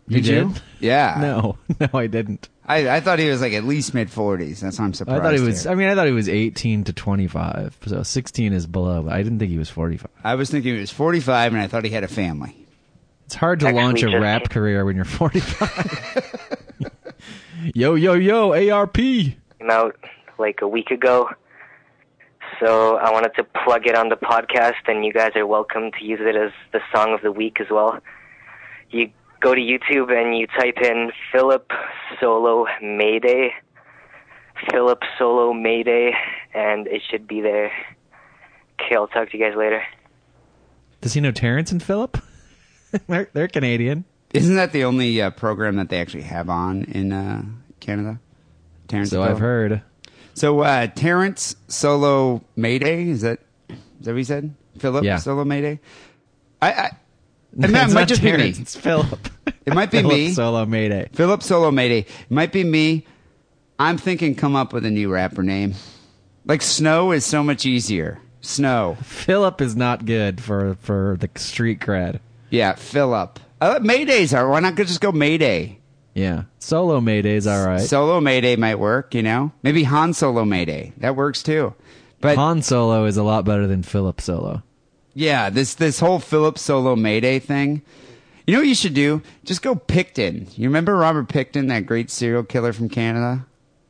[0.09, 0.23] You you?
[0.23, 0.63] did?
[0.81, 1.17] Yeah.
[1.21, 2.49] no, no, I didn't.
[2.69, 4.61] I, I thought he was like at least mid 40s.
[4.61, 5.21] That's why I'm surprised.
[5.21, 5.63] I thought he was.
[5.63, 5.73] here.
[5.73, 7.79] I mean, I thought he was 18 to 25.
[7.87, 9.03] So 16 is below.
[9.03, 10.11] But I didn't think he was 45.
[10.23, 12.55] I was thinking he was 45, and I thought he had a family.
[13.25, 16.77] It's hard to launch a just- rap career when you're 45.
[17.75, 18.95] yo, yo, yo, ARP.
[18.95, 19.37] came
[19.71, 19.97] out
[20.39, 21.31] like a week ago.
[22.61, 26.05] So I wanted to plug it on the podcast, and you guys are welcome to
[26.05, 27.99] use it as the song of the week as well.
[28.91, 31.71] You go to YouTube and you type in Philip
[32.21, 33.51] Solo Mayday,
[34.71, 36.13] Philip Solo Mayday,
[36.55, 37.71] and it should be there.
[38.81, 39.83] Okay, I'll talk to you guys later.
[41.01, 42.19] Does he know Terrence and Philip?
[43.09, 44.05] they're, they're Canadian.
[44.35, 47.45] Isn't that the only uh, program that they actually have on in uh,
[47.81, 48.21] Canada?
[48.89, 49.31] Terrence So Phillip?
[49.31, 49.83] I've heard.
[50.35, 54.55] So uh, Terrence Solo Mayday is that is that what he said?
[54.79, 55.17] Philip Yeah.
[55.19, 55.81] Solo Mayday.
[56.63, 56.91] I, I
[57.59, 58.63] it might, It's might just Terrence, be me.
[58.63, 59.29] It's Philip.
[59.67, 60.33] It might be Philip me.
[60.33, 61.09] Solo Mayday.
[61.13, 62.01] Philip Solo Mayday.
[62.01, 63.07] It might be me.
[63.79, 65.75] I'm thinking come up with a new rapper name.
[66.45, 68.21] Like Snow is so much easier.
[68.41, 68.97] Snow.
[69.03, 72.21] Philip is not good for for the street cred.
[72.51, 73.39] Yeah, Philip.
[73.61, 74.49] Uh, Maydays are.
[74.49, 75.79] Why not just go Mayday?
[76.15, 77.81] Yeah, Solo Mayday's all right.
[77.81, 79.53] Solo Mayday might work, you know?
[79.63, 80.93] Maybe Han Solo Mayday.
[80.97, 81.75] That works too.
[82.21, 84.63] But Han Solo is a lot better than Philip Solo.
[85.19, 87.83] Yeah, this this whole Philip Solo Mayday thing.
[88.47, 89.21] You know what you should do?
[89.45, 90.57] Just go Pickton.
[90.57, 93.45] You remember Robert Pickton, that great serial killer from Canada?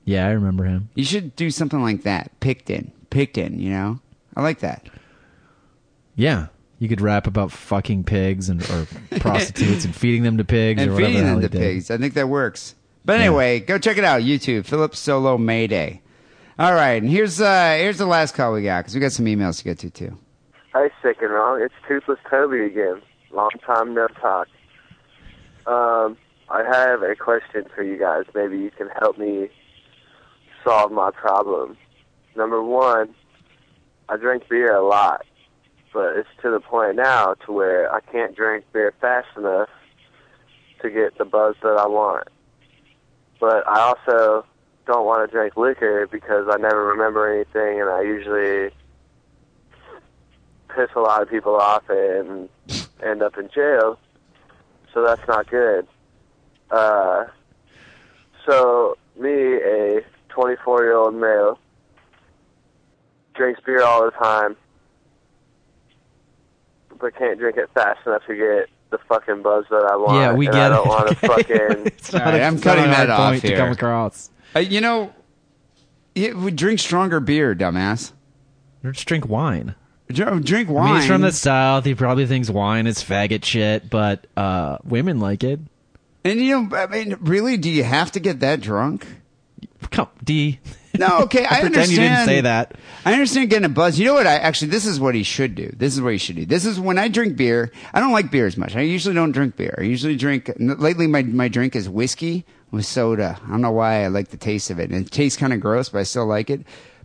[0.06, 0.88] Yeah, I remember him.
[0.94, 2.30] You should do something like that.
[2.40, 2.92] Pickton.
[3.10, 4.00] Pickton, you know?
[4.36, 4.88] I like that.
[6.16, 6.46] Yeah,
[6.78, 8.86] you could rap about fucking pigs and or
[9.20, 11.90] prostitutes and feeding them to pigs and or whatever feeding them to pigs.
[11.90, 12.74] I think that works.
[13.04, 14.22] But anyway, go check it out.
[14.22, 16.00] YouTube, Philip Solo Mayday.
[16.58, 19.26] All right, and here's uh here's the last call we got because we got some
[19.26, 20.16] emails to get to too.
[20.74, 21.62] Hey, sick and wrong.
[21.62, 23.00] It's Toothless Toby again.
[23.30, 24.48] Long time no talk.
[25.66, 26.18] Um,
[26.50, 28.24] I have a question for you guys.
[28.34, 29.48] Maybe you can help me
[30.62, 31.78] solve my problem.
[32.36, 33.14] Number one,
[34.10, 35.24] I drink beer a lot,
[35.94, 39.70] but it's to the point now to where I can't drink beer fast enough
[40.82, 42.28] to get the buzz that I want.
[43.40, 44.44] But I also
[44.86, 48.70] don't want to drink liquor because I never remember anything, and I usually
[50.78, 52.48] piss a lot of people off and
[53.02, 53.98] end up in jail.
[54.94, 55.86] So that's not good.
[56.70, 57.24] Uh,
[58.46, 61.58] so me, a 24 year old male,
[63.34, 64.56] drinks beer all the time,
[67.00, 70.14] but can't drink it fast enough to get the fucking buzz that I want.
[70.18, 70.88] Yeah, we and get I don't it.
[70.88, 71.86] want to fucking.
[71.86, 74.30] It's not All right, a- I'm cutting that off point to come across.
[74.54, 75.12] Uh, you know,
[76.14, 78.12] it, we drink stronger beer, dumbass.
[78.84, 79.74] Or just drink wine.
[80.08, 80.86] Dr- Drink I wine.
[80.92, 81.84] mean, he's from the south.
[81.84, 85.60] He probably thinks wine is faggot shit, but uh, women like it.
[86.24, 89.06] and you know, I mean, really, do you have to get that drunk?
[89.90, 90.58] Come, D.
[90.98, 91.90] No, okay, I pretend understand.
[91.92, 92.74] you didn't say that.
[93.04, 93.98] I understand getting a buzz.
[93.98, 94.26] You know what?
[94.26, 95.70] I actually, this is what he should do.
[95.76, 96.44] This is what he should do.
[96.46, 97.70] This is when I drink beer.
[97.94, 98.74] I don't like beer as much.
[98.76, 99.76] I usually don't drink beer.
[99.78, 100.50] I usually drink.
[100.58, 103.38] Lately, my my drink is whiskey with soda.
[103.46, 104.90] I don't know why I like the taste of it.
[104.90, 106.62] And it tastes kind of gross, but I still like it.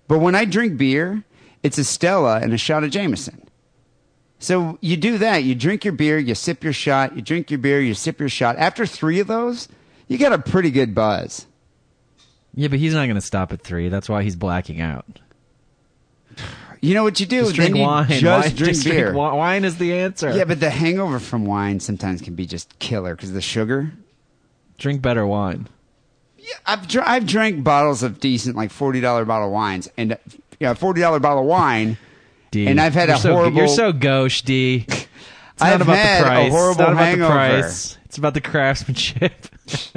[0.07, 1.23] But when I drink beer,
[1.63, 3.41] it's a Stella and a shot of Jameson.
[4.39, 5.43] So you do that.
[5.43, 8.27] You drink your beer, you sip your shot, you drink your beer, you sip your
[8.29, 8.57] shot.
[8.57, 9.69] After three of those,
[10.09, 11.45] you got a pretty good buzz.
[12.53, 13.87] Yeah, but he's not going to stop at three.
[13.89, 15.05] That's why he's blacking out.
[16.81, 17.43] You know what you do?
[17.43, 18.07] Just drink wine.
[18.09, 19.07] Just Wine- drink just beer.
[19.13, 20.35] wi- wine is the answer.
[20.35, 23.93] Yeah, but the hangover from wine sometimes can be just killer because the sugar.
[24.77, 25.67] drink better wine.
[26.37, 30.17] Yeah, I've dr- I've drank bottles of decent like forty dollar bottle wines and
[30.65, 31.97] uh, yeah forty dollar bottle of wine.
[32.51, 32.67] D.
[32.67, 34.85] And I've had a so, horrible- You're so gauche, D.
[35.55, 36.51] It's I've not about had the a price.
[36.51, 37.33] horrible it's not about hangover.
[37.33, 37.97] the price.
[38.05, 39.45] It's about the craftsmanship.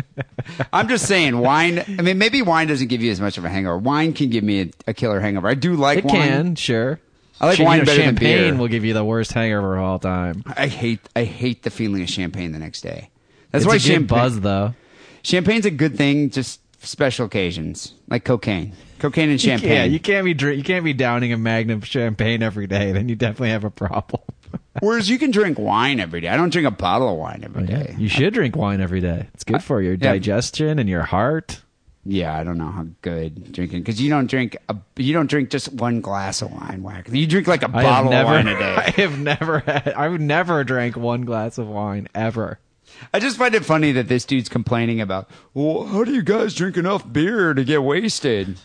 [0.73, 1.79] I'm just saying, wine.
[1.99, 3.79] I mean, maybe wine doesn't give you as much of a hangover.
[3.79, 5.49] Wine can give me a, a killer hangover.
[5.49, 6.15] I do like it wine.
[6.21, 7.01] can, sure.
[7.41, 8.55] I like you wine know, better than champagne beer.
[8.61, 10.45] will give you the worst hangover of all time.
[10.47, 11.01] I hate.
[11.17, 13.09] I hate the feeling of champagne the next day.
[13.51, 14.07] That's it's why champagne.
[14.07, 14.75] buzz though.
[15.23, 18.73] Champagne's a good thing, just special occasions, like cocaine.
[18.99, 19.71] Cocaine and champagne.
[19.71, 22.93] Yeah, you can't be drink, you can't be downing a magnum of champagne every day.
[22.93, 24.23] Then you definitely have a problem.
[24.81, 26.29] Whereas you can drink wine every day.
[26.29, 27.95] I don't drink a bottle of wine every oh, day.
[27.99, 29.29] You should drink wine every day.
[29.35, 30.13] It's good for your yeah.
[30.13, 31.63] digestion and your heart.
[32.09, 35.51] Yeah, I don't know how good drinking because you don't drink a you don't drink
[35.51, 36.85] just one glass of wine.
[36.85, 37.09] Whack.
[37.11, 38.75] You drink like a I bottle never, of wine a day.
[38.77, 39.89] I have never had.
[39.89, 42.61] I've never drank one glass of wine ever.
[43.13, 45.31] I just find it funny that this dude's complaining about.
[45.55, 48.59] Well, how do you guys drink enough beer to get wasted?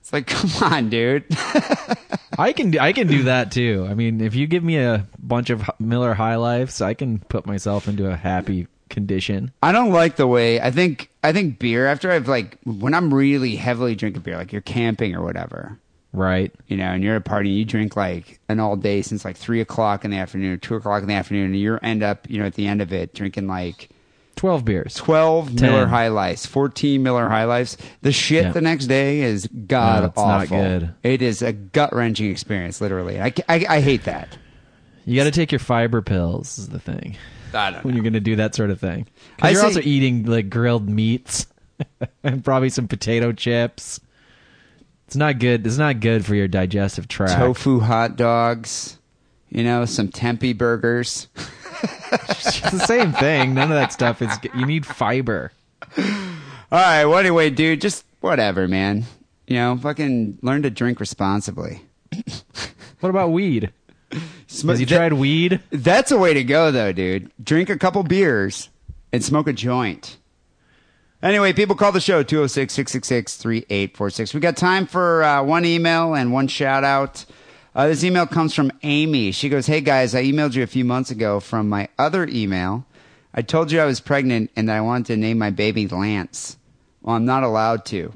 [0.00, 1.24] It's like, come on, dude.
[2.38, 3.86] I can do- I can do that too.
[3.88, 7.46] I mean, if you give me a bunch of Miller High Lifes, I can put
[7.46, 9.52] myself into a happy condition.
[9.62, 11.10] I don't like the way I think.
[11.22, 15.14] I think beer after I've like when I'm really heavily drinking beer, like you're camping
[15.14, 15.78] or whatever,
[16.14, 16.52] Right.
[16.68, 19.24] you know, and you're at a party, and you drink like an all day since
[19.24, 22.30] like three o'clock in the afternoon, two o'clock in the afternoon, and you end up,
[22.30, 23.90] you know, at the end of it drinking like
[24.36, 24.94] Twelve beers.
[24.94, 25.70] 12 Ten.
[25.70, 27.76] Miller High Lifes, 14 Miller High Lifes.
[28.02, 28.52] The shit Yeah.
[28.52, 30.56] the next day is god No, it's awful.
[30.58, 30.94] not good.
[31.04, 33.20] It is a gut wrenching experience, literally.
[33.20, 34.36] I, I, I hate that.
[35.04, 36.58] You got to take your fiber pills.
[36.58, 37.16] Is the thing
[37.52, 39.06] I don't when you're going to do that sort of thing.
[39.40, 41.46] I you're say- also eating like grilled meats
[42.24, 44.00] and probably some potato chips.
[45.14, 45.64] It's not good.
[45.64, 47.34] It's not good for your digestive tract.
[47.34, 48.98] Tofu hot dogs,
[49.48, 51.28] you know, some Tempeh burgers.
[52.12, 53.54] It's the same thing.
[53.54, 54.30] None of that stuff is.
[54.54, 55.52] You need fiber.
[55.96, 56.04] All
[56.72, 57.04] right.
[57.04, 59.04] Well, anyway, dude, just whatever, man.
[59.46, 61.82] You know, fucking learn to drink responsibly.
[63.00, 63.70] What about weed?
[64.46, 65.60] Sm- Has you that- tried weed?
[65.70, 67.30] That's a way to go, though, dude.
[67.42, 68.68] Drink a couple beers
[69.12, 70.16] and smoke a joint.
[71.24, 74.34] Anyway, people call the show 206 666 3846.
[74.34, 77.24] We got time for uh, one email and one shout out.
[77.74, 79.32] Uh, this email comes from Amy.
[79.32, 82.84] She goes, Hey guys, I emailed you a few months ago from my other email.
[83.32, 86.58] I told you I was pregnant and that I wanted to name my baby Lance.
[87.00, 88.12] Well, I'm not allowed to.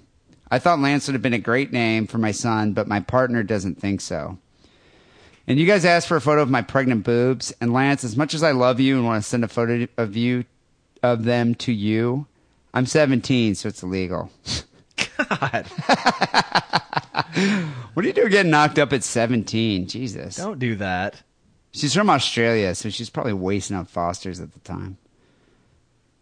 [0.51, 3.43] I thought Lance would have been a great name for my son, but my partner
[3.43, 4.37] doesn't think so.
[5.47, 7.55] And you guys asked for a photo of my pregnant boobs.
[7.59, 10.15] And Lance, as much as I love you and want to send a photo of
[10.15, 10.45] you,
[11.03, 12.27] of them to you,
[12.75, 14.31] I'm 17, so it's illegal.
[15.17, 15.67] God,
[17.95, 19.87] What are you doing getting knocked up at 17?
[19.87, 20.37] Jesus.
[20.37, 21.23] don't do that.
[21.73, 24.99] She's from Australia, so she's probably wasting up Fosters at the time.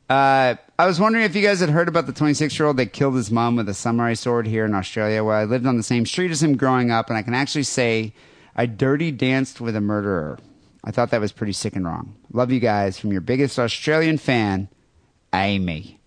[0.08, 2.92] Uh, I was wondering if you guys had heard about the 26 year old that
[2.92, 5.82] killed his mom with a samurai sword here in Australia, where I lived on the
[5.82, 8.12] same street as him growing up, and I can actually say
[8.54, 10.38] I dirty danced with a murderer.
[10.84, 12.14] I thought that was pretty sick and wrong.
[12.32, 14.68] Love you guys from your biggest Australian fan,
[15.34, 15.98] Amy.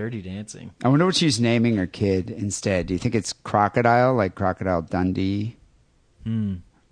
[0.00, 0.70] Dirty dancing.
[0.82, 2.86] I wonder what she's naming her kid instead.
[2.86, 5.56] Do you think it's Crocodile, like Crocodile Dundee?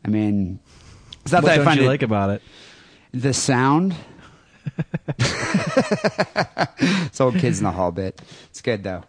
[0.06, 0.60] I mean,
[1.24, 2.44] it's not What that I find you it, like about it?
[3.12, 3.96] the sound.
[5.18, 8.22] it's old kids in the hall bit.
[8.52, 9.04] It's good though.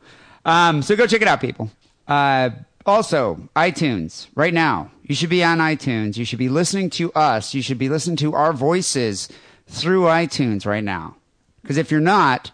[0.44, 1.70] Um, so go check it out, people.
[2.08, 2.50] Uh,
[2.86, 4.90] also, iTunes right now.
[5.04, 6.16] You should be on iTunes.
[6.16, 7.54] You should be listening to us.
[7.54, 9.28] You should be listening to our voices
[9.66, 11.16] through iTunes right now.
[11.62, 12.50] Because if you're not,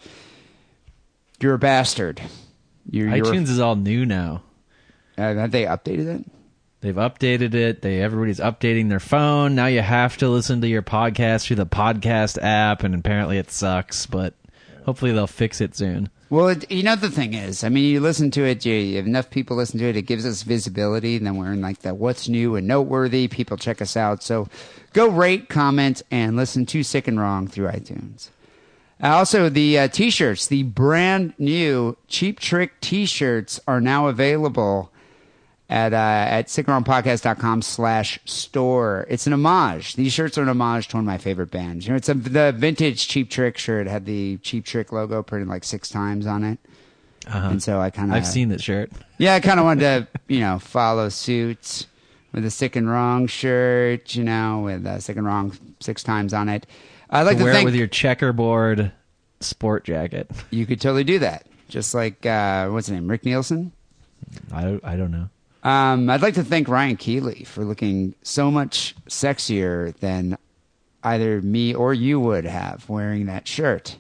[1.40, 2.20] you're a bastard.
[2.90, 4.42] You're, you're- iTunes is all new now.
[5.18, 6.24] uh, have they updated it?
[6.80, 7.82] They've updated it.
[7.82, 9.54] They everybody's updating their phone.
[9.54, 13.50] Now you have to listen to your podcast through the podcast app, and apparently it
[13.50, 14.06] sucks.
[14.06, 14.34] But
[14.84, 16.10] hopefully they'll fix it soon.
[16.28, 19.07] Well, it, you know the thing is, I mean, you listen to it, you, have
[19.07, 21.94] enough people listen to it, it gives us visibility, and then we're in like the
[21.94, 23.28] what's new and noteworthy.
[23.28, 24.48] People check us out, so
[24.93, 28.31] go rate, comment, and listen to Sick and Wrong through iTunes.
[29.01, 34.90] Also, the uh, t-shirts, the brand new Cheap Trick t-shirts are now available
[35.68, 39.06] at uh, at sickandwrongpodcast.com slash store.
[39.09, 39.94] It's an homage.
[39.94, 41.86] These shirts are an homage to one of my favorite bands.
[41.86, 43.86] You know, it's a, the vintage Cheap Trick shirt.
[43.86, 46.59] It had the Cheap Trick logo printed like six times on it.
[47.26, 47.48] Uh-huh.
[47.51, 48.93] And so I kind of I've seen that shirt.
[49.18, 51.86] yeah, I kind of wanted to, you know, follow suit
[52.32, 56.32] with a sick and wrong shirt, you know, with uh, sick and wrong six times
[56.32, 56.66] on it.
[57.10, 58.93] I'd like to to, wear thank it with your checkerboard
[59.40, 60.30] sport jacket.
[60.51, 63.72] you could totally do that, just like uh, what's his name, Rick Nielsen.
[64.52, 65.28] I I don't know.
[65.66, 70.38] Um, I'd like to thank Ryan Keeley for looking so much sexier than
[71.02, 73.97] either me or you would have wearing that shirt.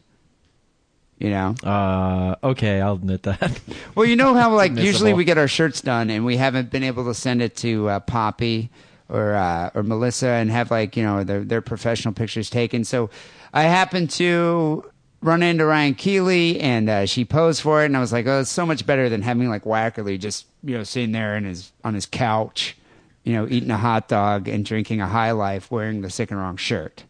[1.18, 1.56] You know.
[1.64, 3.60] Uh, okay, I'll admit that.
[3.96, 6.84] Well, you know how like usually we get our shirts done and we haven't been
[6.84, 8.70] able to send it to uh, Poppy
[9.08, 12.84] or uh, or Melissa and have like you know their their professional pictures taken.
[12.84, 13.10] So
[13.52, 14.84] I happened to
[15.26, 18.40] run into Ryan Keeley and uh, she posed for it and I was like, oh,
[18.40, 21.72] it's so much better than having like Wackerly just you know sitting there in his
[21.84, 22.76] on his couch,
[23.24, 26.40] you know, eating a hot dog and drinking a High Life wearing the sick and
[26.40, 27.04] wrong shirt.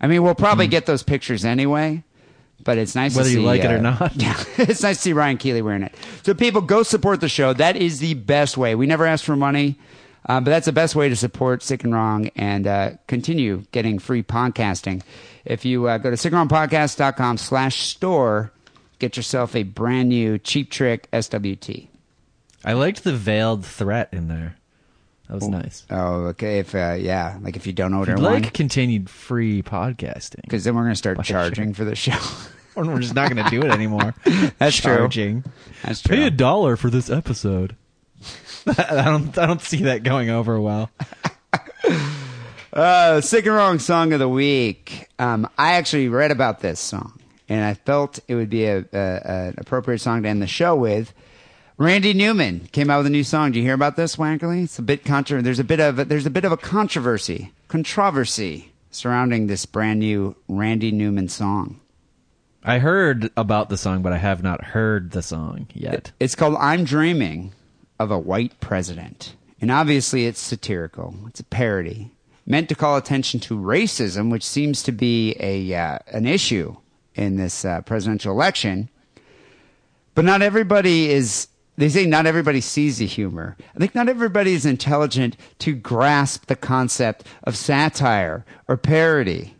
[0.00, 2.04] I mean, we'll probably get those pictures anyway.
[2.64, 3.14] But it's nice.
[3.14, 4.16] Whether to you see, like it or uh, not.
[4.16, 5.94] Yeah, it's nice to see Ryan Keeley wearing it.
[6.24, 7.52] So people go support the show.
[7.52, 8.74] That is the best way.
[8.74, 9.78] We never ask for money,
[10.26, 13.98] uh, but that's the best way to support Sick and Wrong and uh, continue getting
[13.98, 15.02] free podcasting.
[15.44, 18.52] If you uh, go to sickandwrongpodcast.com slash store,
[18.98, 21.88] get yourself a brand new Cheap Trick SWT.
[22.64, 24.56] I liked the veiled threat in there.
[25.28, 25.84] That was nice.
[25.90, 26.60] Oh, okay.
[26.60, 30.42] If uh, yeah, like if you don't order I'd one, like continued free podcasting.
[30.42, 32.18] because then we're gonna start Like a charging for the show.
[32.76, 34.14] Or we're just not going to do it anymore.
[34.58, 34.98] That's true.
[34.98, 35.44] Charging.
[35.82, 37.74] That's Pay a dollar for this episode.
[38.78, 39.36] I don't.
[39.38, 40.90] I don't see that going over well.
[42.72, 45.08] Uh, sick and wrong song of the week.
[45.18, 47.18] Um, I actually read about this song,
[47.48, 48.98] and I felt it would be a, a,
[49.48, 51.14] an appropriate song to end the show with.
[51.78, 53.52] Randy Newman came out with a new song.
[53.52, 54.64] Do you hear about this, Wankerly?
[54.64, 58.72] It's a bit contra- There's a bit of there's a bit of a controversy, controversy
[58.90, 61.80] surrounding this brand new Randy Newman song.
[62.62, 66.12] I heard about the song, but I have not heard the song yet.
[66.20, 67.52] It's called "I'm Dreaming
[67.98, 71.14] of a White President," and obviously it's satirical.
[71.26, 72.10] It's a parody
[72.46, 76.76] meant to call attention to racism, which seems to be a uh, an issue
[77.14, 78.88] in this uh, presidential election.
[80.14, 81.48] But not everybody is.
[81.78, 83.54] They say not everybody sees the humor.
[83.74, 89.55] I think not everybody is intelligent to grasp the concept of satire or parody.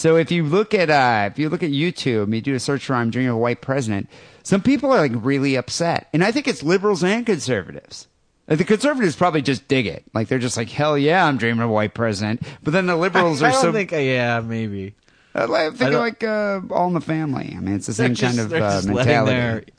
[0.00, 2.58] So if you look at uh, if you look at YouTube, and you do a
[2.58, 4.08] search for "I'm dreaming of a white president."
[4.42, 8.08] Some people are like really upset, and I think it's liberals and conservatives.
[8.48, 11.60] Like, the conservatives probably just dig it, like they're just like, "Hell yeah, I'm dreaming
[11.60, 13.92] of a white president." But then the liberals I are don't so think.
[13.92, 14.94] Yeah, maybe.
[15.34, 17.52] uh, like, think I like uh, All in the Family.
[17.54, 19.32] I mean, it's the same They're kind of uh, just mentality.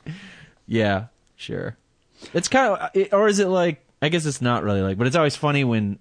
[0.05, 0.13] their-
[0.67, 1.77] Yeah, sure.
[2.31, 3.83] It's kind of, it- or is it like?
[4.03, 5.97] I guess it's not really like, but it's always funny when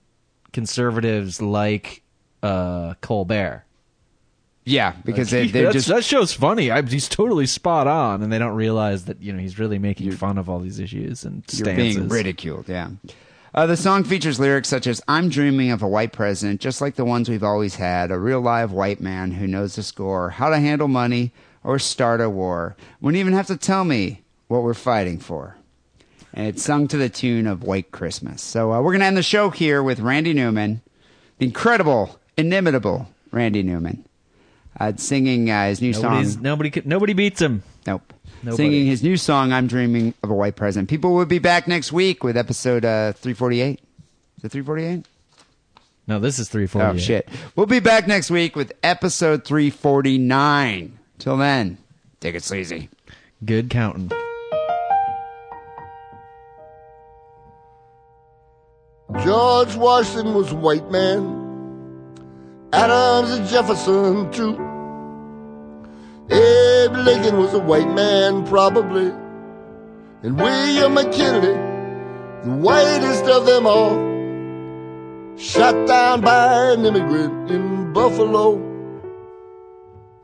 [0.52, 2.02] conservatives like
[2.42, 3.64] uh Colbert.
[4.64, 6.70] Yeah, because they, Like, they're just that show's funny.
[6.70, 10.12] I, he's totally spot on, and they don't realize that you know he's really making
[10.12, 11.66] fun of all these issues and stances.
[11.66, 12.90] You're being ridiculed, yeah.
[13.52, 16.94] Uh, the song features lyrics such as I'm dreaming of a white president, just like
[16.94, 20.50] the ones we've always had, a real live white man who knows the score, how
[20.50, 21.32] to handle money,
[21.64, 22.76] or start a war.
[23.00, 25.56] Wouldn't even have to tell me what we're fighting for.
[26.32, 28.40] And it's sung to the tune of White Christmas.
[28.40, 30.80] So uh, we're going to end the show here with Randy Newman,
[31.38, 34.04] the incredible, inimitable Randy Newman,
[34.80, 36.42] uh, singing uh, his new Nobody's, song.
[36.42, 37.62] nobody, could- nobody beats him.
[37.86, 38.12] Nope.
[38.42, 38.56] Nobody.
[38.56, 40.88] Singing his new song, I'm Dreaming of a White President.
[40.88, 43.78] People will be back next week with episode uh, 348.
[44.38, 45.04] Is it 348?
[46.06, 46.86] No, this is three forty.
[46.88, 47.28] Oh, shit.
[47.54, 50.98] We'll be back next week with episode 349.
[51.18, 51.78] Till then,
[52.18, 52.88] take it sleazy.
[53.44, 54.10] Good counting.
[59.24, 61.36] George Washington was a white man.
[62.72, 64.56] Adams and Jefferson, too.
[66.30, 69.12] Abe Lincoln was a white man, probably.
[70.22, 71.54] And William McKinley,
[72.44, 74.08] the whitest of them all.
[75.36, 78.56] Shot down by an immigrant in Buffalo.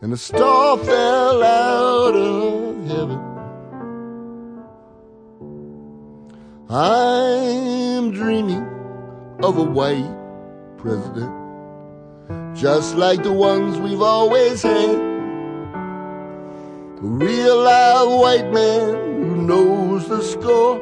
[0.00, 3.20] And a star fell out of heaven.
[6.68, 8.66] I'm dreaming
[9.42, 10.14] of a white
[10.76, 11.32] president,
[12.54, 15.15] just like the ones we've always had.
[17.08, 20.80] Real live white man who knows the score.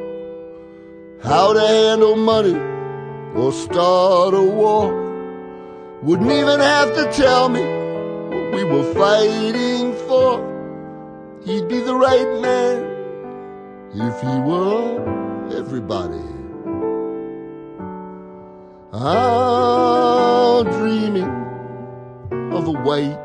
[1.21, 2.57] How to handle money
[3.35, 4.91] or start a war.
[6.01, 10.41] Wouldn't even have to tell me what we were fighting for.
[11.45, 12.83] He'd be the right man
[13.93, 16.25] if he were everybody.
[18.91, 21.31] I'm dreaming
[22.51, 23.19] of a white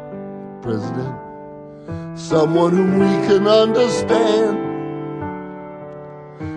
[0.61, 1.20] president,
[2.15, 4.59] someone whom we can understand,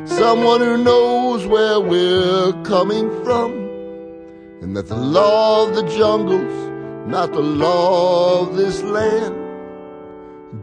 [0.09, 3.51] someone who knows where we're coming from,
[4.61, 6.63] and that the law of the jungle's
[7.07, 9.35] not the law of this land.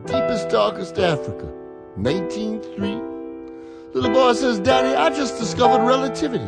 [0.07, 1.47] Deepest, darkest Africa,
[1.97, 3.11] 1903.
[3.93, 6.45] Little boy says, Daddy, I just discovered relativity.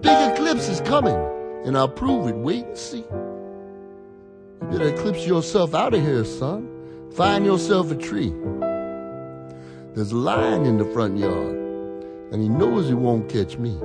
[0.00, 1.14] Big eclipse is coming,
[1.64, 2.34] and I'll prove it.
[2.34, 3.04] Wait and see.
[4.60, 6.77] You better eclipse yourself out of here, son.
[7.14, 8.32] Find yourself a tree.
[9.94, 11.56] There's a lion in the front yard,
[12.32, 13.76] and he knows he won't catch me.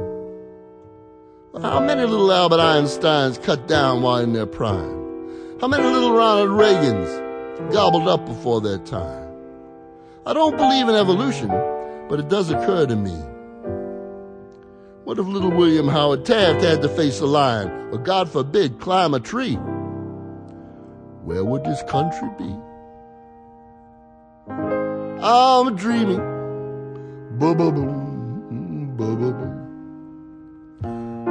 [1.62, 5.60] How many little Albert Einsteins cut down while in their prime?
[5.62, 9.32] How many little Ronald Reagans gobbled up before their time?
[10.26, 11.50] I don't believe in evolution,
[12.10, 13.16] but it does occur to me.
[15.04, 19.14] What if little William Howard Taft had to face a lion, or God forbid, climb
[19.14, 19.56] a tree?
[21.24, 22.56] Where would this country be?
[24.50, 26.20] I'm dreaming.
[27.40, 29.60] Ba-ba-boom, ba-ba-boom.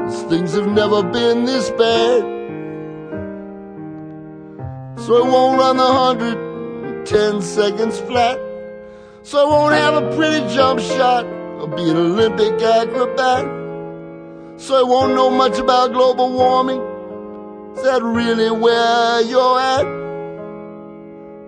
[0.07, 2.23] These things have never been this bad.
[4.99, 8.39] So it won't run the hundred in ten seconds flat.
[9.23, 13.45] So I won't have a pretty jump shot or be an Olympic acrobat.
[14.59, 16.81] So I won't know much about global warming.
[17.77, 20.02] Is that really where you're at?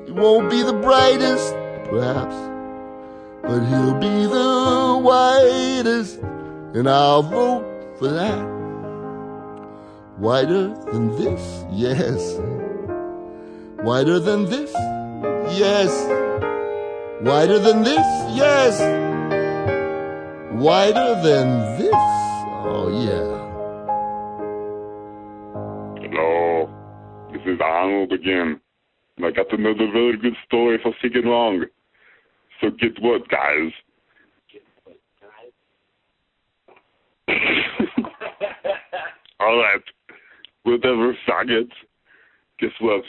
[0.07, 1.55] He won't be the brightest,
[1.89, 2.37] perhaps,
[3.43, 6.19] but he'll be the whitest,
[6.75, 7.65] and I'll vote
[7.99, 8.55] for that.
[10.19, 12.39] Whiter than this, yes.
[13.83, 14.73] Whiter than this,
[15.57, 15.91] yes.
[17.23, 18.07] Whiter than this,
[18.37, 18.81] yes.
[20.53, 23.31] Whiter than this, oh yeah.
[26.01, 26.69] Hello,
[27.33, 28.61] this is Arnold again.
[29.17, 31.65] And I got another very good story for Sick and Wrong.
[32.61, 33.71] So get what, guys?
[39.41, 39.83] Alright,
[40.63, 41.71] whatever, faggot.
[42.59, 43.03] Guess what?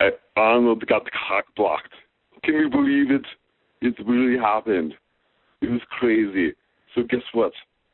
[0.00, 1.94] Uh, Arnold got cock blocked.
[2.44, 3.26] Can you believe it?
[3.80, 4.94] It really happened.
[5.62, 6.54] It was crazy.
[6.94, 7.52] So guess what?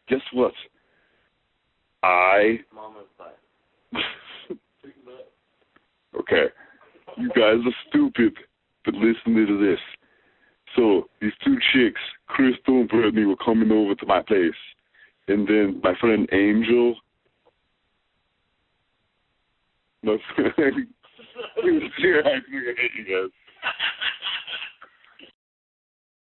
[0.08, 0.52] Guess what?
[2.02, 2.60] I
[6.18, 6.46] okay.
[7.16, 8.36] You guys are stupid,
[8.84, 9.78] but listen to this.
[10.76, 14.50] So these two chicks, Crystal and Brittany, were coming over to my place,
[15.28, 16.96] and then my friend Angel.
[20.02, 20.70] My friend, I
[21.62, 21.92] hate
[22.96, 23.30] you guys.